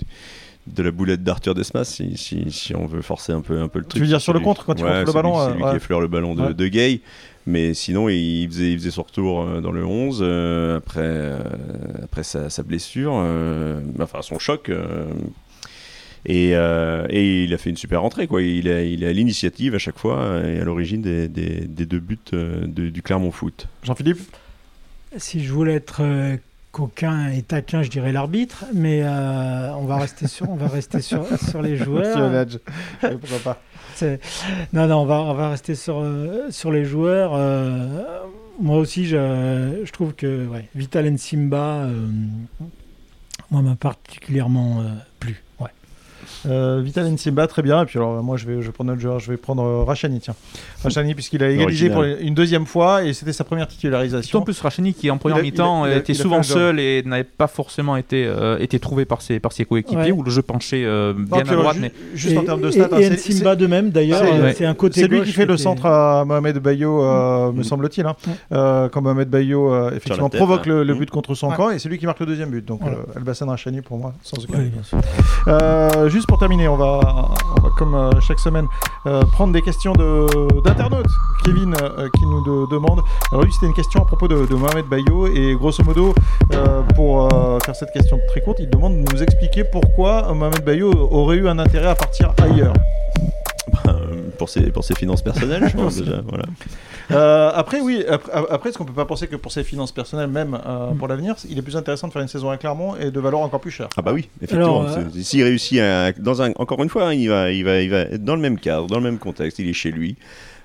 de 0.67 0.83
la 0.83 0.91
boulette 0.91 1.23
d'Arthur 1.23 1.55
Desmas, 1.55 1.85
si, 1.85 2.17
si, 2.17 2.51
si 2.51 2.75
on 2.75 2.87
veut 2.87 3.01
forcer 3.01 3.33
un 3.33 3.41
peu, 3.41 3.61
un 3.61 3.69
peu 3.69 3.79
le 3.79 3.85
truc. 3.85 4.01
veux 4.03 4.09
dire 4.09 4.21
sur 4.21 4.33
le 4.33 4.41
contre, 4.41 4.65
quand 4.65 4.75
il 4.77 4.85
Ouais, 4.85 5.05
le 5.05 5.13
ballon, 5.13 5.39
euh, 5.41 5.49
C'est 5.51 5.55
lui 5.57 5.63
ouais. 5.63 5.71
qui 5.71 5.77
effleure 5.77 6.01
le 6.01 6.09
ballon 6.09 6.35
de, 6.35 6.43
Ouais. 6.43 6.55
de 6.55 6.67
Gay. 6.67 7.01
Mais 7.47 7.73
sinon, 7.75 8.09
il 8.09 8.49
faisait, 8.49 8.73
il 8.73 8.79
faisait 8.79 8.91
son 8.91 9.03
retour 9.05 9.43
euh, 9.43 9.61
dans 9.61 9.71
le 9.71 9.87
11 9.87 10.19
euh, 10.21 10.79
après, 10.79 11.01
euh, 11.05 11.39
après 12.03 12.25
sa, 12.25 12.51
sa 12.51 12.65
blessure, 12.65 13.13
euh, 13.15 13.81
enfin 14.01 14.19
son 14.23 14.41
choc. 14.41 14.69
Euh, 16.29 16.33
et, 16.33 16.55
euh, 16.55 17.07
et 17.11 17.45
il 17.45 17.55
a 17.55 17.59
fait 17.59 17.71
une 17.71 17.77
super 17.77 18.03
rentrée. 18.03 18.27
Quoi. 18.27 18.43
Il, 18.43 18.67
est, 18.69 18.93
il 18.93 19.01
l'initiative 19.01 19.75
à 19.75 19.79
chaque 19.79 19.99
fois 19.99 20.19
euh, 20.21 20.57
et 20.57 20.61
à 20.61 20.65
l'origine 20.65 21.03
des, 21.03 21.29
des- 21.29 21.67
des 21.67 21.87
deux 21.87 22.01
buts 22.01 22.19
euh, 22.33 22.67
de- 22.67 22.89
du 22.89 23.03
Clermont 23.03 23.31
Foot. 23.33 23.69
Jean-Philippe. 23.83 24.19
Si 25.17 25.45
je 25.45 25.53
voulais 25.53 25.75
être 25.75 26.03
coquin 26.73 27.31
et 27.31 27.41
taquin, 27.43 27.83
je 27.83 27.89
dirais 27.89 28.13
l'arbitre, 28.13 28.65
mais 28.75 29.01
euh, 29.03 29.73
on 29.77 29.87
va 29.87 29.97
rester 29.97 30.27
sur, 30.29 30.51
on 30.51 30.57
va 30.57 30.69
rester 30.69 31.01
sur, 31.01 31.25
sur 31.49 31.63
les 31.63 31.71
Merci, 31.71 31.85
joueurs. 31.85 32.47
Pourquoi 33.01 33.39
pas. 33.43 33.63
Non, 34.75 34.87
non, 34.87 34.97
on 34.99 35.07
va, 35.07 35.23
on 35.23 35.33
va 35.35 35.51
rester 35.51 35.75
sur, 35.75 36.05
sur 36.51 36.71
les 36.71 36.85
joueurs. 36.85 37.33
euh, 37.35 38.03
moi 38.61 38.77
aussi, 38.79 39.07
je, 39.07 39.81
je 39.85 39.91
trouve 39.93 40.13
que 40.15 40.47
ouais, 40.49 40.69
Vital 40.75 41.09
Nsimba, 41.11 41.85
euh, 41.85 42.07
moi, 43.51 43.63
m'a 43.63 43.77
particulièrement 43.77 44.81
euh. 44.83 44.89
Euh, 46.49 46.81
Vital 46.85 47.07
Nsimba, 47.11 47.47
très 47.47 47.63
bien. 47.63 47.83
Et 47.83 47.87
puis 47.87 47.99
alors, 47.99 48.23
moi, 48.23 48.37
je 48.37 48.47
vais, 48.47 48.61
je 48.63 48.67
vais 48.67 48.73
prendre 48.73 48.91
notre 48.91 49.01
joueur. 49.03 49.19
Je 49.19 49.31
vais 49.31 49.37
prendre 49.37 49.63
euh, 49.63 49.85
Rachani, 49.85 50.21
tiens. 50.21 50.35
Rachani, 50.83 51.15
puisqu'il 51.15 51.43
a 51.43 51.51
égalisé 51.51 51.91
pour 51.91 52.03
une 52.05 52.35
deuxième 52.35 52.67
fois 52.67 53.05
et 53.05 53.13
c'était 53.13 53.33
sa 53.33 53.45
première 53.45 53.67
titularisation. 53.69 54.39
en 54.41 54.43
plus 54.43 54.61
Rachani 54.61 54.95
qui 54.95 55.11
en 55.11 55.19
première 55.19 55.43
mi-temps 55.43 55.87
était 55.87 56.13
il 56.13 56.19
a 56.19 56.23
souvent 56.23 56.43
seul 56.43 56.79
et 56.81 57.03
n'avait 57.05 57.25
pas 57.25 57.47
forcément 57.47 57.97
été, 57.97 58.25
euh, 58.27 58.59
été 58.59 58.79
trouvé 58.79 59.05
par 59.05 59.23
ses, 59.23 59.41
par 59.41 59.53
ses 59.53 59.65
coéquipiers 59.65 59.97
Ouais. 59.97 60.13
où 60.13 60.23
le 60.23 60.31
jeu 60.31 60.43
penchait 60.43 60.85
euh, 60.85 61.13
Non, 61.15 61.25
bien 61.37 61.43
puis 61.43 61.55
à 61.55 61.57
droite. 61.57 61.77
mais 61.81 61.93
Juste 62.15 62.37
en 62.37 62.43
Et- 62.43 62.45
termes 62.45 62.61
de 62.61 62.71
stats, 62.71 62.89
hein, 62.93 62.99
Et, 62.99 63.11
Nsimba 63.11 63.57
de 63.57 63.67
même, 63.67 63.91
d'ailleurs, 63.91 64.21
c'est- 64.25 64.41
ouais. 64.41 64.55
c'est 64.55 64.67
un 64.67 64.75
côté 64.75 65.01
C'est 65.01 65.09
lui 65.09 65.23
qui 65.23 65.33
fait 65.33 65.47
le 65.47 65.57
centre 65.57 65.87
à 65.87 66.25
Mohamed 66.25 66.59
Bayo, 66.59 67.03
euh, 67.03 67.53
me 67.53 67.61
Mm. 67.61 67.65
semble-t-il. 67.65 68.07
hein. 68.07 68.15
Quand 68.93 69.03
Mohamed 69.03 69.29
Bayo, 69.29 69.73
euh, 69.73 69.91
effectivement, 69.95 70.29
tête, 70.29 70.39
provoque 70.41 70.67
hein. 70.67 70.71
le, 70.71 70.85
le 70.85 70.95
Mm. 70.95 70.99
but 70.99 71.11
contre 71.11 71.35
son 71.35 71.49
Ouais. 71.51 71.57
camp 71.57 71.71
et 71.71 71.79
c'est 71.79 71.89
lui 71.89 71.99
qui 71.99 72.07
marque 72.07 72.21
le 72.21 72.27
deuxième 72.27 72.51
but. 72.51 72.65
Donc, 72.65 72.81
euh, 72.83 72.95
Elbassan 73.17 73.49
Rachani 73.49 73.81
pour 73.81 73.99
moi, 73.99 74.13
sans 74.23 74.37
aucun 74.45 74.59
doute. 74.59 74.73
Euh, 75.49 76.09
juste 76.27 76.29
pour 76.29 76.39
terminer, 76.39 76.67
on 76.67 76.77
va, 76.77 76.99
on 77.57 77.61
va 77.63 77.69
comme 77.77 77.95
euh, 77.95 78.11
chaque 78.21 78.41
semaine, 78.41 78.67
euh, 79.07 79.23
prendre 79.33 79.53
des 79.53 79.63
questions 79.63 79.93
de- 79.93 80.61
d'internautes. 80.63 81.07
Kevin 81.45 81.75
euh, 81.81 82.09
qui 82.17 82.27
nous 82.27 82.43
de- 82.43 82.71
demande. 82.71 83.01
Alors 83.31 83.45
lui, 83.45 83.53
c'était 83.53 83.67
une 83.67 83.75
question 83.75 84.03
à 84.03 84.05
propos 84.07 84.27
de, 84.27 84.45
de 84.47 84.55
Mohamed 84.57 84.87
Bayo 84.87 85.29
et 85.29 85.55
grosso 85.55 85.85
modo, 85.85 86.15
pour 86.97 87.29
faire 87.65 87.77
cette 87.77 87.93
question 87.93 88.19
très 88.29 88.41
courte, 88.41 88.59
il 88.61 88.69
demande 88.69 88.95
de 89.05 89.13
nous 89.13 89.23
expliquer 89.23 89.63
pourquoi 89.65 90.33
Mohamed 90.35 90.65
Bayo 90.65 90.91
aurait 91.13 91.37
eu 91.37 91.49
un 91.49 91.59
intérêt 91.61 91.89
à 91.89 91.95
partir 91.95 92.33
ailleurs. 92.43 92.73
Euh, 93.89 93.93
pour, 94.39 94.49
ses, 94.49 94.63
pour 94.71 94.83
ses 94.85 94.95
finances 94.95 95.23
personnelles, 95.23 95.69
je 95.69 95.77
pense 95.77 95.97
déjà. 96.03 96.21
Voilà. 96.29 96.45
Euh, 97.11 97.51
après, 97.55 97.81
oui, 97.81 98.05
après, 98.09 98.33
après 98.51 98.71
est-ce 98.71 98.79
qu'on 98.79 98.85
peut 98.85 98.93
pas 98.93 99.05
penser 99.05 99.27
que 99.29 99.37
pour 99.37 99.53
ses 99.53 99.63
finances 99.65 99.93
personnelles, 99.93 100.29
même 100.31 100.59
euh, 100.67 100.91
Mm. 100.93 100.97
pour 100.99 101.09
l'avenir, 101.09 101.35
il 101.49 101.59
est 101.59 101.63
plus 101.63 101.77
intéressant 101.77 102.09
de 102.09 102.13
faire 102.13 102.23
une 102.23 102.29
saison 102.29 102.51
à 102.51 102.57
Clermont 102.57 102.97
et 102.97 103.11
de 103.11 103.21
valeur 103.21 103.41
encore 103.41 103.61
plus 103.61 103.71
chère 103.71 103.89
Ah 103.97 104.03
bah 104.03 104.13
oui, 104.13 104.29
effectivement. 104.43 104.85
Euh, 104.87 105.05
S'il 105.23 105.43
réussit 105.45 105.79
à, 105.81 106.13
dans 106.13 106.43
un, 106.43 106.53
encore 106.57 106.83
une 106.83 106.89
fois, 106.89 107.09
hein, 107.09 107.13
il 107.15 107.29
va, 107.29 107.51
il 107.53 107.65
va, 107.65 107.81
il 107.81 107.91
va 107.91 108.01
être 108.01 108.25
dans 108.25 108.35
le 108.35 108.43
même 108.43 108.59
cadre, 108.59 108.87
dans 108.87 108.97
le 108.99 109.05
même 109.05 109.19
contexte. 109.19 109.59
Il 109.59 109.69
est 109.69 109.73
chez 109.73 109.91
lui, 109.91 110.17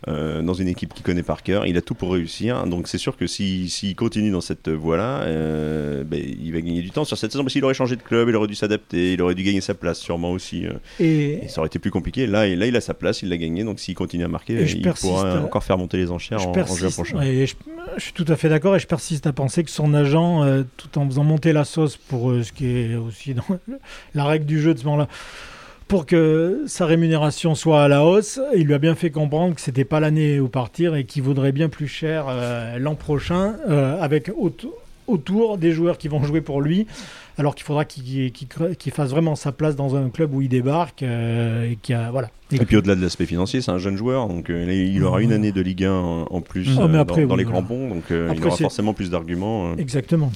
euh, 0.08 0.42
dans 0.42 0.54
une 0.56 0.68
équipe 0.68 0.94
qu'il 0.94 1.04
connaît 1.04 1.22
par 1.24 1.44
cœur. 1.44 1.66
Il 1.68 1.78
a 1.78 1.82
tout 1.82 1.94
pour 1.94 2.12
réussir. 2.14 2.66
Donc 2.66 2.88
c'est 2.88 2.98
sûr 2.98 3.16
que 3.18 3.28
s'il 3.28 3.70
s'il 3.70 3.96
continue 3.96 4.32
dans 4.32 4.42
cette 4.42 4.68
voie-là, 4.70 5.22
euh, 5.22 6.04
ben, 6.04 6.20
il 6.20 6.52
va 6.52 6.62
gagner 6.62 6.82
du 6.82 6.90
temps 6.92 7.04
sur 7.06 7.18
cette 7.18 7.32
saison. 7.32 7.44
Parce 7.44 7.54
qu'il 7.54 7.64
aurait 7.64 7.74
changé 7.76 7.96
de 7.96 8.02
club, 8.02 8.30
il 8.30 8.36
aurait 8.36 8.48
dû 8.48 8.56
s'adapter, 8.56 9.14
il 9.14 9.22
aurait 9.22 9.36
dû 9.36 9.44
gagner 9.44 9.62
sa 9.62 9.74
place 9.74 10.00
sûrement 10.00 10.32
aussi. 10.32 10.66
euh, 10.66 10.74
Et, 11.00 11.46
et 11.46 11.48
ça 11.48 11.62
aurait 11.62 11.68
été 11.68 11.78
plus 11.80 11.92
compliqué. 11.92 12.26
Là, 12.28 12.48
et 12.48 12.56
là, 12.56 12.66
il 12.66 12.76
a 12.76 12.82
sa 12.82 12.94
place, 12.94 13.22
il 13.22 13.30
l'a 13.30 13.38
gagné. 13.38 13.64
Donc 13.64 13.80
s'il 13.80 13.94
continue 13.96 14.24
à 14.24 14.28
marquer, 14.28 14.64
il 14.68 14.82
persiste, 14.82 15.08
pourra 15.12 15.40
encore 15.42 15.64
faire 15.64 15.78
monter 15.78 15.98
les 15.98 16.10
enchères 16.12 16.40
je 16.40 16.46
en, 16.48 16.50
en 16.50 16.54
juin 16.54 16.64
persiste, 16.64 16.94
prochain. 16.94 17.22
et 17.22 17.46
je, 17.46 17.56
je 17.98 18.02
suis 18.04 18.14
tout 18.14 18.26
à 18.28 18.36
fait 18.36 18.50
d'accord 18.50 18.76
et 18.76 18.80
je 18.80 18.88
persiste 18.88 19.28
à 19.28 19.34
penser 19.34 19.64
que 19.64 19.70
son 19.72 19.94
agent, 19.94 20.64
tout 20.78 20.98
en 20.98 21.06
faisant 21.08 21.24
monter 21.24 21.54
la 21.54 21.64
sauce 21.64 21.98
pour 21.98 22.32
ce 22.44 22.52
qui 22.52 22.66
est 22.68 22.96
aussi 22.96 23.34
dans 23.36 23.44
la 24.16 24.26
règle 24.26 24.46
du 24.46 24.60
jeu 24.62 24.74
de 24.74 24.80
ce 24.80 24.86
moment-là, 24.86 25.08
pour 25.92 26.06
que 26.06 26.64
sa 26.68 26.86
rémunération 26.86 27.54
soit 27.54 27.84
à 27.84 27.88
la 27.90 28.06
hausse, 28.06 28.40
il 28.56 28.64
lui 28.66 28.74
a 28.74 28.78
bien 28.80 28.96
fait 28.96 29.10
comprendre 29.10 29.56
que 29.56 29.60
c'était 29.60 29.84
pas 29.84 30.00
l'année 30.00 30.40
où 30.40 30.48
partir 30.48 30.96
et 30.96 31.04
qu'il 31.04 31.22
vaudrait 31.22 31.52
bien 31.52 31.68
plus 31.68 31.88
cher 31.90 32.28
euh, 32.30 32.80
l'an 32.80 32.96
prochain 32.96 33.56
euh, 33.70 34.02
avec 34.02 34.32
auto- 34.38 34.74
autour 35.08 35.58
des 35.58 35.74
joueurs 35.74 35.98
qui 35.98 36.08
vont 36.08 36.24
jouer 36.24 36.40
pour 36.40 36.62
lui. 36.62 36.88
Alors 37.38 37.56
qu'il 37.56 37.66
faudra 37.66 37.84
qu'il 37.84 38.32
fasse 38.94 39.10
vraiment 39.10 39.36
sa 39.36 39.52
place 39.52 39.76
dans 39.76 39.98
un 39.98 40.08
club 40.10 40.34
où 40.34 40.42
il 40.42 40.48
débarque 40.48 41.04
euh, 41.04 41.70
et 41.72 41.78
qui 41.82 41.94
a 41.94 42.10
voilà. 42.10 42.30
Et 42.54 42.60
puis 42.60 42.78
au-delà 42.78 42.96
de 42.96 43.02
l'aspect 43.02 43.26
financier, 43.26 43.60
c'est 43.60 43.72
un 43.72 43.78
jeune 43.78 43.98
joueur, 43.98 44.30
donc 44.30 44.48
il 44.50 45.04
aura 45.04 45.22
une 45.22 45.34
année 45.34 45.52
de 45.52 45.60
Ligue 45.62 45.84
1 45.84 45.92
en- 45.92 46.42
plus 46.42 46.70
Ah, 46.80 46.88
mais 46.88 46.94
dans- 46.94 47.00
après, 47.00 47.26
dans, 47.26 47.34
oui, 47.36 47.40
les 47.40 47.44
voilà. 47.44 47.60
crampons, 47.60 47.90
donc 47.90 48.04
il 48.10 48.46
aura 48.46 48.56
forcément 48.56 48.94
plus 48.94 49.10
d'arguments. 49.10 49.76
Exactement. 49.78 50.32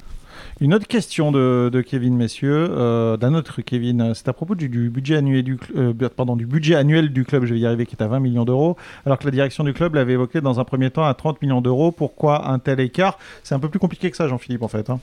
Une 0.62 0.74
autre 0.74 0.88
question 0.88 1.34
de, 1.34 1.84
Kevin, 1.86 2.15
messieurs, 2.15 2.68
euh, 2.72 3.18
d'un 3.18 3.34
autre 3.34 3.62
Kevin, 3.62 4.13
c'est 4.15 4.30
à 4.30 4.34
propos 4.34 4.56
du, 4.56 4.70
du 4.70 4.89
budget 4.89 5.18
annuel 5.18 5.44
du, 5.44 5.58
euh, 5.76 5.94
pardon, 6.15 6.38
du 6.38 6.46
budget 6.46 6.76
annuel 6.76 7.12
du 7.12 7.26
club, 7.26 7.44
je 7.44 7.54
vais 7.54 7.60
y 7.60 7.65
arriver, 7.65 7.86
qui 7.86 7.98
est 7.98 8.02
à 8.02 8.08
20 8.08 8.22
millions 8.22 8.46
d'euros, 8.46 8.78
alors 9.06 9.20
que 9.20 9.26
la 9.26 9.32
direction 9.32 9.65
du 9.65 9.74
club 9.74 9.96
l'avait 9.96 10.13
évoqué 10.13 10.39
dans 10.39 10.62
un 10.62 10.63
premier 10.63 10.91
temps 10.91 11.04
à 11.04 11.13
30 11.13 11.41
millions 11.41 11.60
d'euros. 11.62 11.91
Pourquoi 11.91 12.50
un 12.50 12.60
tel 12.60 12.80
écart? 12.80 13.20
C'est 13.44 13.54
un 13.54 13.60
peu 13.60 13.68
plus 13.68 13.80
compliqué 13.80 14.10
que 14.10 14.16
ça, 14.16 14.30
Jean-Philippe, 14.30 14.64
en 14.64 14.70
fait. 14.70 14.89
hein. 14.89 15.01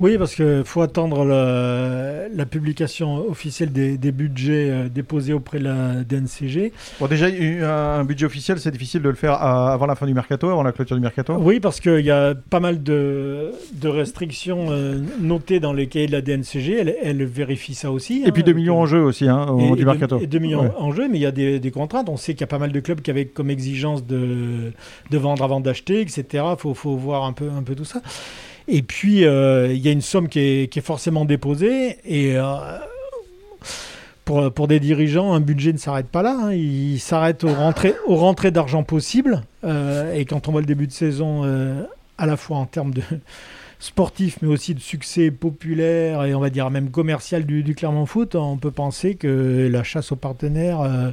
Oui, 0.00 0.16
parce 0.16 0.34
qu'il 0.34 0.62
faut 0.64 0.80
attendre 0.80 1.24
la, 1.26 2.26
la 2.34 2.46
publication 2.46 3.28
officielle 3.28 3.70
des, 3.70 3.98
des 3.98 4.12
budgets 4.12 4.70
euh, 4.70 4.88
déposés 4.88 5.34
auprès 5.34 5.58
de 5.58 5.64
la 5.64 6.02
DNCG. 6.04 6.72
Bon, 6.98 7.06
déjà, 7.06 7.26
un 7.26 8.04
budget 8.04 8.24
officiel, 8.24 8.58
c'est 8.58 8.70
difficile 8.70 9.02
de 9.02 9.10
le 9.10 9.14
faire 9.14 9.34
avant 9.34 9.84
la 9.86 9.94
fin 9.94 10.06
du 10.06 10.14
mercato, 10.14 10.48
avant 10.48 10.62
la 10.62 10.72
clôture 10.72 10.96
du 10.96 11.02
mercato? 11.02 11.34
Oui, 11.38 11.60
parce 11.60 11.80
qu'il 11.80 12.00
y 12.00 12.10
a 12.10 12.34
pas 12.34 12.60
mal 12.60 12.82
de, 12.82 13.52
de 13.74 13.88
restrictions 13.88 14.68
euh, 14.70 15.00
notées 15.20 15.60
dans 15.60 15.74
les 15.74 15.86
cahiers 15.86 16.06
de 16.06 16.12
la 16.12 16.22
DNCG. 16.22 16.78
Elle, 16.80 16.96
elle 17.02 17.24
vérifie 17.24 17.74
ça 17.74 17.90
aussi. 17.92 18.22
Et 18.24 18.32
puis 18.32 18.42
2 18.42 18.52
millions 18.54 18.78
en 18.80 18.86
jeu 18.86 19.02
aussi, 19.02 19.28
hein, 19.28 19.46
au 19.48 19.58
moment 19.58 19.74
et, 19.74 19.78
du 19.78 19.84
mercato. 19.84 20.18
et 20.18 20.26
2 20.26 20.38
millions 20.38 20.60
Ouais. 20.62 20.70
en 20.78 20.92
jeu, 20.92 21.08
mais 21.10 21.18
il 21.18 21.22
y 21.22 21.26
a 21.26 21.30
des, 21.32 21.60
des 21.60 21.70
contraintes. 21.70 22.08
On 22.08 22.16
sait 22.16 22.32
qu'il 22.32 22.40
y 22.40 22.44
a 22.44 22.48
pas 22.48 22.58
mal 22.58 22.72
de 22.72 22.80
clubs 22.80 23.00
qui 23.02 23.10
avaient 23.10 23.26
comme 23.26 23.50
exigence 23.50 24.06
de, 24.06 24.72
de 25.10 25.18
vendre 25.18 25.44
avant 25.44 25.60
d'acheter, 25.60 26.00
etc. 26.00 26.24
Il 26.34 26.56
faut, 26.58 26.74
faut 26.74 26.96
voir 26.96 27.24
un 27.24 27.32
peu, 27.32 27.48
un 27.50 27.62
peu 27.62 27.74
tout 27.74 27.84
ça. 27.84 28.00
Et 28.68 28.82
puis, 28.82 29.24
euh, 29.24 29.72
il 29.72 29.78
y 29.78 29.88
a 29.88 29.92
une 29.92 30.00
somme 30.00 30.28
qui 30.28 30.38
est, 30.38 30.80
forcément 30.80 31.24
déposée. 31.24 31.98
Et 32.04 32.36
euh, 32.36 32.44
pour, 34.24 34.52
pour 34.52 34.68
des 34.68 34.80
dirigeants, 34.80 35.32
un 35.32 35.40
budget 35.40 35.72
ne 35.72 35.78
s'arrête 35.78 36.08
pas 36.08 36.22
là. 36.22 36.36
hein. 36.44 36.52
Il 36.52 36.98
s'arrête 37.00 37.44
aux 37.44 37.54
rentrées, 38.16 38.50
d'argent 38.50 38.82
possibles. 38.82 39.42
Euh, 39.64 40.14
et 40.14 40.24
quand 40.24 40.48
on 40.48 40.52
voit 40.52 40.60
le 40.60 40.66
début 40.66 40.86
de 40.86 40.92
saison, 40.92 41.44
à 42.18 42.26
la 42.26 42.36
fois 42.36 42.58
en 42.58 42.66
termes 42.66 42.92
de 42.92 43.02
sportif, 43.80 44.38
mais 44.42 44.48
aussi 44.48 44.74
de 44.74 44.80
succès 44.80 45.30
populaire 45.30 46.24
et 46.24 46.34
on 46.34 46.40
va 46.40 46.50
dire 46.50 46.68
même 46.70 46.90
commercial 46.90 47.44
du, 47.44 47.74
Clermont 47.74 48.04
Foot, 48.04 48.34
on 48.34 48.58
peut 48.58 48.70
penser 48.70 49.14
que 49.14 49.68
la 49.72 49.82
chasse 49.82 50.12
aux 50.12 50.16
partenaires 50.16 51.12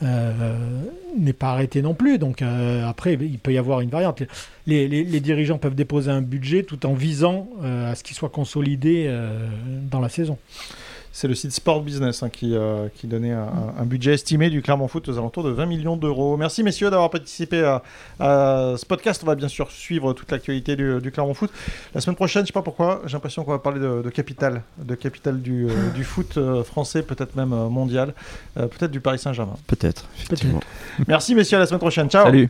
n'est 0.00 1.32
pas 1.32 1.50
arrêtée 1.50 1.82
non 1.82 1.94
plus. 1.94 2.18
Donc 2.18 2.42
euh, 2.42 2.86
après, 2.86 3.14
il 3.14 3.38
peut 3.38 3.52
y 3.52 3.58
avoir 3.58 3.80
une 3.80 3.90
variante. 3.90 4.22
Les, 4.66 5.20
dirigeants 5.20 5.58
peuvent 5.58 5.74
déposer 5.74 6.10
un 6.10 6.22
budget 6.22 6.62
tout 6.62 6.86
en 6.86 6.94
visant 6.94 7.48
euh, 7.62 7.90
à 7.90 7.94
ce 7.94 8.04
qu'il 8.04 8.16
soit 8.16 8.28
consolidé 8.28 9.06
euh, 9.08 9.48
dans 9.90 10.00
la 10.00 10.08
saison. 10.08 10.38
C'est 11.18 11.26
le 11.26 11.34
site 11.34 11.50
Sport 11.50 11.82
Business 11.82 12.22
hein, 12.22 12.28
qui, 12.28 12.54
euh, 12.54 12.86
qui 12.94 13.08
donnait 13.08 13.32
un, 13.32 13.74
un 13.76 13.84
budget 13.84 14.14
estimé 14.14 14.50
du 14.50 14.62
Clermont 14.62 14.86
Foot 14.86 15.08
aux 15.08 15.18
alentours 15.18 15.42
de 15.42 15.50
20 15.50 15.66
millions 15.66 15.96
d'euros. 15.96 16.36
Merci 16.36 16.62
messieurs 16.62 16.90
d'avoir 16.90 17.10
participé 17.10 17.64
à, 17.64 17.82
à 18.20 18.74
ce 18.76 18.86
podcast. 18.86 19.22
On 19.24 19.26
va 19.26 19.34
bien 19.34 19.48
sûr 19.48 19.68
suivre 19.72 20.12
toute 20.12 20.30
l'actualité 20.30 20.76
du, 20.76 21.00
du 21.00 21.10
Clermont 21.10 21.34
Foot. 21.34 21.50
La 21.92 22.00
semaine 22.00 22.14
prochaine, 22.14 22.42
je 22.42 22.46
sais 22.46 22.52
pas 22.52 22.62
pourquoi, 22.62 23.02
j'ai 23.04 23.14
l'impression 23.14 23.42
qu'on 23.42 23.50
va 23.50 23.58
parler 23.58 23.80
de, 23.80 24.00
de 24.00 24.10
capitale, 24.10 24.62
de 24.78 24.94
capitale 24.94 25.42
du, 25.42 25.66
euh, 25.68 25.90
du 25.96 26.04
foot 26.04 26.36
euh, 26.36 26.62
français, 26.62 27.02
peut-être 27.02 27.34
même 27.34 27.48
mondial, 27.48 28.14
euh, 28.56 28.68
peut-être 28.68 28.92
du 28.92 29.00
Paris 29.00 29.18
Saint-Germain. 29.18 29.56
Peut-être, 29.66 30.04
effectivement. 30.22 30.60
Merci 31.08 31.34
messieurs, 31.34 31.56
à 31.56 31.60
la 31.60 31.66
semaine 31.66 31.80
prochaine. 31.80 32.08
Ciao 32.08 32.26
Salut. 32.26 32.48